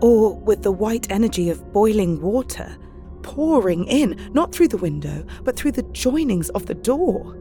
or 0.01 0.35
with 0.35 0.63
the 0.63 0.71
white 0.71 1.11
energy 1.11 1.49
of 1.49 1.73
boiling 1.73 2.21
water 2.21 2.77
pouring 3.23 3.85
in, 3.85 4.29
not 4.33 4.53
through 4.53 4.67
the 4.67 4.77
window, 4.77 5.25
but 5.43 5.55
through 5.55 5.71
the 5.71 5.83
joinings 5.83 6.49
of 6.51 6.67
the 6.67 6.75
door. 6.75 7.35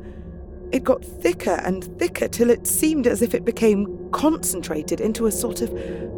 It 0.73 0.85
got 0.85 1.05
thicker 1.05 1.61
and 1.65 1.85
thicker 1.99 2.29
till 2.29 2.49
it 2.49 2.67
seemed 2.67 3.07
as 3.07 3.21
if 3.21 3.35
it 3.35 3.45
became 3.45 4.09
concentrated 4.11 5.01
into 5.01 5.27
a 5.27 5.33
sort 5.33 5.61
of 5.61 5.71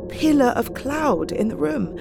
pillar 0.08 0.52
of 0.56 0.74
cloud 0.74 1.32
in 1.32 1.48
the 1.48 1.56
room, 1.56 1.98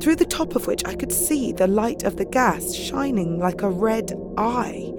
through 0.00 0.16
the 0.16 0.26
top 0.26 0.54
of 0.54 0.66
which 0.66 0.84
I 0.84 0.94
could 0.94 1.10
see 1.10 1.52
the 1.52 1.66
light 1.66 2.02
of 2.02 2.16
the 2.16 2.26
gas 2.26 2.74
shining 2.74 3.38
like 3.38 3.62
a 3.62 3.70
red 3.70 4.12
eye. 4.36 4.92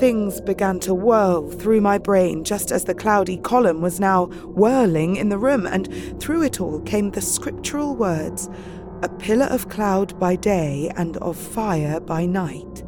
Things 0.00 0.40
began 0.40 0.80
to 0.80 0.94
whirl 0.94 1.50
through 1.50 1.82
my 1.82 1.98
brain 1.98 2.44
just 2.44 2.72
as 2.72 2.84
the 2.84 2.94
cloudy 2.94 3.36
column 3.36 3.82
was 3.82 4.00
now 4.00 4.26
whirling 4.44 5.16
in 5.16 5.28
the 5.28 5.38
room, 5.38 5.66
and 5.66 5.92
through 6.18 6.44
it 6.44 6.62
all 6.62 6.80
came 6.80 7.10
the 7.10 7.20
scriptural 7.20 7.94
words 7.94 8.48
a 9.02 9.08
pillar 9.08 9.46
of 9.46 9.68
cloud 9.68 10.18
by 10.18 10.34
day 10.34 10.90
and 10.96 11.18
of 11.18 11.36
fire 11.36 12.00
by 12.00 12.24
night. 12.24 12.83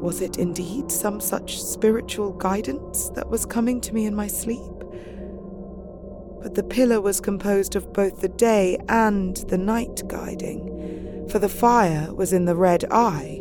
Was 0.00 0.20
it 0.20 0.38
indeed 0.38 0.90
some 0.92 1.20
such 1.20 1.62
spiritual 1.62 2.32
guidance 2.32 3.08
that 3.10 3.28
was 3.28 3.44
coming 3.44 3.80
to 3.82 3.92
me 3.92 4.06
in 4.06 4.14
my 4.14 4.28
sleep? 4.28 4.72
But 6.40 6.54
the 6.54 6.62
pillar 6.62 7.00
was 7.00 7.20
composed 7.20 7.74
of 7.74 7.92
both 7.92 8.20
the 8.20 8.28
day 8.28 8.78
and 8.88 9.36
the 9.48 9.58
night 9.58 10.02
guiding, 10.06 11.26
for 11.28 11.40
the 11.40 11.48
fire 11.48 12.14
was 12.14 12.32
in 12.32 12.44
the 12.44 12.54
red 12.54 12.84
eye, 12.92 13.40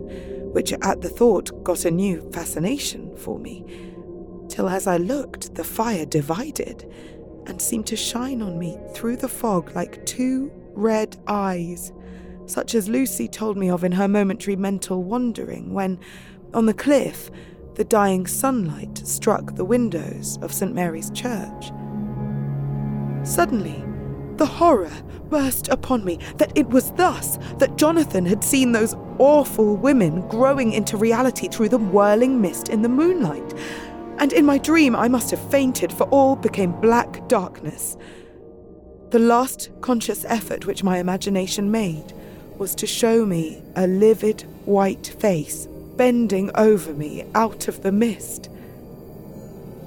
which 0.52 0.74
at 0.74 1.02
the 1.02 1.10
thought 1.10 1.64
got 1.64 1.86
a 1.86 1.92
new 1.92 2.28
fascination 2.32 3.16
for 3.16 3.38
me, 3.38 3.64
till 4.50 4.68
as 4.68 4.88
I 4.88 4.98
looked, 4.98 5.54
the 5.54 5.64
fire 5.64 6.06
divided 6.06 6.92
and 7.46 7.62
seemed 7.62 7.86
to 7.88 7.96
shine 7.96 8.42
on 8.42 8.58
me 8.58 8.78
through 8.94 9.18
the 9.18 9.30
fog 9.30 9.76
like 9.76 10.06
two 10.06 10.52
red 10.74 11.18
eyes, 11.28 11.94
such 12.46 12.76
as 12.76 12.90
Lucy 12.90 13.28
told 13.28 13.58
me 13.58 13.70
of 13.70 13.84
in 13.84 13.92
her 13.92 14.08
momentary 14.08 14.56
mental 14.56 15.04
wandering 15.04 15.74
when, 15.74 16.00
on 16.58 16.66
the 16.66 16.74
cliff, 16.74 17.30
the 17.76 17.84
dying 17.84 18.26
sunlight 18.26 18.98
struck 19.08 19.54
the 19.54 19.64
windows 19.64 20.40
of 20.42 20.52
St. 20.52 20.74
Mary's 20.74 21.12
Church. 21.12 21.72
Suddenly, 23.22 23.86
the 24.38 24.48
horror 24.48 24.92
burst 25.30 25.68
upon 25.68 26.04
me 26.04 26.18
that 26.38 26.52
it 26.58 26.68
was 26.70 26.90
thus 26.94 27.38
that 27.60 27.78
Jonathan 27.78 28.26
had 28.26 28.44
seen 28.44 28.72
those 28.72 28.96
awful 29.20 29.76
women 29.76 30.28
growing 30.30 30.72
into 30.72 30.98
reality 30.98 31.48
through 31.48 31.70
the 31.70 31.78
whirling 31.78 32.42
mist 32.42 32.70
in 32.70 32.82
the 32.82 32.90
moonlight. 32.90 33.54
And 34.18 34.34
in 34.34 34.44
my 34.44 34.58
dream, 34.58 34.96
I 34.96 35.08
must 35.08 35.30
have 35.30 35.52
fainted, 35.52 35.94
for 35.94 36.06
all 36.06 36.36
became 36.36 36.72
black 36.82 37.28
darkness. 37.28 37.98
The 39.12 39.20
last 39.20 39.70
conscious 39.82 40.26
effort 40.26 40.66
which 40.66 40.84
my 40.84 40.98
imagination 40.98 41.70
made 41.70 42.14
was 42.58 42.74
to 42.74 42.88
show 42.88 43.28
me 43.28 43.62
a 43.76 43.86
livid 43.86 44.42
white 44.66 45.06
face 45.20 45.68
bending 45.98 46.52
over 46.56 46.94
me 46.94 47.26
out 47.36 47.68
of 47.68 47.82
the 47.82 47.92
mist. 47.92 48.50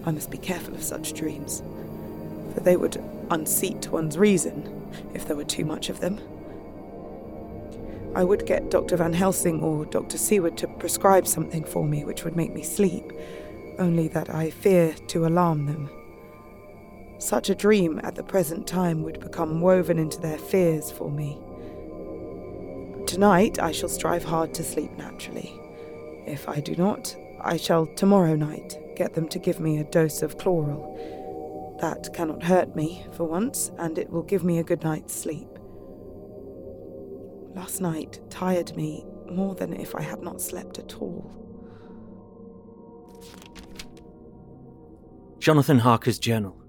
I 0.04 0.10
must 0.10 0.30
be 0.30 0.38
careful 0.38 0.74
of 0.74 0.82
such 0.82 1.14
dreams, 1.14 1.62
for 2.52 2.60
they 2.60 2.76
would 2.76 3.02
unseat 3.30 3.88
one's 3.88 4.18
reason 4.18 4.90
if 5.14 5.26
there 5.26 5.36
were 5.36 5.44
too 5.44 5.64
much 5.64 5.88
of 5.88 6.00
them. 6.00 6.20
I 8.14 8.24
would 8.24 8.44
get 8.44 8.70
Dr. 8.70 8.96
Van 8.96 9.12
Helsing 9.12 9.62
or 9.62 9.84
Dr. 9.84 10.18
Seward 10.18 10.56
to 10.58 10.66
prescribe 10.66 11.28
something 11.28 11.62
for 11.62 11.84
me 11.84 12.04
which 12.04 12.24
would 12.24 12.34
make 12.34 12.52
me 12.52 12.64
sleep, 12.64 13.12
only 13.78 14.08
that 14.08 14.34
I 14.34 14.50
fear 14.50 14.94
to 15.08 15.26
alarm 15.26 15.66
them. 15.66 15.88
Such 17.18 17.50
a 17.50 17.54
dream 17.54 18.00
at 18.02 18.16
the 18.16 18.24
present 18.24 18.66
time 18.66 19.04
would 19.04 19.20
become 19.20 19.60
woven 19.60 19.98
into 19.98 20.18
their 20.20 20.38
fears 20.38 20.90
for 20.90 21.08
me. 21.08 21.38
Tonight 23.06 23.60
I 23.60 23.70
shall 23.70 23.88
strive 23.88 24.24
hard 24.24 24.54
to 24.54 24.64
sleep 24.64 24.90
naturally. 24.96 25.60
If 26.26 26.48
I 26.48 26.60
do 26.60 26.74
not, 26.76 27.14
I 27.40 27.56
shall 27.56 27.86
tomorrow 27.86 28.36
night 28.36 28.78
get 28.96 29.14
them 29.14 29.28
to 29.28 29.38
give 29.38 29.60
me 29.60 29.78
a 29.78 29.84
dose 29.84 30.22
of 30.22 30.38
chloral. 30.38 31.78
That 31.80 32.12
cannot 32.12 32.42
hurt 32.42 32.76
me 32.76 33.06
for 33.12 33.24
once, 33.24 33.70
and 33.78 33.98
it 33.98 34.10
will 34.10 34.22
give 34.22 34.44
me 34.44 34.58
a 34.58 34.64
good 34.64 34.82
night's 34.82 35.14
sleep. 35.14 35.48
Last 37.54 37.80
night 37.80 38.20
tired 38.30 38.76
me 38.76 39.04
more 39.30 39.54
than 39.54 39.72
if 39.72 39.94
I 39.94 40.02
had 40.02 40.22
not 40.22 40.40
slept 40.40 40.78
at 40.78 40.94
all. 40.96 41.36
Jonathan 45.38 45.78
Harker's 45.78 46.18
Journal, 46.18 46.62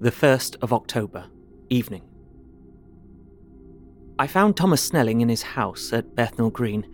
the 0.00 0.12
1st 0.12 0.56
of 0.62 0.72
October, 0.72 1.26
evening. 1.68 2.02
I 4.20 4.28
found 4.28 4.56
Thomas 4.56 4.82
Snelling 4.82 5.20
in 5.20 5.28
his 5.28 5.42
house 5.42 5.92
at 5.92 6.14
Bethnal 6.14 6.50
Green, 6.50 6.86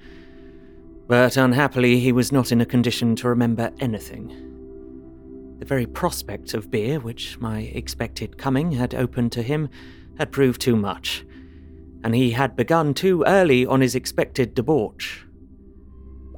but 1.07 1.37
unhappily 1.37 2.01
he 2.01 2.13
was 2.13 2.33
not 2.33 2.53
in 2.53 2.61
a 2.61 2.67
condition 2.67 3.15
to 3.17 3.29
remember 3.29 3.71
anything. 3.81 5.57
The 5.59 5.65
very 5.65 5.87
prospect 5.87 6.55
of 6.55 6.71
beer, 6.71 6.99
which 6.99 7.39
my 7.39 7.61
expected 7.61 8.39
coming 8.39 8.73
had 8.73 8.95
opened 8.95 9.33
to 9.33 9.43
him, 9.43 9.69
had 10.19 10.33
proved 10.33 10.61
too 10.61 10.77
much, 10.77 11.25
and 12.03 12.15
he 12.15 12.31
had 12.33 12.57
begun 12.57 12.95
too 12.95 13.25
early 13.27 13.65
on 13.65 13.81
his 13.81 13.95
expected 13.95 14.55
debauch. 14.55 15.27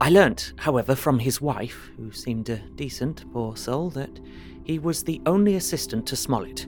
I 0.01 0.11
learnt, 0.11 0.53
however, 0.59 0.95
from 0.95 1.19
his 1.19 1.41
wife, 1.41 1.91
who 1.97 2.13
seemed 2.13 2.49
a 2.51 2.63
decent, 2.75 3.25
poor 3.33 3.57
soul, 3.57 3.91
that 3.91 4.21
he 4.65 4.79
was 4.79 5.03
the 5.03 5.23
only 5.27 5.55
assistant 5.55 6.07
to 6.09 6.17
Smollet, 6.17 6.67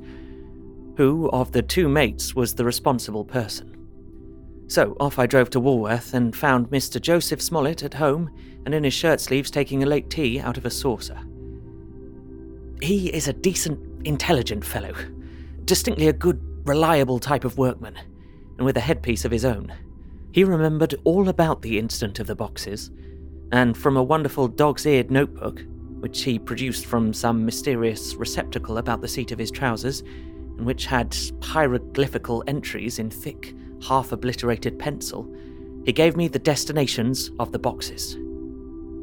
who 0.96 1.28
of 1.30 1.52
the 1.52 1.62
two 1.62 1.88
mates 1.88 2.34
was 2.34 2.54
the 2.54 2.64
responsible 2.64 3.24
person. 3.24 3.67
So 4.68 4.96
off 5.00 5.18
I 5.18 5.26
drove 5.26 5.48
to 5.50 5.60
Walworth 5.60 6.12
and 6.12 6.36
found 6.36 6.68
Mr. 6.68 7.00
Joseph 7.00 7.40
Smollet 7.40 7.82
at 7.82 7.94
home 7.94 8.30
and 8.66 8.74
in 8.74 8.84
his 8.84 8.92
shirt 8.92 9.18
sleeves 9.18 9.50
taking 9.50 9.82
a 9.82 9.86
late 9.86 10.10
tea 10.10 10.40
out 10.40 10.58
of 10.58 10.66
a 10.66 10.70
saucer. 10.70 11.18
He 12.82 13.08
is 13.08 13.28
a 13.28 13.32
decent, 13.32 14.06
intelligent 14.06 14.62
fellow, 14.62 14.94
distinctly 15.64 16.08
a 16.08 16.12
good, 16.12 16.38
reliable 16.64 17.18
type 17.18 17.44
of 17.44 17.56
workman, 17.56 17.96
and 18.58 18.66
with 18.66 18.76
a 18.76 18.80
headpiece 18.80 19.24
of 19.24 19.32
his 19.32 19.44
own. 19.44 19.72
He 20.32 20.44
remembered 20.44 20.94
all 21.04 21.30
about 21.30 21.62
the 21.62 21.78
incident 21.78 22.20
of 22.20 22.26
the 22.26 22.36
boxes, 22.36 22.90
and 23.50 23.74
from 23.76 23.96
a 23.96 24.02
wonderful 24.02 24.48
dog's 24.48 24.84
eared 24.84 25.10
notebook, 25.10 25.64
which 26.00 26.22
he 26.22 26.38
produced 26.38 26.84
from 26.84 27.14
some 27.14 27.44
mysterious 27.44 28.14
receptacle 28.14 28.76
about 28.76 29.00
the 29.00 29.08
seat 29.08 29.32
of 29.32 29.38
his 29.38 29.50
trousers, 29.50 30.02
and 30.58 30.66
which 30.66 30.84
had 30.84 31.16
hieroglyphical 31.42 32.44
entries 32.46 32.98
in 32.98 33.08
thick, 33.08 33.54
half 33.82 34.12
obliterated 34.12 34.78
pencil, 34.78 35.32
he 35.84 35.92
gave 35.92 36.16
me 36.16 36.28
the 36.28 36.38
destinations 36.38 37.30
of 37.38 37.52
the 37.52 37.58
boxes. 37.58 38.14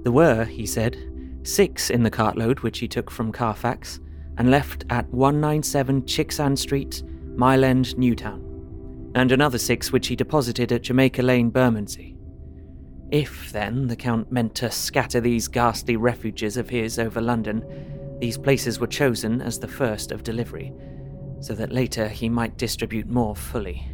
There 0.03 0.11
were, 0.11 0.45
he 0.45 0.65
said, 0.65 0.97
six 1.43 1.89
in 1.89 2.03
the 2.03 2.11
cartload 2.11 2.59
which 2.59 2.80
he 2.80 2.88
took 2.88 3.09
from 3.09 3.32
Carfax, 3.32 3.99
and 4.38 4.51
left 4.51 4.86
at 4.89 5.09
197 5.11 6.05
Chicksand 6.05 6.59
Street, 6.59 7.03
Mile 7.36 7.63
End, 7.63 7.97
Newtown, 7.97 9.11
and 9.15 9.32
another 9.32 9.57
six 9.57 9.91
which 9.91 10.07
he 10.07 10.15
deposited 10.15 10.71
at 10.71 10.84
Jamaica 10.84 11.21
Lane, 11.21 11.49
Bermondsey. 11.49 12.17
If, 13.11 13.51
then, 13.51 13.88
the 13.88 13.95
Count 13.95 14.32
meant 14.32 14.55
to 14.55 14.71
scatter 14.71 15.21
these 15.21 15.47
ghastly 15.47 15.95
refuges 15.95 16.57
of 16.57 16.69
his 16.69 16.99
over 16.99 17.21
London, 17.21 17.63
these 18.19 18.38
places 18.38 18.80
were 18.80 18.88
chosen 18.88 19.41
as 19.41 19.59
the 19.59 19.67
first 19.67 20.11
of 20.11 20.23
delivery, 20.23 20.73
so 21.39 21.53
that 21.53 21.71
later 21.71 22.07
he 22.07 22.30
might 22.30 22.57
distribute 22.57 23.07
more 23.07 23.36
fully. 23.36 23.88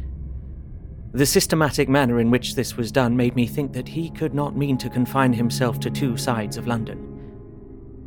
The 1.14 1.26
systematic 1.26 1.90
manner 1.90 2.20
in 2.20 2.30
which 2.30 2.54
this 2.54 2.78
was 2.78 2.90
done 2.90 3.14
made 3.14 3.36
me 3.36 3.46
think 3.46 3.74
that 3.74 3.88
he 3.88 4.08
could 4.08 4.32
not 4.32 4.56
mean 4.56 4.78
to 4.78 4.88
confine 4.88 5.34
himself 5.34 5.78
to 5.80 5.90
two 5.90 6.16
sides 6.16 6.56
of 6.56 6.66
London. 6.66 7.08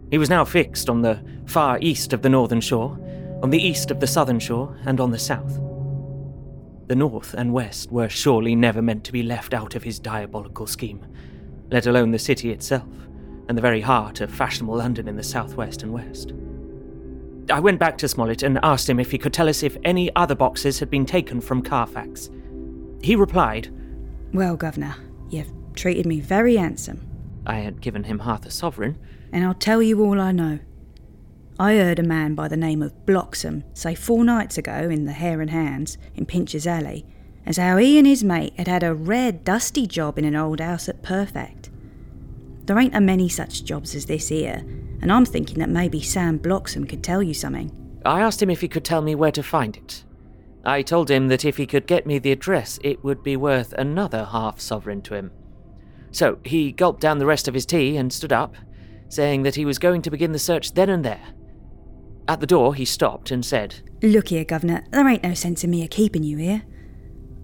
He 0.10 0.18
was 0.18 0.30
now 0.30 0.44
fixed 0.44 0.90
on 0.90 1.04
the 1.04 1.24
far 1.46 1.78
east 1.82 2.14
of 2.14 2.24
the 2.24 2.30
northern 2.30 2.62
shore, 2.62 3.00
on 3.44 3.52
the 3.52 3.62
east 3.62 3.92
of 3.92 4.00
the 4.00 4.08
southern 4.08 4.40
shore, 4.40 4.76
and 4.86 5.00
on 5.00 5.12
the 5.12 5.20
south. 5.20 5.60
The 6.88 6.96
north 6.96 7.36
and 7.36 7.54
west 7.54 7.92
were 7.92 8.10
surely 8.10 8.56
never 8.56 8.82
meant 8.82 9.04
to 9.04 9.12
be 9.12 9.22
left 9.22 9.54
out 9.54 9.76
of 9.76 9.84
his 9.84 10.00
diabolical 10.00 10.66
scheme, 10.66 11.06
let 11.70 11.86
alone 11.86 12.10
the 12.10 12.18
city 12.18 12.52
itself, 12.52 12.90
and 13.48 13.56
the 13.56 13.62
very 13.62 13.82
heart 13.82 14.22
of 14.22 14.32
fashionable 14.32 14.78
London 14.78 15.08
in 15.08 15.16
the 15.16 15.24
southwest 15.24 15.84
and 15.84 15.94
west. 15.94 16.34
I 17.52 17.60
went 17.60 17.80
back 17.80 18.00
to 18.00 18.08
Smollet 18.08 18.42
and 18.42 18.60
asked 18.64 18.90
him 18.90 19.00
if 19.00 19.12
he 19.12 19.20
could 19.20 19.34
tell 19.34 19.48
us 19.48 19.62
if 19.62 19.78
any 19.84 20.16
other 20.16 20.34
boxes 20.34 20.80
had 20.80 20.90
been 20.90 21.06
taken 21.06 21.40
from 21.40 21.62
Carfax. 21.62 22.32
He 23.06 23.16
replied, 23.16 23.70
Well, 24.34 24.56
Governor, 24.56 24.96
you've 25.30 25.54
treated 25.76 26.08
me 26.08 26.20
very 26.22 26.56
handsome, 26.56 27.08
I 27.46 27.58
had 27.60 27.80
given 27.80 28.06
him 28.06 28.18
half 28.18 28.48
a 28.48 28.50
sovereign, 28.50 28.98
and 29.32 29.46
I'll 29.46 29.54
tell 29.54 29.80
you 29.84 30.04
all 30.04 30.20
I 30.20 30.32
know. 30.32 30.58
I 31.60 31.76
heard 31.76 32.00
a 32.00 32.04
man 32.04 32.34
by 32.34 32.48
the 32.48 32.58
name 32.58 32.82
of 32.82 33.06
Bloxham 33.06 33.64
say 33.76 33.94
four 33.94 34.26
nights 34.26 34.58
ago 34.58 34.90
in 34.90 35.06
the 35.06 35.12
Hare 35.12 35.40
and 35.40 35.52
Hounds 35.52 36.00
in 36.16 36.26
Pincher's 36.26 36.66
Alley 36.66 37.06
as 37.46 37.58
how 37.58 37.78
he 37.78 38.00
and 38.00 38.08
his 38.08 38.24
mate 38.24 38.56
had 38.58 38.68
had 38.68 38.82
a 38.82 38.96
rare 38.96 39.32
dusty 39.32 39.86
job 39.86 40.18
in 40.18 40.26
an 40.26 40.36
old 40.36 40.60
house 40.60 40.90
at 40.90 41.04
Perfect. 41.04 41.70
There 42.64 42.80
ain't 42.80 42.96
a 42.96 43.02
many 43.02 43.30
such 43.30 43.66
jobs 43.66 43.94
as 43.94 44.08
this 44.08 44.30
here, 44.30 44.64
and 45.04 45.12
I'm 45.12 45.26
thinking 45.26 45.60
that 45.60 45.70
maybe 45.70 46.02
Sam 46.02 46.40
Bloxham 46.40 46.88
could 46.88 47.04
tell 47.04 47.22
you 47.22 47.36
something. 47.36 47.72
I 48.04 48.22
asked 48.22 48.42
him 48.42 48.50
if 48.50 48.62
he 48.62 48.68
could 48.68 48.84
tell 48.84 49.04
me 49.04 49.14
where 49.14 49.32
to 49.32 49.44
find 49.44 49.78
it. 49.78 50.04
I 50.66 50.82
told 50.82 51.12
him 51.12 51.28
that 51.28 51.46
if 51.46 51.58
he 51.58 51.68
could 51.68 51.86
get 51.86 52.08
me 52.08 52.18
the 52.18 52.32
address, 52.32 52.80
it 52.84 53.04
would 53.04 53.22
be 53.22 53.38
worth 53.38 53.74
another 53.74 54.26
half 54.26 54.60
sovereign 54.60 55.02
to 55.04 55.14
him. 55.14 55.32
So 56.12 56.40
he 56.44 56.72
gulped 56.72 57.02
down 57.02 57.20
the 57.20 57.26
rest 57.26 57.48
of 57.48 57.54
his 57.54 57.66
tea 57.66 57.98
and 57.98 58.12
stood 58.12 58.34
up, 58.34 58.56
saying 59.10 59.44
that 59.44 59.56
he 59.56 59.66
was 59.66 59.78
going 59.78 60.02
to 60.02 60.12
begin 60.12 60.32
the 60.32 60.40
search 60.40 60.74
then 60.74 60.90
and 60.90 61.06
there. 61.06 61.34
At 62.28 62.40
the 62.40 62.48
door, 62.48 62.74
he 62.74 62.86
stopped 62.86 63.30
and 63.30 63.46
said, 63.46 63.76
Look 64.02 64.30
here, 64.30 64.44
Governor, 64.44 64.84
there 64.90 65.08
ain't 65.08 65.24
no 65.24 65.36
sense 65.36 65.64
in 65.64 65.70
me 65.70 65.84
a 65.84 65.88
keeping 65.88 66.24
you 66.24 66.38
here. 66.38 66.64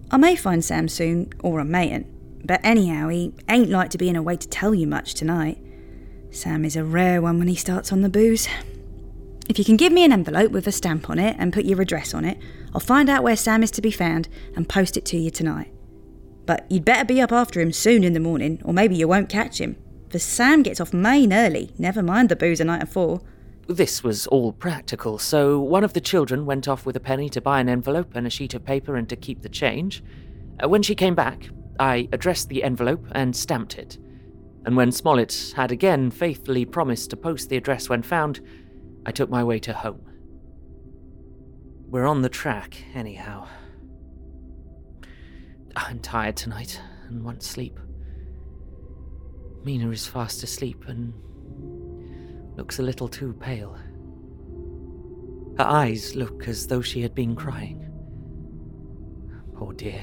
I 0.09 0.17
may 0.17 0.35
find 0.35 0.65
Sam 0.65 0.87
soon, 0.87 1.31
or 1.41 1.59
I 1.59 1.63
mayn't, 1.63 2.07
but 2.45 2.59
anyhow, 2.63 3.09
he 3.09 3.33
ain't 3.47 3.69
like 3.69 3.91
to 3.91 3.97
be 3.97 4.09
in 4.09 4.15
a 4.15 4.23
way 4.23 4.37
to 4.37 4.49
tell 4.49 4.73
you 4.73 4.87
much 4.87 5.13
tonight. 5.13 5.59
Sam 6.31 6.65
is 6.65 6.75
a 6.75 6.83
rare 6.83 7.21
one 7.21 7.37
when 7.37 7.47
he 7.47 7.55
starts 7.55 7.91
on 7.91 8.01
the 8.01 8.09
booze. 8.09 8.47
If 9.47 9.59
you 9.59 9.65
can 9.65 9.77
give 9.77 9.91
me 9.91 10.03
an 10.03 10.13
envelope 10.13 10.51
with 10.51 10.65
a 10.65 10.71
stamp 10.71 11.09
on 11.09 11.19
it 11.19 11.35
and 11.37 11.53
put 11.53 11.65
your 11.65 11.81
address 11.81 12.13
on 12.13 12.25
it, 12.25 12.37
I'll 12.73 12.79
find 12.79 13.09
out 13.09 13.23
where 13.23 13.35
Sam 13.35 13.63
is 13.63 13.71
to 13.71 13.81
be 13.81 13.91
found 13.91 14.29
and 14.55 14.67
post 14.69 14.97
it 14.97 15.05
to 15.05 15.17
you 15.17 15.29
tonight. 15.29 15.73
But 16.45 16.65
you'd 16.71 16.85
better 16.85 17.05
be 17.05 17.21
up 17.21 17.31
after 17.31 17.61
him 17.61 17.71
soon 17.71 18.03
in 18.03 18.13
the 18.13 18.19
morning, 18.19 18.61
or 18.63 18.73
maybe 18.73 18.95
you 18.95 19.07
won't 19.07 19.29
catch 19.29 19.59
him. 19.59 19.77
For 20.09 20.19
Sam 20.19 20.63
gets 20.63 20.81
off 20.81 20.93
main 20.93 21.31
early, 21.31 21.71
never 21.77 22.01
mind 22.01 22.29
the 22.29 22.35
booze 22.35 22.59
a 22.59 22.65
night 22.65 22.83
afore. 22.83 23.21
This 23.67 24.03
was 24.03 24.27
all 24.27 24.51
practical, 24.51 25.17
so 25.17 25.59
one 25.59 25.83
of 25.83 25.93
the 25.93 26.01
children 26.01 26.45
went 26.45 26.67
off 26.67 26.85
with 26.85 26.95
a 26.95 26.99
penny 26.99 27.29
to 27.29 27.39
buy 27.41 27.59
an 27.61 27.69
envelope 27.69 28.15
and 28.15 28.27
a 28.27 28.29
sheet 28.29 28.53
of 28.53 28.65
paper 28.65 28.95
and 28.95 29.07
to 29.07 29.15
keep 29.15 29.41
the 29.41 29.49
change. 29.49 30.03
Uh, 30.61 30.67
When 30.67 30.81
she 30.81 30.95
came 30.95 31.15
back, 31.15 31.49
I 31.79 32.09
addressed 32.11 32.49
the 32.49 32.63
envelope 32.63 33.05
and 33.13 33.35
stamped 33.35 33.77
it. 33.77 33.97
And 34.65 34.75
when 34.75 34.91
Smollet 34.91 35.53
had 35.53 35.71
again 35.71 36.11
faithfully 36.11 36.65
promised 36.65 37.09
to 37.11 37.17
post 37.17 37.49
the 37.49 37.57
address 37.57 37.87
when 37.87 38.03
found, 38.03 38.41
I 39.05 39.11
took 39.11 39.29
my 39.29 39.43
way 39.43 39.59
to 39.59 39.73
home. 39.73 40.01
We're 41.91 42.07
on 42.07 42.21
the 42.21 42.29
track, 42.29 42.85
anyhow. 42.93 43.49
I'm 45.75 45.99
tired 45.99 46.37
tonight 46.37 46.79
and 47.09 47.21
want 47.21 47.43
sleep. 47.43 47.77
Mina 49.65 49.89
is 49.89 50.07
fast 50.07 50.41
asleep 50.41 50.85
and 50.87 51.13
looks 52.55 52.79
a 52.79 52.81
little 52.81 53.09
too 53.09 53.33
pale. 53.33 53.77
Her 55.57 55.65
eyes 55.65 56.15
look 56.15 56.47
as 56.47 56.67
though 56.67 56.81
she 56.81 57.01
had 57.01 57.13
been 57.13 57.35
crying. 57.35 57.85
Poor 59.53 59.73
dear. 59.73 60.01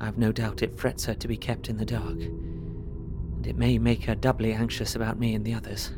I've 0.00 0.18
no 0.18 0.32
doubt 0.32 0.64
it 0.64 0.76
frets 0.76 1.04
her 1.04 1.14
to 1.14 1.28
be 1.28 1.36
kept 1.36 1.68
in 1.68 1.76
the 1.76 1.86
dark, 1.86 2.18
and 2.18 3.46
it 3.46 3.56
may 3.56 3.78
make 3.78 4.02
her 4.06 4.16
doubly 4.16 4.52
anxious 4.52 4.96
about 4.96 5.16
me 5.16 5.36
and 5.36 5.44
the 5.44 5.54
others. 5.54 5.92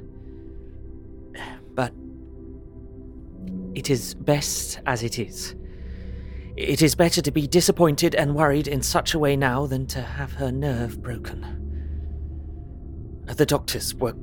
It 3.77 3.91
is 3.91 4.14
best 4.14 4.81
as 4.87 5.03
it 5.03 5.18
is. 5.18 5.55
It 6.57 6.81
is 6.81 6.95
better 6.95 7.20
to 7.20 7.31
be 7.31 7.47
disappointed 7.47 8.14
and 8.14 8.35
worried 8.35 8.68
in 8.68 8.81
such 8.81 9.12
a 9.12 9.18
way 9.18 9.37
now 9.37 9.66
than 9.66 9.87
to 9.89 10.01
have 10.01 10.33
her 10.33 10.51
nerve 10.51 11.03
broken. 11.03 11.45
The 13.27 13.45
doctors 13.45 13.95
were 13.95 14.14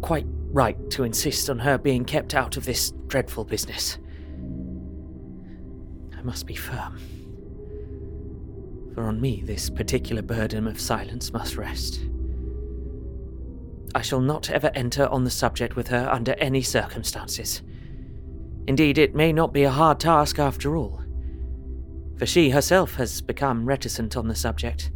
quite 0.00 0.24
right 0.26 0.78
to 0.92 1.04
insist 1.04 1.50
on 1.50 1.58
her 1.58 1.76
being 1.76 2.06
kept 2.06 2.34
out 2.34 2.56
of 2.56 2.64
this 2.64 2.92
dreadful 3.06 3.44
business. 3.44 3.98
I 6.16 6.22
must 6.22 6.46
be 6.46 6.54
firm. 6.54 6.98
For 8.94 9.02
on 9.02 9.20
me 9.20 9.42
this 9.44 9.68
particular 9.68 10.22
burden 10.22 10.66
of 10.66 10.80
silence 10.80 11.30
must 11.30 11.58
rest. 11.58 12.00
I 13.94 14.00
shall 14.00 14.22
not 14.22 14.48
ever 14.48 14.70
enter 14.74 15.06
on 15.08 15.24
the 15.24 15.30
subject 15.30 15.76
with 15.76 15.88
her 15.88 16.08
under 16.10 16.32
any 16.38 16.62
circumstances. 16.62 17.60
Indeed, 18.66 18.96
it 18.96 19.14
may 19.14 19.32
not 19.32 19.52
be 19.52 19.64
a 19.64 19.70
hard 19.70 20.00
task 20.00 20.38
after 20.38 20.76
all, 20.76 21.02
for 22.16 22.24
she 22.24 22.50
herself 22.50 22.94
has 22.94 23.20
become 23.20 23.66
reticent 23.66 24.16
on 24.16 24.28
the 24.28 24.34
subject, 24.34 24.90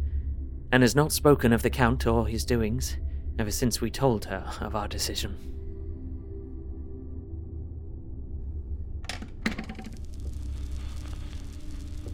and 0.71 0.81
has 0.81 0.95
not 0.95 1.11
spoken 1.11 1.53
of 1.53 1.61
the 1.61 1.69
Count 1.69 2.07
or 2.07 2.27
his 2.27 2.45
doings 2.45 2.97
ever 3.37 3.51
since 3.51 3.79
we 3.79 3.91
told 3.91 4.25
her 4.25 4.51
of 4.59 4.75
our 4.75 4.87
decision. 4.87 5.37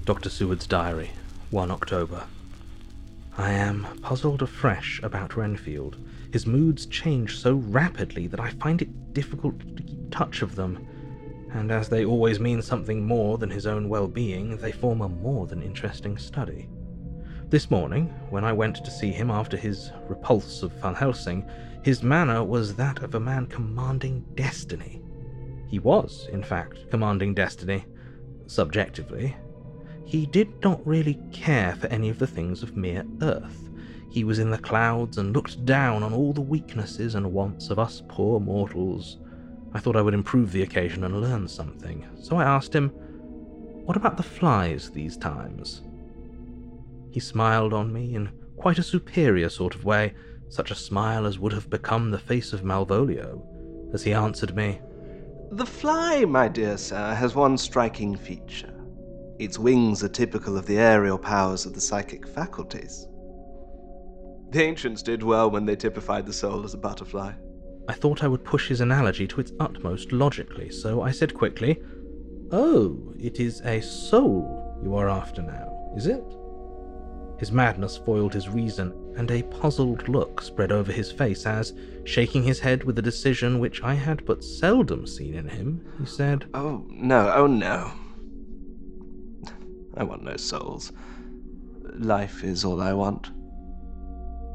Dr. 0.06 0.30
Seward's 0.30 0.68
Diary, 0.68 1.12
1 1.49 1.72
October. 1.72 2.26
I 3.38 3.51
am 3.51 3.88
puzzled 4.01 4.41
afresh 4.43 5.01
about 5.01 5.36
Renfield. 5.36 5.97
His 6.32 6.45
moods 6.45 6.86
change 6.86 7.39
so 7.39 7.56
rapidly 7.56 8.28
that 8.28 8.39
I 8.39 8.51
find 8.51 8.82
it 8.82 9.14
difficult 9.14 9.60
to 9.78 9.84
keep 9.84 10.12
touch 10.12 10.41
of 10.41 10.56
them, 10.56 10.86
and 11.56 11.72
as 11.72 11.88
they 11.88 12.03
always 12.03 12.39
mean 12.39 12.62
something 12.62 13.06
more 13.06 13.38
than 13.38 13.49
his 13.49 13.66
own 13.66 13.88
well 13.88 14.08
being, 14.08 14.58
they 14.58 14.74
form 14.74 15.01
a 15.01 15.08
more 15.08 15.47
than 15.47 15.64
interesting 15.64 16.18
study. 16.18 16.68
This 17.49 17.72
morning, 17.72 18.08
when 18.30 18.43
I 18.43 18.51
went 18.51 18.84
to 18.84 18.91
see 18.91 19.12
him 19.12 19.32
after 19.32 19.56
his 19.56 19.91
repulse 20.10 20.64
of 20.64 20.74
Van 20.82 20.93
Helsing, 20.93 21.49
his 21.82 22.03
manner 22.03 22.43
was 22.43 22.76
that 22.76 23.03
of 23.03 23.16
a 23.16 23.20
man 23.20 23.45
commanding 23.47 24.26
destiny. 24.36 25.01
He 25.70 25.80
was, 25.80 26.28
in 26.34 26.43
fact, 26.43 26.89
commanding 26.91 27.34
destiny, 27.34 27.86
subjectively. 28.47 29.36
He 30.03 30.26
did 30.26 30.62
not 30.62 30.86
really 30.86 31.20
care 31.32 31.76
for 31.76 31.88
any 31.88 32.10
of 32.10 32.20
the 32.20 32.28
things 32.28 32.64
of 32.64 32.76
mere 32.76 33.06
earth. 33.22 33.70
He 34.10 34.24
was 34.24 34.39
in 34.39 34.51
the 34.51 34.58
clouds 34.58 35.18
and 35.18 35.34
looked 35.34 35.66
down 35.66 36.03
on 36.03 36.14
all 36.14 36.34
the 36.34 36.41
weaknesses 36.41 37.16
and 37.16 37.32
wants 37.32 37.70
of 37.70 37.80
us 37.80 38.03
poor 38.10 38.39
mortals. 38.39 39.20
I 39.76 39.80
thought 39.80 39.98
I 39.98 40.02
would 40.02 40.14
improve 40.14 40.54
the 40.54 40.64
occasion 40.64 41.04
and 41.04 41.20
learn 41.20 41.50
something, 41.50 42.08
so 42.22 42.38
I 42.38 42.46
asked 42.46 42.74
him, 42.74 42.92
What 43.84 43.98
about 43.98 44.16
the 44.16 44.24
flies 44.24 44.90
these 44.90 45.18
times? 45.18 45.82
He 47.12 47.20
smiled 47.20 47.74
on 47.74 47.92
me 47.92 48.16
in 48.16 48.30
quite 48.56 48.80
a 48.80 48.84
superior 48.84 49.50
sort 49.50 49.76
of 49.76 49.84
way, 49.84 50.14
such 50.48 50.72
a 50.72 50.76
smile 50.76 51.26
as 51.26 51.40
would 51.40 51.52
have 51.52 51.70
become 51.70 52.10
the 52.10 52.18
face 52.18 52.54
of 52.54 52.64
Malvolio, 52.64 53.46
as 53.94 54.02
he 54.02 54.14
answered 54.14 54.56
me, 54.56 54.80
The 55.52 55.66
fly, 55.66 56.24
my 56.24 56.48
dear 56.48 56.78
sir, 56.78 57.14
has 57.14 57.36
one 57.36 57.58
striking 57.58 58.16
feature. 58.16 58.74
Its 59.40 59.60
wings 59.60 60.02
are 60.06 60.10
typical 60.10 60.58
of 60.58 60.66
the 60.68 60.78
aerial 60.78 61.18
powers 61.18 61.66
of 61.66 61.74
the 61.74 61.82
psychic 61.82 62.26
faculties. 62.26 63.10
The 64.52 64.62
ancients 64.64 65.04
did 65.04 65.22
well 65.22 65.52
when 65.52 65.66
they 65.66 65.76
typified 65.76 66.26
the 66.26 66.32
soul 66.32 66.64
as 66.64 66.74
a 66.74 66.78
butterfly. 66.78 67.34
I 67.88 67.94
thought 67.94 68.24
I 68.24 68.28
would 68.28 68.44
push 68.44 68.68
his 68.68 68.82
analogy 68.82 69.28
to 69.28 69.40
its 69.40 69.54
utmost 69.60 70.12
logically, 70.12 70.72
so 70.72 71.02
I 71.02 71.12
said 71.12 71.34
quickly, 71.34 71.82
Oh, 72.52 73.14
it 73.20 73.40
is 73.40 73.62
a 73.62 73.82
soul 73.82 74.80
you 74.84 74.96
are 74.96 75.10
after 75.10 75.42
now, 75.42 75.92
is 75.96 76.08
it? 76.08 76.24
His 77.38 77.52
madness 77.52 77.98
foiled 77.98 78.34
his 78.34 78.50
reason, 78.50 78.94
and 79.18 79.30
a 79.30 79.44
puzzled 79.44 80.08
look 80.08 80.42
spread 80.42 80.72
over 80.72 80.92
his 80.92 81.12
face 81.12 81.46
as, 81.46 81.74
shaking 82.06 82.44
his 82.44 82.60
head 82.60 82.84
with 82.84 82.98
a 82.98 83.02
decision 83.02 83.60
which 83.60 83.84
I 83.84 83.94
had 83.94 84.26
but 84.26 84.44
seldom 84.44 85.06
seen 85.06 85.34
in 85.34 85.48
him, 85.48 85.86
he 86.00 86.06
said, 86.06 86.46
Oh, 86.54 86.86
no, 86.90 87.32
oh, 87.36 87.48
no. 87.48 87.92
I 89.98 90.04
want 90.04 90.24
no 90.24 90.38
souls. 90.38 90.92
Life 91.98 92.44
is 92.44 92.66
all 92.66 92.82
I 92.82 92.94
want. 92.94 93.32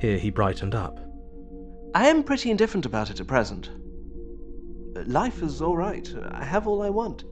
Here 0.01 0.18
he 0.18 0.31
brightened 0.31 0.74
up. 0.74 1.01
I 1.95 2.09
am 2.09 2.22
pretty 2.22 2.51
indifferent 2.51 2.86
about 2.86 3.11
it 3.11 3.20
at 3.20 3.26
present. 3.26 3.70
Life 5.07 5.43
is 5.43 5.61
all 5.61 5.76
right. 5.76 6.09
I 6.30 6.45
have 6.45 6.66
all 6.66 6.82
I 6.82 6.91
want. 6.91 7.24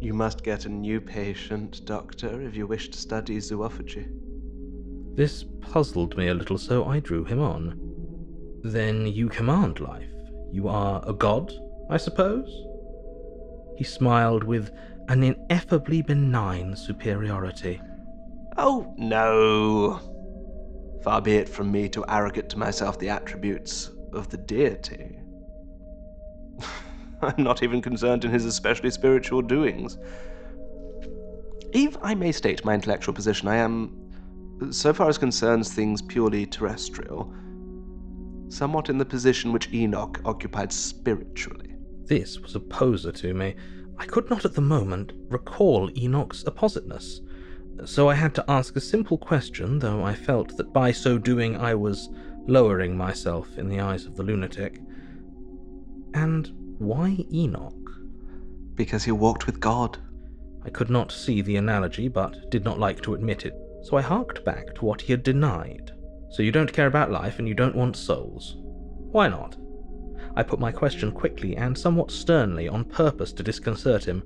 You 0.00 0.14
must 0.14 0.42
get 0.42 0.66
a 0.66 0.68
new 0.68 1.00
patient, 1.00 1.84
Doctor, 1.84 2.42
if 2.42 2.56
you 2.56 2.66
wish 2.66 2.90
to 2.90 2.98
study 2.98 3.36
zoophagy. 3.38 4.08
This 5.14 5.44
puzzled 5.60 6.16
me 6.16 6.28
a 6.28 6.34
little, 6.34 6.58
so 6.58 6.84
I 6.84 6.98
drew 6.98 7.24
him 7.24 7.40
on. 7.40 7.78
Then 8.64 9.06
you 9.06 9.28
command 9.28 9.78
life. 9.78 10.10
You 10.50 10.66
are 10.66 11.04
a 11.06 11.12
god, 11.12 11.52
I 11.88 11.98
suppose? 11.98 12.48
He 13.76 13.84
smiled 13.84 14.42
with 14.42 14.72
an 15.08 15.22
ineffably 15.22 16.02
benign 16.02 16.74
superiority. 16.74 17.80
Oh, 18.56 18.92
no. 18.98 20.00
Far 21.02 21.20
be 21.20 21.32
it 21.32 21.48
from 21.48 21.72
me 21.72 21.88
to 21.90 22.04
arrogate 22.08 22.48
to 22.50 22.58
myself 22.58 22.98
the 22.98 23.08
attributes 23.08 23.90
of 24.12 24.28
the 24.28 24.36
deity. 24.36 25.18
I'm 27.22 27.42
not 27.42 27.62
even 27.62 27.82
concerned 27.82 28.24
in 28.24 28.30
his 28.30 28.44
especially 28.44 28.90
spiritual 28.90 29.42
doings. 29.42 29.98
If 31.72 31.96
I 32.02 32.14
may 32.14 32.30
state 32.32 32.64
my 32.64 32.74
intellectual 32.74 33.14
position, 33.14 33.48
I 33.48 33.56
am, 33.56 33.96
so 34.70 34.92
far 34.92 35.08
as 35.08 35.18
concerns 35.18 35.72
things 35.72 36.02
purely 36.02 36.46
terrestrial, 36.46 37.32
somewhat 38.48 38.88
in 38.88 38.98
the 38.98 39.04
position 39.04 39.52
which 39.52 39.72
Enoch 39.72 40.20
occupied 40.24 40.72
spiritually. 40.72 41.74
This 42.04 42.38
was 42.38 42.54
a 42.54 42.60
poser 42.60 43.10
to 43.12 43.34
me. 43.34 43.56
I 43.98 44.04
could 44.04 44.28
not 44.28 44.44
at 44.44 44.54
the 44.54 44.60
moment 44.60 45.12
recall 45.30 45.90
Enoch's 45.96 46.44
appositeness, 46.46 47.20
so 47.84 48.08
I 48.08 48.14
had 48.14 48.34
to 48.36 48.44
ask 48.50 48.76
a 48.76 48.80
simple 48.80 49.18
question, 49.18 49.78
though 49.78 50.04
I 50.04 50.14
felt 50.14 50.56
that 50.56 50.72
by 50.72 50.92
so 50.92 51.18
doing 51.18 51.56
I 51.56 51.74
was 51.74 52.08
lowering 52.46 52.96
myself 52.96 53.58
in 53.58 53.68
the 53.68 53.80
eyes 53.80 54.04
of 54.04 54.16
the 54.16 54.22
lunatic. 54.22 54.80
And 56.14 56.50
why 56.78 57.24
Enoch? 57.32 57.74
Because 58.74 59.04
he 59.04 59.12
walked 59.12 59.46
with 59.46 59.60
God. 59.60 59.98
I 60.64 60.70
could 60.70 60.90
not 60.90 61.12
see 61.12 61.42
the 61.42 61.56
analogy, 61.56 62.08
but 62.08 62.50
did 62.50 62.64
not 62.64 62.78
like 62.78 63.02
to 63.02 63.14
admit 63.14 63.46
it, 63.46 63.54
so 63.82 63.96
I 63.96 64.02
harked 64.02 64.44
back 64.44 64.74
to 64.74 64.84
what 64.84 65.00
he 65.00 65.12
had 65.12 65.22
denied. 65.22 65.92
So 66.30 66.42
you 66.42 66.52
don't 66.52 66.72
care 66.72 66.86
about 66.86 67.10
life 67.10 67.38
and 67.38 67.46
you 67.46 67.54
don't 67.54 67.76
want 67.76 67.96
souls. 67.96 68.56
Why 68.58 69.28
not? 69.28 69.56
I 70.34 70.42
put 70.42 70.58
my 70.58 70.72
question 70.72 71.12
quickly 71.12 71.56
and 71.56 71.76
somewhat 71.76 72.10
sternly 72.10 72.68
on 72.68 72.84
purpose 72.84 73.32
to 73.34 73.42
disconcert 73.42 74.04
him. 74.04 74.22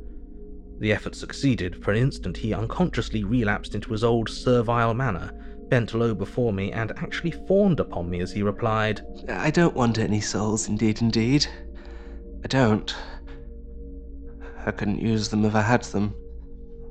The 0.79 0.93
effort 0.93 1.15
succeeded. 1.15 1.83
For 1.83 1.91
an 1.91 1.99
instant, 1.99 2.37
he 2.37 2.53
unconsciously 2.53 3.25
relapsed 3.25 3.75
into 3.75 3.93
his 3.93 4.05
old 4.05 4.29
servile 4.29 4.95
manner, 4.95 5.33
bent 5.69 5.95
low 5.95 6.15
before 6.15 6.53
me, 6.53 6.73
and 6.73 6.93
actually 6.97 7.31
fawned 7.31 7.81
upon 7.81 8.11
me 8.11 8.21
as 8.21 8.33
he 8.33 8.43
replied, 8.43 9.01
I 9.29 9.51
don't 9.51 9.75
want 9.75 9.99
any 9.99 10.21
souls, 10.21 10.69
indeed, 10.69 11.01
indeed. 11.01 11.47
I 12.45 12.49
don't. 12.49 12.95
I 14.65 14.71
couldn't 14.71 15.01
use 15.01 15.29
them 15.29 15.45
if 15.45 15.55
I 15.55 15.63
had 15.63 15.83
them. 15.85 16.15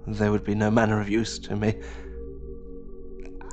They 0.07 0.29
would 0.29 0.43
be 0.43 0.55
no 0.55 0.71
manner 0.71 0.99
of 0.99 1.09
use 1.09 1.39
to 1.39 1.55
me. 1.55 1.75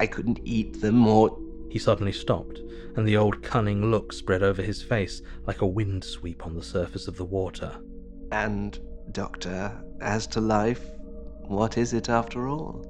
I 0.00 0.06
couldn't 0.06 0.40
eat 0.44 0.80
them 0.80 1.06
or. 1.06 1.38
He 1.70 1.78
suddenly 1.78 2.12
stopped, 2.12 2.60
and 2.96 3.06
the 3.06 3.16
old 3.16 3.42
cunning 3.42 3.90
look 3.90 4.12
spread 4.12 4.42
over 4.42 4.60
his 4.60 4.82
face 4.82 5.22
like 5.46 5.62
a 5.62 5.66
wind 5.66 6.04
sweep 6.04 6.44
on 6.44 6.54
the 6.54 6.62
surface 6.62 7.08
of 7.08 7.16
the 7.16 7.24
water. 7.24 7.80
And, 8.30 8.78
Doctor, 9.12 9.72
as 10.00 10.26
to 10.28 10.40
life, 10.40 10.82
what 11.42 11.76
is 11.76 11.92
it 11.92 12.08
after 12.08 12.48
all? 12.48 12.84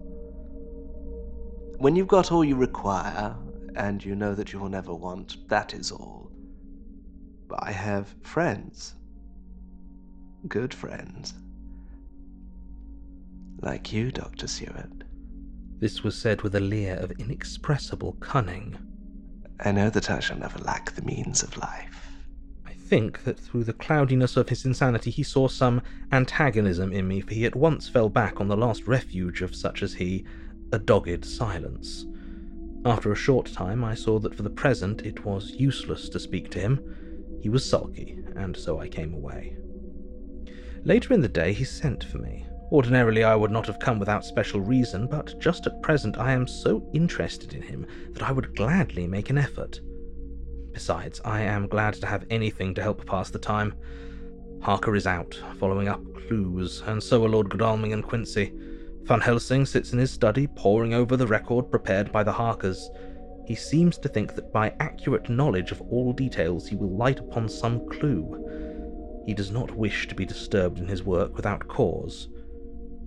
When 1.78 1.96
you've 1.96 2.08
got 2.08 2.30
all 2.30 2.44
you 2.44 2.54
require, 2.54 3.34
and 3.74 4.04
you 4.04 4.14
know 4.14 4.34
that 4.34 4.52
you 4.52 4.60
will 4.60 4.68
never 4.68 4.94
want, 4.94 5.48
that 5.48 5.74
is 5.74 5.90
all. 5.90 6.30
But 7.48 7.60
I 7.62 7.72
have 7.72 8.14
friends. 8.22 8.94
Good 10.46 10.72
friends. 10.72 11.34
Like 13.60 13.92
you, 13.92 14.12
Dr. 14.12 14.46
Seward. 14.46 15.04
This 15.78 16.04
was 16.04 16.16
said 16.16 16.42
with 16.42 16.54
a 16.54 16.60
leer 16.60 16.94
of 16.96 17.10
inexpressible 17.12 18.12
cunning. 18.20 18.78
I 19.58 19.72
know 19.72 19.90
that 19.90 20.10
I 20.10 20.20
shall 20.20 20.38
never 20.38 20.58
lack 20.60 20.92
the 20.92 21.02
means 21.02 21.42
of 21.42 21.56
life. 21.56 22.01
Think 22.92 23.24
that 23.24 23.40
through 23.40 23.64
the 23.64 23.72
cloudiness 23.72 24.36
of 24.36 24.50
his 24.50 24.66
insanity 24.66 25.10
he 25.10 25.22
saw 25.22 25.48
some 25.48 25.80
antagonism 26.12 26.92
in 26.92 27.08
me, 27.08 27.22
for 27.22 27.32
he 27.32 27.46
at 27.46 27.56
once 27.56 27.88
fell 27.88 28.10
back 28.10 28.38
on 28.38 28.48
the 28.48 28.56
last 28.56 28.86
refuge 28.86 29.40
of 29.40 29.54
such 29.54 29.82
as 29.82 29.94
he, 29.94 30.26
a 30.72 30.78
dogged 30.78 31.24
silence. 31.24 32.04
After 32.84 33.10
a 33.10 33.16
short 33.16 33.46
time, 33.46 33.82
I 33.82 33.94
saw 33.94 34.18
that 34.18 34.34
for 34.34 34.42
the 34.42 34.50
present 34.50 35.06
it 35.06 35.24
was 35.24 35.52
useless 35.52 36.10
to 36.10 36.20
speak 36.20 36.50
to 36.50 36.60
him. 36.60 37.38
He 37.40 37.48
was 37.48 37.64
sulky, 37.64 38.18
and 38.36 38.54
so 38.54 38.78
I 38.78 38.88
came 38.88 39.14
away. 39.14 39.56
Later 40.84 41.14
in 41.14 41.22
the 41.22 41.28
day, 41.28 41.54
he 41.54 41.64
sent 41.64 42.04
for 42.04 42.18
me. 42.18 42.44
Ordinarily, 42.70 43.24
I 43.24 43.36
would 43.36 43.50
not 43.50 43.68
have 43.68 43.78
come 43.78 44.00
without 44.00 44.22
special 44.22 44.60
reason, 44.60 45.06
but 45.06 45.40
just 45.40 45.66
at 45.66 45.80
present, 45.80 46.18
I 46.18 46.32
am 46.32 46.46
so 46.46 46.86
interested 46.92 47.54
in 47.54 47.62
him 47.62 47.86
that 48.10 48.22
I 48.22 48.32
would 48.32 48.54
gladly 48.54 49.06
make 49.06 49.30
an 49.30 49.38
effort. 49.38 49.80
Besides, 50.72 51.20
I 51.24 51.42
am 51.42 51.68
glad 51.68 51.94
to 51.94 52.06
have 52.06 52.24
anything 52.30 52.74
to 52.74 52.82
help 52.82 53.04
pass 53.06 53.30
the 53.30 53.38
time. 53.38 53.74
Harker 54.60 54.94
is 54.94 55.06
out, 55.06 55.38
following 55.58 55.88
up 55.88 56.02
clues, 56.26 56.82
and 56.86 57.02
so 57.02 57.24
are 57.24 57.28
Lord 57.28 57.50
Godalming 57.50 57.92
and 57.92 58.02
Quincey. 58.02 58.52
Van 59.02 59.20
Helsing 59.20 59.66
sits 59.66 59.92
in 59.92 59.98
his 59.98 60.10
study, 60.10 60.46
poring 60.46 60.94
over 60.94 61.16
the 61.16 61.26
record 61.26 61.70
prepared 61.70 62.12
by 62.12 62.22
the 62.22 62.32
Harkers. 62.32 62.88
He 63.44 63.54
seems 63.54 63.98
to 63.98 64.08
think 64.08 64.34
that 64.34 64.52
by 64.52 64.74
accurate 64.78 65.28
knowledge 65.28 65.72
of 65.72 65.82
all 65.82 66.12
details 66.12 66.68
he 66.68 66.76
will 66.76 66.96
light 66.96 67.18
upon 67.18 67.48
some 67.48 67.88
clue. 67.88 69.22
He 69.26 69.34
does 69.34 69.50
not 69.50 69.76
wish 69.76 70.08
to 70.08 70.14
be 70.14 70.24
disturbed 70.24 70.78
in 70.78 70.86
his 70.86 71.02
work 71.02 71.36
without 71.36 71.66
cause. 71.68 72.28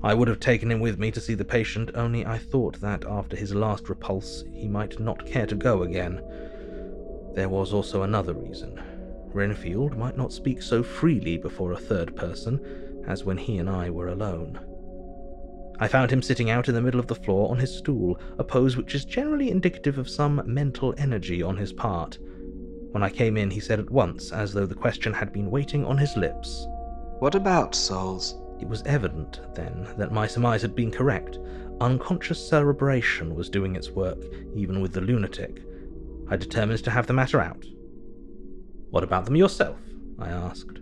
I 0.04 0.14
would 0.14 0.28
have 0.28 0.40
taken 0.40 0.70
him 0.70 0.82
with 0.82 1.00
me 1.00 1.10
to 1.12 1.22
see 1.22 1.34
the 1.34 1.46
patient, 1.46 1.92
only 1.96 2.26
I 2.26 2.38
thought 2.38 2.80
that 2.82 3.06
after 3.06 3.36
his 3.36 3.56
last 3.56 3.90
repulse 3.90 4.44
he 4.54 4.68
might 4.68 5.00
not 5.00 5.26
care 5.26 5.48
to 5.48 5.56
go 5.56 5.84
again. 5.84 6.22
There 7.36 7.50
was 7.50 7.74
also 7.74 8.04
another 8.04 8.34
reason. 8.34 8.82
Renfield 9.34 9.98
might 9.98 10.18
not 10.18 10.32
speak 10.32 10.62
so 10.62 10.82
freely 10.82 11.38
before 11.38 11.74
a 11.74 11.78
third 11.78 12.16
person 12.16 13.04
as 13.06 13.26
when 13.26 13.38
he 13.38 13.58
and 13.58 13.70
I 13.70 13.90
were 13.90 14.08
alone. 14.08 14.60
I 15.78 15.90
found 15.90 16.10
him 16.10 16.22
sitting 16.22 16.50
out 16.50 16.70
in 16.70 16.76
the 16.76 16.82
middle 16.82 17.02
of 17.02 17.08
the 17.08 17.16
floor 17.16 17.52
on 17.52 17.58
his 17.58 17.76
stool, 17.76 18.18
a 18.40 18.44
pose 18.46 18.78
which 18.78 18.96
is 18.96 19.04
generally 19.04 19.52
indicative 19.52 19.98
of 19.98 20.10
some 20.10 20.42
mental 20.46 20.96
energy 20.98 21.44
on 21.44 21.58
his 21.58 21.74
part. 21.74 22.18
When 22.92 23.04
I 23.04 23.10
came 23.10 23.36
in, 23.36 23.52
he 23.52 23.60
said 23.60 23.82
at 23.82 23.92
once, 23.92 24.32
as 24.32 24.54
though 24.54 24.66
the 24.66 24.74
question 24.74 25.12
had 25.12 25.34
been 25.34 25.52
waiting 25.52 25.86
on 25.86 25.98
his 25.98 26.16
lips. 26.16 26.66
What 27.20 27.36
about 27.36 27.76
souls? 27.76 28.36
It 28.62 28.70
was 28.70 28.84
evident, 28.84 29.42
then, 29.54 29.86
that 29.98 30.14
my 30.14 30.28
surmise 30.28 30.62
had 30.62 30.76
been 30.76 30.92
correct. 30.92 31.38
Unconscious 31.82 32.48
cerebration 32.48 33.36
was 33.36 33.50
doing 33.50 33.76
its 33.76 33.92
work, 33.92 34.24
even 34.56 34.80
with 34.80 34.94
the 34.94 35.02
lunatic. 35.02 35.62
I 36.28 36.38
determined 36.38 36.84
to 36.84 36.92
have 36.92 37.08
the 37.08 37.14
matter 37.14 37.40
out. 37.40 37.66
What 38.90 39.04
about 39.04 39.26
them 39.26 39.36
yourself? 39.36 39.78
I 40.18 40.30
asked. 40.30 40.80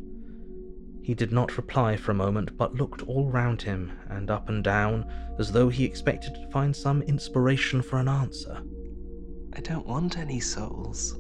He 1.02 1.14
did 1.14 1.34
not 1.34 1.58
reply 1.58 1.98
for 1.98 2.12
a 2.12 2.16
moment, 2.16 2.58
but 2.58 2.76
looked 2.76 3.02
all 3.02 3.30
round 3.30 3.62
him 3.62 3.92
and 4.10 4.32
up 4.32 4.48
and 4.48 4.64
down, 4.64 5.06
as 5.38 5.52
though 5.52 5.68
he 5.68 5.84
expected 5.84 6.34
to 6.36 6.50
find 6.50 6.74
some 6.74 7.02
inspiration 7.02 7.82
for 7.82 8.00
an 8.00 8.08
answer. 8.08 8.62
I 9.54 9.60
don't 9.60 9.86
want 9.86 10.18
any 10.18 10.40
souls, 10.40 11.20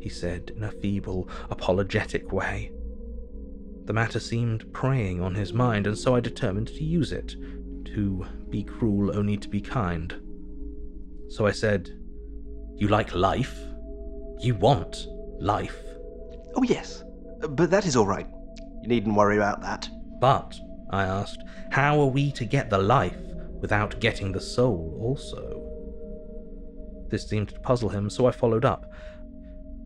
he 0.00 0.10
said 0.10 0.52
in 0.54 0.64
a 0.64 0.70
feeble, 0.70 1.30
apologetic 1.48 2.30
way. 2.30 2.72
The 3.86 3.94
matter 3.94 4.20
seemed 4.20 4.70
preying 4.72 5.22
on 5.22 5.34
his 5.34 5.54
mind, 5.54 5.86
and 5.86 5.96
so 5.96 6.14
I 6.14 6.20
determined 6.20 6.68
to 6.68 6.84
use 6.84 7.10
it, 7.10 7.34
to 7.94 8.26
be 8.50 8.62
cruel 8.62 9.16
only 9.16 9.38
to 9.38 9.48
be 9.48 9.60
kind. 9.60 10.14
So 11.28 11.46
I 11.46 11.52
said, 11.52 11.98
You 12.82 12.88
like 12.88 13.14
life? 13.14 13.60
You 14.40 14.56
want 14.56 15.06
life? 15.38 15.78
Oh, 16.56 16.64
yes, 16.64 17.04
but 17.50 17.70
that 17.70 17.86
is 17.86 17.94
all 17.94 18.08
right. 18.08 18.26
You 18.82 18.88
needn't 18.88 19.14
worry 19.14 19.36
about 19.36 19.60
that. 19.60 19.88
But, 20.18 20.58
I 20.90 21.04
asked, 21.04 21.44
how 21.70 22.00
are 22.00 22.08
we 22.08 22.32
to 22.32 22.44
get 22.44 22.70
the 22.70 22.78
life 22.78 23.16
without 23.60 24.00
getting 24.00 24.32
the 24.32 24.40
soul 24.40 24.98
also? 25.00 25.62
This 27.08 27.28
seemed 27.28 27.50
to 27.50 27.60
puzzle 27.60 27.88
him, 27.88 28.10
so 28.10 28.26
I 28.26 28.32
followed 28.32 28.64
up. 28.64 28.92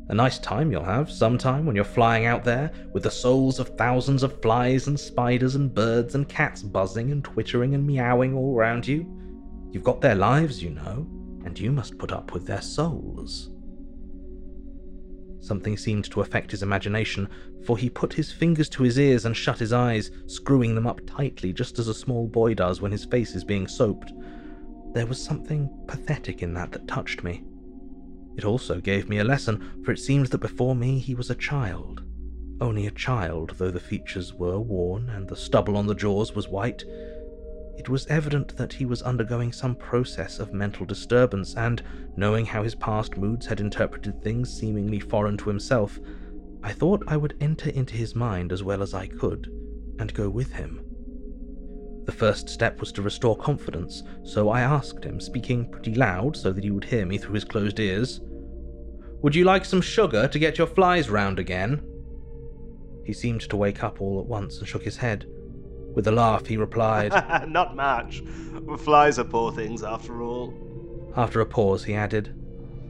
A 0.08 0.14
nice 0.14 0.38
time 0.38 0.72
you'll 0.72 0.82
have 0.82 1.10
sometime 1.10 1.66
when 1.66 1.76
you're 1.76 1.84
flying 1.84 2.24
out 2.24 2.44
there 2.44 2.72
with 2.94 3.02
the 3.02 3.10
souls 3.10 3.58
of 3.58 3.76
thousands 3.76 4.22
of 4.22 4.40
flies 4.40 4.86
and 4.86 4.98
spiders 4.98 5.54
and 5.54 5.74
birds 5.74 6.14
and 6.14 6.26
cats 6.30 6.62
buzzing 6.62 7.12
and 7.12 7.22
twittering 7.22 7.74
and 7.74 7.86
meowing 7.86 8.32
all 8.32 8.56
around 8.56 8.86
you. 8.88 9.04
You've 9.70 9.84
got 9.84 10.00
their 10.00 10.14
lives, 10.14 10.62
you 10.62 10.70
know, 10.70 11.06
and 11.46 11.58
you 11.58 11.70
must 11.72 11.96
put 11.96 12.12
up 12.12 12.34
with 12.34 12.44
their 12.44 12.60
souls. 12.60 13.50
Something 15.40 15.76
seemed 15.76 16.10
to 16.10 16.20
affect 16.20 16.50
his 16.50 16.64
imagination, 16.64 17.28
for 17.64 17.78
he 17.78 17.88
put 17.88 18.12
his 18.12 18.32
fingers 18.32 18.68
to 18.70 18.82
his 18.82 18.98
ears 18.98 19.24
and 19.24 19.36
shut 19.36 19.60
his 19.60 19.72
eyes, 19.72 20.10
screwing 20.26 20.74
them 20.74 20.88
up 20.88 21.00
tightly 21.06 21.52
just 21.52 21.78
as 21.78 21.86
a 21.86 21.94
small 21.94 22.26
boy 22.26 22.52
does 22.54 22.80
when 22.80 22.90
his 22.90 23.04
face 23.04 23.36
is 23.36 23.44
being 23.44 23.68
soaped. 23.68 24.12
There 24.92 25.06
was 25.06 25.22
something 25.22 25.70
pathetic 25.86 26.42
in 26.42 26.52
that 26.54 26.72
that 26.72 26.88
touched 26.88 27.22
me. 27.22 27.44
It 28.36 28.44
also 28.44 28.80
gave 28.80 29.08
me 29.08 29.18
a 29.18 29.24
lesson, 29.24 29.82
for 29.84 29.92
it 29.92 30.00
seemed 30.00 30.26
that 30.26 30.38
before 30.38 30.74
me 30.74 30.98
he 30.98 31.14
was 31.14 31.30
a 31.30 31.34
child. 31.36 32.02
Only 32.60 32.88
a 32.88 32.90
child, 32.90 33.54
though 33.56 33.70
the 33.70 33.78
features 33.78 34.34
were 34.34 34.58
worn 34.58 35.10
and 35.10 35.28
the 35.28 35.36
stubble 35.36 35.76
on 35.76 35.86
the 35.86 35.94
jaws 35.94 36.34
was 36.34 36.48
white. 36.48 36.82
It 37.78 37.88
was 37.88 38.06
evident 38.06 38.56
that 38.56 38.72
he 38.72 38.86
was 38.86 39.02
undergoing 39.02 39.52
some 39.52 39.74
process 39.74 40.38
of 40.38 40.54
mental 40.54 40.86
disturbance, 40.86 41.54
and, 41.54 41.82
knowing 42.16 42.46
how 42.46 42.62
his 42.62 42.74
past 42.74 43.16
moods 43.16 43.46
had 43.46 43.60
interpreted 43.60 44.22
things 44.22 44.52
seemingly 44.52 44.98
foreign 44.98 45.36
to 45.38 45.48
himself, 45.48 45.98
I 46.62 46.72
thought 46.72 47.04
I 47.06 47.16
would 47.16 47.36
enter 47.40 47.70
into 47.70 47.94
his 47.94 48.14
mind 48.14 48.50
as 48.50 48.62
well 48.62 48.82
as 48.82 48.94
I 48.94 49.06
could, 49.06 49.52
and 49.98 50.12
go 50.14 50.28
with 50.28 50.52
him. 50.52 50.80
The 52.06 52.12
first 52.12 52.48
step 52.48 52.80
was 52.80 52.92
to 52.92 53.02
restore 53.02 53.36
confidence, 53.36 54.02
so 54.24 54.48
I 54.48 54.62
asked 54.62 55.04
him, 55.04 55.20
speaking 55.20 55.68
pretty 55.70 55.94
loud 55.94 56.36
so 56.36 56.52
that 56.52 56.64
he 56.64 56.70
would 56.70 56.84
hear 56.84 57.04
me 57.04 57.18
through 57.18 57.34
his 57.34 57.44
closed 57.44 57.78
ears, 57.78 58.20
Would 59.22 59.34
you 59.34 59.44
like 59.44 59.64
some 59.64 59.80
sugar 59.80 60.28
to 60.28 60.38
get 60.38 60.56
your 60.56 60.66
flies 60.66 61.10
round 61.10 61.38
again? 61.38 61.82
He 63.04 63.12
seemed 63.12 63.42
to 63.42 63.56
wake 63.56 63.84
up 63.84 64.00
all 64.00 64.20
at 64.20 64.26
once 64.26 64.58
and 64.58 64.68
shook 64.68 64.82
his 64.82 64.96
head. 64.96 65.26
With 65.96 66.06
a 66.06 66.12
laugh, 66.12 66.44
he 66.44 66.58
replied, 66.58 67.10
Not 67.48 67.74
much. 67.74 68.22
Flies 68.80 69.18
are 69.18 69.24
poor 69.24 69.50
things, 69.50 69.82
after 69.82 70.22
all. 70.22 70.52
After 71.16 71.40
a 71.40 71.46
pause, 71.46 71.84
he 71.84 71.94
added, 71.94 72.34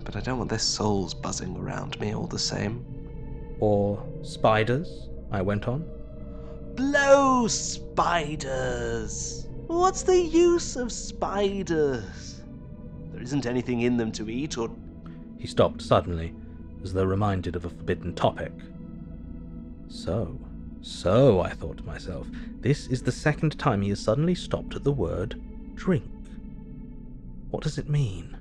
But 0.05 0.17
I 0.17 0.21
don't 0.21 0.39
want 0.39 0.51
their 0.51 0.59
souls 0.59 1.15
buzzing 1.15 1.57
around 1.57 2.01
me 2.01 2.17
all 2.17 2.27
the 2.27 2.37
same. 2.37 2.85
Or 3.61 4.05
spiders? 4.23 5.09
I 5.31 5.41
went 5.41 5.69
on. 5.69 5.89
Blow 6.75 7.47
spiders! 7.47 9.47
What's 9.69 10.03
the 10.03 10.21
use 10.21 10.75
of 10.75 10.91
spiders? 10.91 12.43
There 13.13 13.23
isn't 13.23 13.47
anything 13.47 13.83
in 13.83 13.97
them 13.97 14.11
to 14.13 14.29
eat 14.29 14.59
or. 14.59 14.69
He 15.39 15.47
stopped 15.47 15.81
suddenly, 15.81 16.35
as 16.83 16.93
though 16.93 17.05
reminded 17.05 17.55
of 17.55 17.67
a 17.67 17.71
forbidden 17.71 18.17
topic. 18.17 18.53
So, 19.87 20.41
so, 20.83 21.41
I 21.41 21.51
thought 21.51 21.79
to 21.79 21.85
myself, 21.85 22.27
this 22.61 22.87
is 22.87 23.03
the 23.03 23.13
second 23.13 23.59
time 23.59 23.83
he 23.83 23.89
has 23.91 24.01
suddenly 24.01 24.35
stopped 24.35 24.75
at 24.75 24.85
the 24.85 24.93
word 24.93 25.41
drink. 25.75 26.11
What 27.51 27.63
does 27.63 27.79
it 27.79 27.89
mean? 27.89 28.37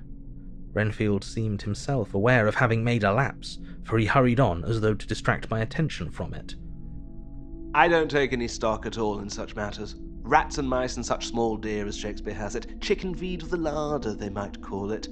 Renfield 0.72 1.24
seemed 1.24 1.62
himself 1.62 2.12
aware 2.14 2.46
of 2.46 2.54
having 2.54 2.84
made 2.84 3.02
a 3.02 3.12
lapse, 3.12 3.58
for 3.84 3.98
he 3.98 4.06
hurried 4.06 4.40
on 4.40 4.64
as 4.64 4.80
though 4.80 4.94
to 4.94 5.06
distract 5.06 5.50
my 5.50 5.60
attention 5.60 6.10
from 6.10 6.34
it. 6.34 6.54
I 7.74 7.88
don't 7.88 8.10
take 8.10 8.32
any 8.32 8.48
stock 8.48 8.86
at 8.86 8.98
all 8.98 9.20
in 9.20 9.30
such 9.30 9.56
matters. 9.56 9.96
Rats 10.22 10.58
and 10.58 10.68
mice 10.68 10.96
and 10.96 11.06
such 11.06 11.26
small 11.26 11.56
deer, 11.56 11.86
as 11.86 11.96
Shakespeare 11.96 12.34
has 12.34 12.56
it. 12.56 12.80
Chicken 12.80 13.14
feed 13.14 13.42
with 13.42 13.50
the 13.52 13.56
larder, 13.56 14.14
they 14.14 14.28
might 14.28 14.60
call 14.60 14.90
it. 14.92 15.08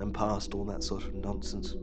I'm 0.00 0.12
past 0.12 0.54
all 0.54 0.64
that 0.64 0.82
sort 0.82 1.04
of 1.04 1.14
nonsense. 1.14 1.74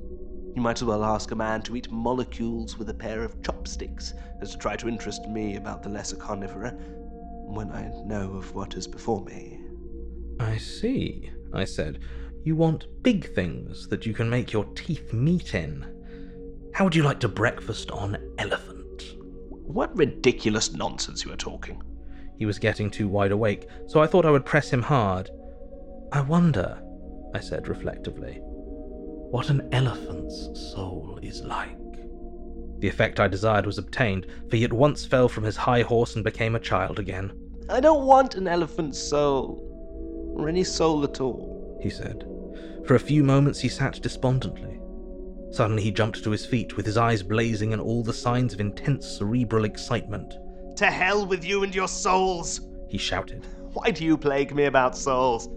You 0.56 0.62
might 0.62 0.78
as 0.78 0.86
well 0.86 1.04
ask 1.04 1.32
a 1.32 1.36
man 1.36 1.62
to 1.64 1.76
eat 1.76 1.92
molecules 1.92 2.78
with 2.78 2.90
a 2.90 2.94
pair 2.94 3.24
of 3.24 3.42
chopsticks 3.44 4.14
as 4.40 4.52
to 4.52 4.58
try 4.58 4.78
to 4.78 4.88
interest 4.88 5.28
me 5.28 5.58
about 5.58 5.84
the 5.84 5.90
lesser 5.90 6.16
carnivora 6.16 6.72
when 6.72 7.70
I 7.72 7.92
know 8.06 8.34
of 8.36 8.56
what 8.56 8.76
is 8.76 8.88
before 8.88 9.22
me. 9.26 9.60
I 10.40 10.56
see, 10.58 11.30
I 11.54 11.66
said. 11.66 12.00
You 12.46 12.56
want 12.56 13.04
big 13.04 13.34
things 13.34 13.88
that 13.90 14.06
you 14.06 14.14
can 14.14 14.30
make 14.30 14.54
your 14.54 14.64
teeth 14.76 15.12
meet 15.12 15.56
in. 15.56 15.86
How 16.74 16.86
would 16.86 16.96
you 16.96 17.04
like 17.04 17.20
to 17.22 17.28
breakfast 17.28 17.92
on 17.92 18.18
elephant? 18.38 19.16
What 19.50 19.96
ridiculous 19.98 20.72
nonsense 20.72 21.26
you 21.26 21.34
are 21.34 21.38
talking. 21.38 21.82
He 22.38 22.46
was 22.46 22.60
getting 22.60 22.90
too 22.90 23.10
wide 23.10 23.32
awake, 23.32 23.68
so 23.88 24.02
I 24.02 24.08
thought 24.08 24.26
I 24.26 24.32
would 24.32 24.46
press 24.46 24.70
him 24.70 24.84
hard. 24.84 25.30
I 26.14 26.22
wonder, 26.22 26.82
I 27.34 27.42
said 27.42 27.68
reflectively, 27.68 28.42
what 29.32 29.50
an 29.50 29.68
elephant's 29.72 30.72
soul 30.72 31.20
is 31.22 31.42
like. 31.42 31.78
The 32.80 32.88
effect 32.88 33.20
I 33.20 33.28
desired 33.28 33.66
was 33.66 33.78
obtained, 33.78 34.28
for 34.50 34.58
he 34.58 34.64
at 34.64 34.74
once 34.74 35.06
fell 35.06 35.28
from 35.30 35.44
his 35.44 35.56
high 35.56 35.82
horse 35.82 36.16
and 36.16 36.24
became 36.24 36.56
a 36.56 36.60
child 36.60 37.00
again. 37.00 37.32
I 37.70 37.80
don't 37.80 38.06
want 38.06 38.36
an 38.36 38.48
elephant's 38.48 39.00
soul, 39.00 39.62
or 40.38 40.48
any 40.48 40.64
soul 40.64 41.04
at 41.04 41.20
all, 41.22 41.80
he 41.82 41.90
said. 41.90 42.26
For 42.86 42.96
a 42.96 43.00
few 43.00 43.24
moments 43.24 43.60
he 43.60 43.70
sat 43.70 44.02
despondently. 44.02 44.80
Suddenly 45.52 45.84
he 45.84 45.92
jumped 45.92 46.24
to 46.24 46.32
his 46.32 46.46
feet, 46.46 46.78
with 46.78 46.86
his 46.86 46.98
eyes 46.98 47.24
blazing 47.24 47.74
and 47.74 47.82
all 47.82 48.04
the 48.04 48.14
signs 48.14 48.54
of 48.54 48.60
intense 48.60 49.08
cerebral 49.08 49.66
excitement. 49.66 50.34
To 50.78 50.86
hell 50.86 51.26
with 51.26 51.44
you 51.44 51.64
and 51.64 51.74
your 51.74 51.88
souls! 51.88 52.62
He 52.90 52.98
shouted. 52.98 53.46
Why 53.74 53.92
do 53.92 54.04
you 54.04 54.18
plague 54.18 54.54
me 54.54 54.66
about 54.66 54.98
souls? 54.98 55.50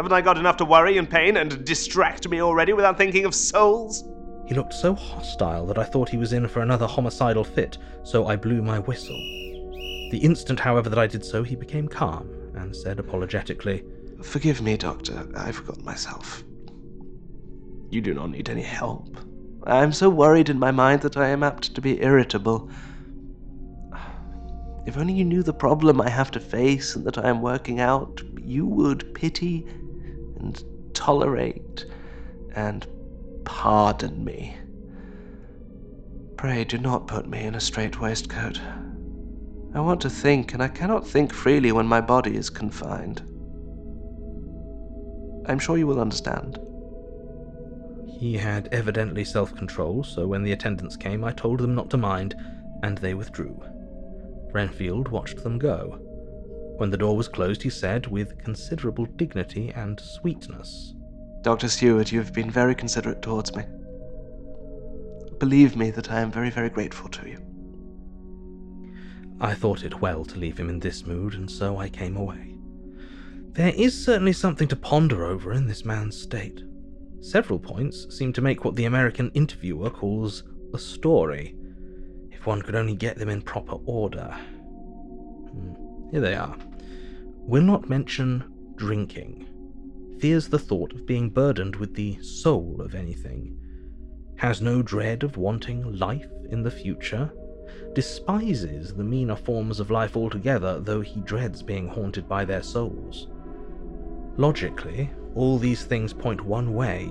Haven't 0.00 0.12
I 0.14 0.22
got 0.22 0.38
enough 0.38 0.56
to 0.56 0.64
worry 0.64 0.96
and 0.96 1.10
pain 1.10 1.36
and 1.36 1.62
distract 1.62 2.26
me 2.26 2.40
already 2.40 2.72
without 2.72 2.96
thinking 2.96 3.26
of 3.26 3.34
souls? 3.34 4.02
He 4.46 4.54
looked 4.54 4.72
so 4.72 4.94
hostile 4.94 5.66
that 5.66 5.76
I 5.76 5.84
thought 5.84 6.08
he 6.08 6.16
was 6.16 6.32
in 6.32 6.48
for 6.48 6.62
another 6.62 6.86
homicidal 6.86 7.44
fit, 7.44 7.76
so 8.02 8.26
I 8.26 8.34
blew 8.34 8.62
my 8.62 8.78
whistle. 8.78 9.18
The 10.10 10.20
instant, 10.22 10.58
however, 10.58 10.88
that 10.88 10.98
I 10.98 11.06
did 11.06 11.22
so, 11.22 11.42
he 11.42 11.54
became 11.54 11.86
calm 11.86 12.30
and 12.54 12.74
said 12.74 12.98
apologetically, 12.98 13.84
Forgive 14.22 14.62
me, 14.62 14.78
Doctor, 14.78 15.28
I 15.36 15.52
forgot 15.52 15.84
myself. 15.84 16.44
You 17.90 18.00
do 18.00 18.14
not 18.14 18.30
need 18.30 18.48
any 18.48 18.62
help. 18.62 19.18
I 19.64 19.82
am 19.82 19.92
so 19.92 20.08
worried 20.08 20.48
in 20.48 20.58
my 20.58 20.70
mind 20.70 21.02
that 21.02 21.18
I 21.18 21.28
am 21.28 21.42
apt 21.42 21.74
to 21.74 21.82
be 21.82 22.02
irritable. 22.02 22.70
If 24.86 24.96
only 24.96 25.12
you 25.12 25.26
knew 25.26 25.42
the 25.42 25.52
problem 25.52 26.00
I 26.00 26.08
have 26.08 26.30
to 26.30 26.40
face 26.40 26.96
and 26.96 27.04
that 27.04 27.18
I 27.18 27.28
am 27.28 27.42
working 27.42 27.80
out, 27.80 28.22
you 28.42 28.64
would 28.64 29.12
pity 29.14 29.66
and 30.40 30.64
tolerate 30.94 31.84
and 32.54 32.86
pardon 33.44 34.24
me. 34.24 34.56
Pray 36.36 36.64
do 36.64 36.78
not 36.78 37.06
put 37.06 37.28
me 37.28 37.40
in 37.44 37.54
a 37.54 37.60
strait 37.60 38.00
waistcoat. 38.00 38.60
I 39.74 39.80
want 39.80 40.00
to 40.00 40.10
think, 40.10 40.52
and 40.52 40.62
I 40.62 40.68
cannot 40.68 41.06
think 41.06 41.32
freely 41.32 41.70
when 41.70 41.86
my 41.86 42.00
body 42.00 42.36
is 42.36 42.50
confined. 42.50 43.20
I'm 45.46 45.58
sure 45.58 45.78
you 45.78 45.86
will 45.86 46.00
understand. 46.00 46.58
He 48.08 48.36
had 48.36 48.68
evidently 48.72 49.24
self 49.24 49.54
control, 49.54 50.02
so 50.02 50.26
when 50.26 50.42
the 50.42 50.52
attendants 50.52 50.96
came, 50.96 51.22
I 51.22 51.32
told 51.32 51.60
them 51.60 51.74
not 51.74 51.90
to 51.90 51.96
mind, 51.96 52.34
and 52.82 52.98
they 52.98 53.14
withdrew. 53.14 53.62
Renfield 54.52 55.08
watched 55.08 55.42
them 55.44 55.58
go. 55.58 56.00
When 56.80 56.88
the 56.88 56.96
door 56.96 57.14
was 57.14 57.28
closed, 57.28 57.62
he 57.62 57.68
said, 57.68 58.06
with 58.06 58.42
considerable 58.42 59.04
dignity 59.04 59.70
and 59.76 60.00
sweetness, 60.00 60.94
Dr. 61.42 61.68
Seward, 61.68 62.10
you 62.10 62.18
have 62.20 62.32
been 62.32 62.50
very 62.50 62.74
considerate 62.74 63.20
towards 63.20 63.54
me. 63.54 63.64
Believe 65.38 65.76
me 65.76 65.90
that 65.90 66.10
I 66.10 66.20
am 66.22 66.32
very, 66.32 66.48
very 66.48 66.70
grateful 66.70 67.10
to 67.10 67.28
you. 67.28 67.38
I 69.42 69.52
thought 69.52 69.84
it 69.84 70.00
well 70.00 70.24
to 70.24 70.38
leave 70.38 70.56
him 70.56 70.70
in 70.70 70.80
this 70.80 71.04
mood, 71.04 71.34
and 71.34 71.50
so 71.50 71.76
I 71.76 71.90
came 71.90 72.16
away. 72.16 72.56
There 73.52 73.74
is 73.76 74.02
certainly 74.02 74.32
something 74.32 74.68
to 74.68 74.76
ponder 74.76 75.26
over 75.26 75.52
in 75.52 75.66
this 75.66 75.84
man's 75.84 76.18
state. 76.18 76.62
Several 77.20 77.58
points 77.58 78.06
seem 78.16 78.32
to 78.32 78.40
make 78.40 78.64
what 78.64 78.76
the 78.76 78.86
American 78.86 79.30
interviewer 79.34 79.90
calls 79.90 80.44
a 80.72 80.78
story, 80.78 81.54
if 82.30 82.46
one 82.46 82.62
could 82.62 82.74
only 82.74 82.94
get 82.94 83.18
them 83.18 83.28
in 83.28 83.42
proper 83.42 83.76
order. 83.84 84.34
Hmm, 85.52 85.74
Here 86.10 86.22
they 86.22 86.34
are. 86.34 86.56
Will 87.42 87.62
not 87.62 87.88
mention 87.88 88.44
drinking. 88.76 89.46
Fears 90.20 90.48
the 90.48 90.58
thought 90.58 90.92
of 90.92 91.06
being 91.06 91.30
burdened 91.30 91.76
with 91.76 91.94
the 91.94 92.20
soul 92.22 92.80
of 92.80 92.94
anything. 92.94 93.56
Has 94.36 94.60
no 94.60 94.82
dread 94.82 95.22
of 95.22 95.36
wanting 95.36 95.98
life 95.98 96.30
in 96.50 96.62
the 96.62 96.70
future. 96.70 97.32
Despises 97.94 98.94
the 98.94 99.04
meaner 99.04 99.36
forms 99.36 99.80
of 99.80 99.90
life 99.90 100.16
altogether, 100.16 100.78
though 100.80 101.00
he 101.00 101.20
dreads 101.20 101.62
being 101.62 101.88
haunted 101.88 102.28
by 102.28 102.44
their 102.44 102.62
souls. 102.62 103.28
Logically, 104.36 105.10
all 105.34 105.58
these 105.58 105.84
things 105.84 106.12
point 106.12 106.40
one 106.40 106.74
way. 106.74 107.10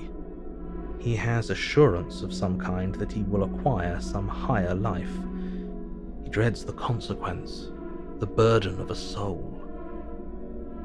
He 0.99 1.15
has 1.15 1.49
assurance 1.49 2.21
of 2.21 2.33
some 2.33 2.59
kind 2.59 2.95
that 2.95 3.11
he 3.11 3.23
will 3.23 3.43
acquire 3.43 3.99
some 4.01 4.27
higher 4.27 4.75
life. 4.75 5.11
He 6.23 6.29
dreads 6.29 6.65
the 6.65 6.73
consequence, 6.73 7.71
the 8.19 8.27
burden 8.27 8.79
of 8.79 8.91
a 8.91 8.95
soul. 8.95 9.58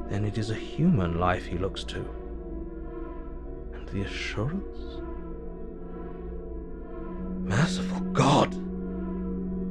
Then 0.09 0.23
it 0.25 0.37
is 0.37 0.51
a 0.51 0.55
human 0.55 1.19
life 1.19 1.45
he 1.45 1.57
looks 1.57 1.83
to. 1.85 2.07
And 3.73 3.87
the 3.89 4.01
assurance? 4.01 5.01
Merciful 7.39 7.99
God! 8.13 8.51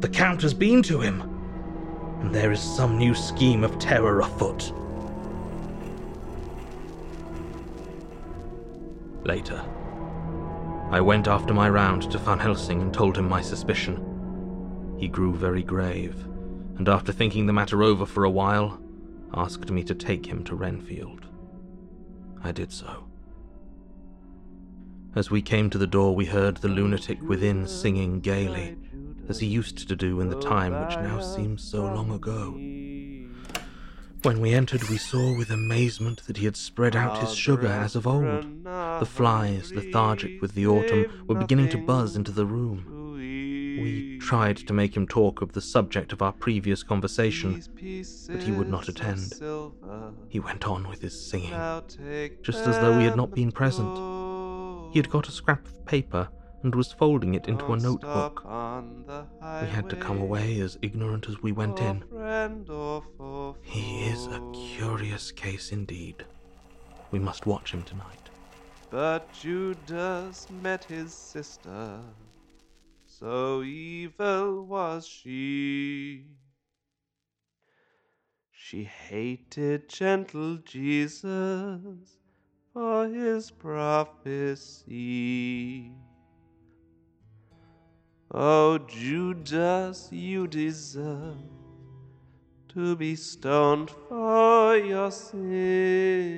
The 0.00 0.08
Count 0.08 0.42
has 0.42 0.54
been 0.54 0.82
to 0.84 1.00
him! 1.00 1.22
And 2.20 2.34
there 2.34 2.52
is 2.52 2.60
some 2.60 2.98
new 2.98 3.14
scheme 3.14 3.64
of 3.64 3.78
terror 3.78 4.20
afoot. 4.20 4.72
Later. 9.24 9.64
I 10.90 11.00
went 11.00 11.28
after 11.28 11.54
my 11.54 11.68
round 11.68 12.10
to 12.10 12.18
Van 12.18 12.38
Helsing 12.38 12.82
and 12.82 12.92
told 12.92 13.16
him 13.16 13.28
my 13.28 13.40
suspicion. 13.40 14.96
He 14.98 15.08
grew 15.08 15.34
very 15.34 15.62
grave, 15.62 16.14
and 16.76 16.88
after 16.88 17.12
thinking 17.12 17.46
the 17.46 17.52
matter 17.52 17.82
over 17.82 18.06
for 18.06 18.24
a 18.24 18.30
while, 18.30 18.80
asked 19.36 19.70
me 19.70 19.82
to 19.84 19.94
take 19.94 20.26
him 20.26 20.44
to 20.44 20.54
Renfield. 20.54 21.26
I 22.42 22.52
did 22.52 22.72
so. 22.72 23.06
As 25.14 25.30
we 25.30 25.42
came 25.42 25.70
to 25.70 25.78
the 25.78 25.86
door, 25.86 26.14
we 26.14 26.24
heard 26.24 26.56
the 26.56 26.68
lunatic 26.68 27.22
within 27.22 27.68
singing 27.68 28.20
gaily, 28.20 28.76
as 29.28 29.38
he 29.40 29.46
used 29.46 29.88
to 29.88 29.96
do 29.96 30.20
in 30.20 30.28
the 30.28 30.40
time 30.40 30.72
which 30.84 30.96
now 30.96 31.20
seems 31.20 31.62
so 31.62 31.84
long 31.84 32.10
ago. 32.10 32.52
When 34.22 34.40
we 34.40 34.54
entered, 34.54 34.88
we 34.88 34.96
saw 34.96 35.36
with 35.36 35.50
amazement 35.50 36.22
that 36.26 36.38
he 36.38 36.46
had 36.46 36.56
spread 36.56 36.96
out 36.96 37.18
his 37.18 37.34
sugar 37.34 37.68
as 37.68 37.94
of 37.94 38.06
old. 38.06 38.64
The 38.64 39.06
flies, 39.06 39.72
lethargic 39.72 40.40
with 40.40 40.54
the 40.54 40.66
autumn, 40.66 41.26
were 41.28 41.34
beginning 41.34 41.68
to 41.70 41.78
buzz 41.78 42.16
into 42.16 42.32
the 42.32 42.46
room. 42.46 42.93
We 43.76 44.18
tried 44.20 44.56
to 44.58 44.72
make 44.72 44.96
him 44.96 45.06
talk 45.06 45.42
of 45.42 45.52
the 45.52 45.60
subject 45.60 46.12
of 46.12 46.22
our 46.22 46.32
previous 46.32 46.82
conversation, 46.82 47.62
but 48.28 48.42
he 48.42 48.52
would 48.52 48.68
not 48.68 48.88
attend. 48.88 49.34
He 50.28 50.40
went 50.40 50.66
on 50.66 50.88
with 50.88 51.00
his 51.00 51.28
singing, 51.28 51.50
just 52.42 52.66
as 52.66 52.78
though 52.78 52.96
we 52.96 53.04
had 53.04 53.16
not 53.16 53.34
been 53.34 53.52
present. 53.52 53.96
He 54.92 54.98
had 54.98 55.10
got 55.10 55.28
a 55.28 55.32
scrap 55.32 55.66
of 55.66 55.84
paper 55.86 56.28
and 56.62 56.74
was 56.74 56.92
folding 56.92 57.34
it 57.34 57.46
into 57.46 57.72
a 57.72 57.76
notebook. 57.76 58.42
We 58.44 59.68
had 59.68 59.90
to 59.90 59.96
come 59.96 60.20
away 60.20 60.60
as 60.60 60.78
ignorant 60.80 61.28
as 61.28 61.42
we 61.42 61.52
went 61.52 61.78
in. 61.80 62.02
He 63.62 64.04
is 64.04 64.26
a 64.28 64.40
curious 64.52 65.30
case 65.30 65.72
indeed. 65.72 66.24
We 67.10 67.18
must 67.18 67.46
watch 67.46 67.72
him 67.72 67.82
tonight. 67.82 68.30
But 68.90 69.32
Judas 69.32 70.46
met 70.62 70.84
his 70.84 71.12
sister, 71.12 72.00
so 73.24 73.62
evil 73.62 74.66
was 74.66 75.06
she. 75.08 76.26
She 78.50 78.84
hated 78.84 79.88
gentle 79.88 80.58
Jesus 80.58 82.18
for 82.74 83.08
his 83.08 83.50
prophecy. 83.50 84.84
Oh, 88.30 88.76
Judas, 88.76 90.10
you 90.12 90.46
deserve 90.46 91.38
to 92.74 92.94
be 92.94 93.16
stoned 93.16 93.90
for 94.10 94.76
your 94.76 95.10
sin. 95.10 96.34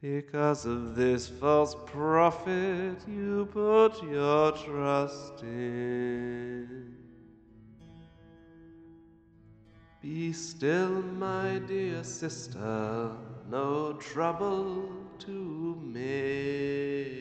Because 0.00 0.64
of 0.64 0.94
this 0.94 1.26
false 1.26 1.74
prophet 1.86 2.96
you 3.08 3.48
put 3.52 4.00
your 4.04 4.52
trust 4.52 5.42
in. 5.42 6.94
Be 10.00 10.32
still, 10.32 11.02
my 11.02 11.58
dear 11.66 12.04
sister, 12.04 13.10
no 13.50 13.94
trouble 13.94 14.88
to 15.18 15.76
make. 15.84 17.18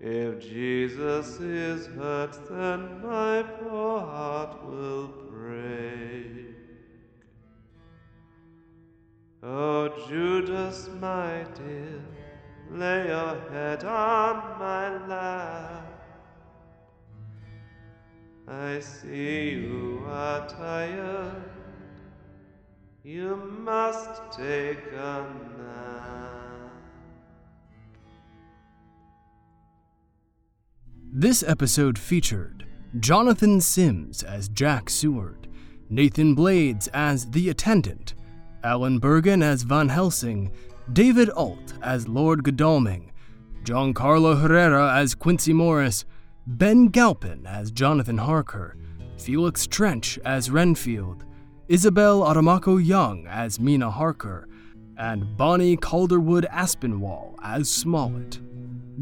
If 0.00 0.40
Jesus 0.40 1.38
is 1.40 1.86
hurt, 1.88 2.32
then 2.48 3.02
my 3.02 3.42
poor 3.42 4.00
heart 4.00 4.64
will 4.64 5.08
break. 5.30 6.49
Oh, 9.42 9.88
Judas, 10.06 10.90
my 11.00 11.46
dear, 11.54 11.98
lay 12.70 13.06
your 13.06 13.40
head 13.50 13.84
on 13.84 14.58
my 14.58 15.06
lap. 15.06 15.86
I 18.46 18.80
see 18.80 19.52
you 19.52 20.04
are 20.06 20.46
tired. 20.46 21.42
You 23.02 23.36
must 23.36 24.20
take 24.38 24.92
a 24.92 25.26
nap. 25.58 26.72
This 31.10 31.42
episode 31.42 31.98
featured 31.98 32.66
Jonathan 32.98 33.62
Sims 33.62 34.22
as 34.22 34.50
Jack 34.50 34.90
Seward, 34.90 35.48
Nathan 35.88 36.34
Blades 36.34 36.88
as 36.88 37.30
the 37.30 37.48
attendant, 37.48 38.12
Alan 38.62 39.00
Burgon 39.00 39.42
as 39.42 39.62
Van 39.62 39.88
Helsing, 39.88 40.52
David 40.92 41.30
Ault 41.30 41.74
as 41.82 42.08
Lord 42.08 42.42
Godalming, 42.42 43.12
Giancarlo 43.64 44.40
Herrera 44.40 44.94
as 44.96 45.14
Quincey 45.14 45.52
Morris, 45.52 46.04
Ben 46.46 46.88
Galpin 46.88 47.46
as 47.46 47.70
Jonathan 47.70 48.18
Harker, 48.18 48.76
Felix 49.18 49.66
Trench 49.66 50.18
as 50.24 50.50
Renfield, 50.50 51.24
Isabel 51.68 52.22
Adomakoh 52.22 52.84
Young 52.84 53.26
as 53.26 53.60
Mina 53.60 53.90
Harker, 53.90 54.48
and 54.98 55.36
Bonnie 55.36 55.76
Calderwood 55.76 56.46
Aspinwall 56.50 57.36
as 57.42 57.68
Smollet. 57.68 58.40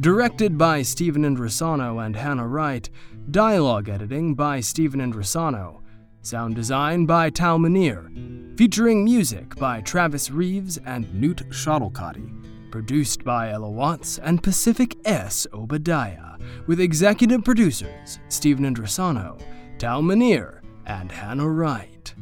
Directed 0.01 0.57
by 0.57 0.83
Stephen 0.83 1.23
Indrisano 1.23 2.05
and 2.05 2.15
Hannah 2.15 2.47
Wright, 2.47 2.89
dialogue 3.31 3.89
editing 3.89 4.35
by 4.35 4.61
Stephen 4.61 5.01
Indrisano, 5.01 5.81
sound 6.29 6.55
design 6.55 7.07
by 7.07 7.31
Tal 7.31 7.59
Minear, 7.59 8.11
featuring 8.59 9.03
music 9.03 9.57
by 9.57 9.81
Travis 9.81 10.31
Reaves 10.31 10.79
and 10.85 11.13
Newt 11.15 11.49
Schottelkotte, 11.49 12.71
produced 12.71 13.25
by 13.25 13.51
Ella 13.51 13.71
Watts 13.71 14.19
and 14.19 14.43
Pacific 14.43 14.99
S. 15.07 15.47
Obadiah, 15.55 16.37
with 16.67 16.81
executive 16.81 17.45
producers 17.45 18.19
Stephen 18.29 18.67
Indrisano, 18.67 19.41
Tal 19.79 20.03
Minear, 20.03 20.61
and 20.85 21.11
Hannah 21.11 21.49
Wright. 21.49 22.15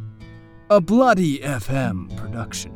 A 0.70 0.80
Bloody 0.80 1.40
FM 1.40 2.16
production. 2.16 2.75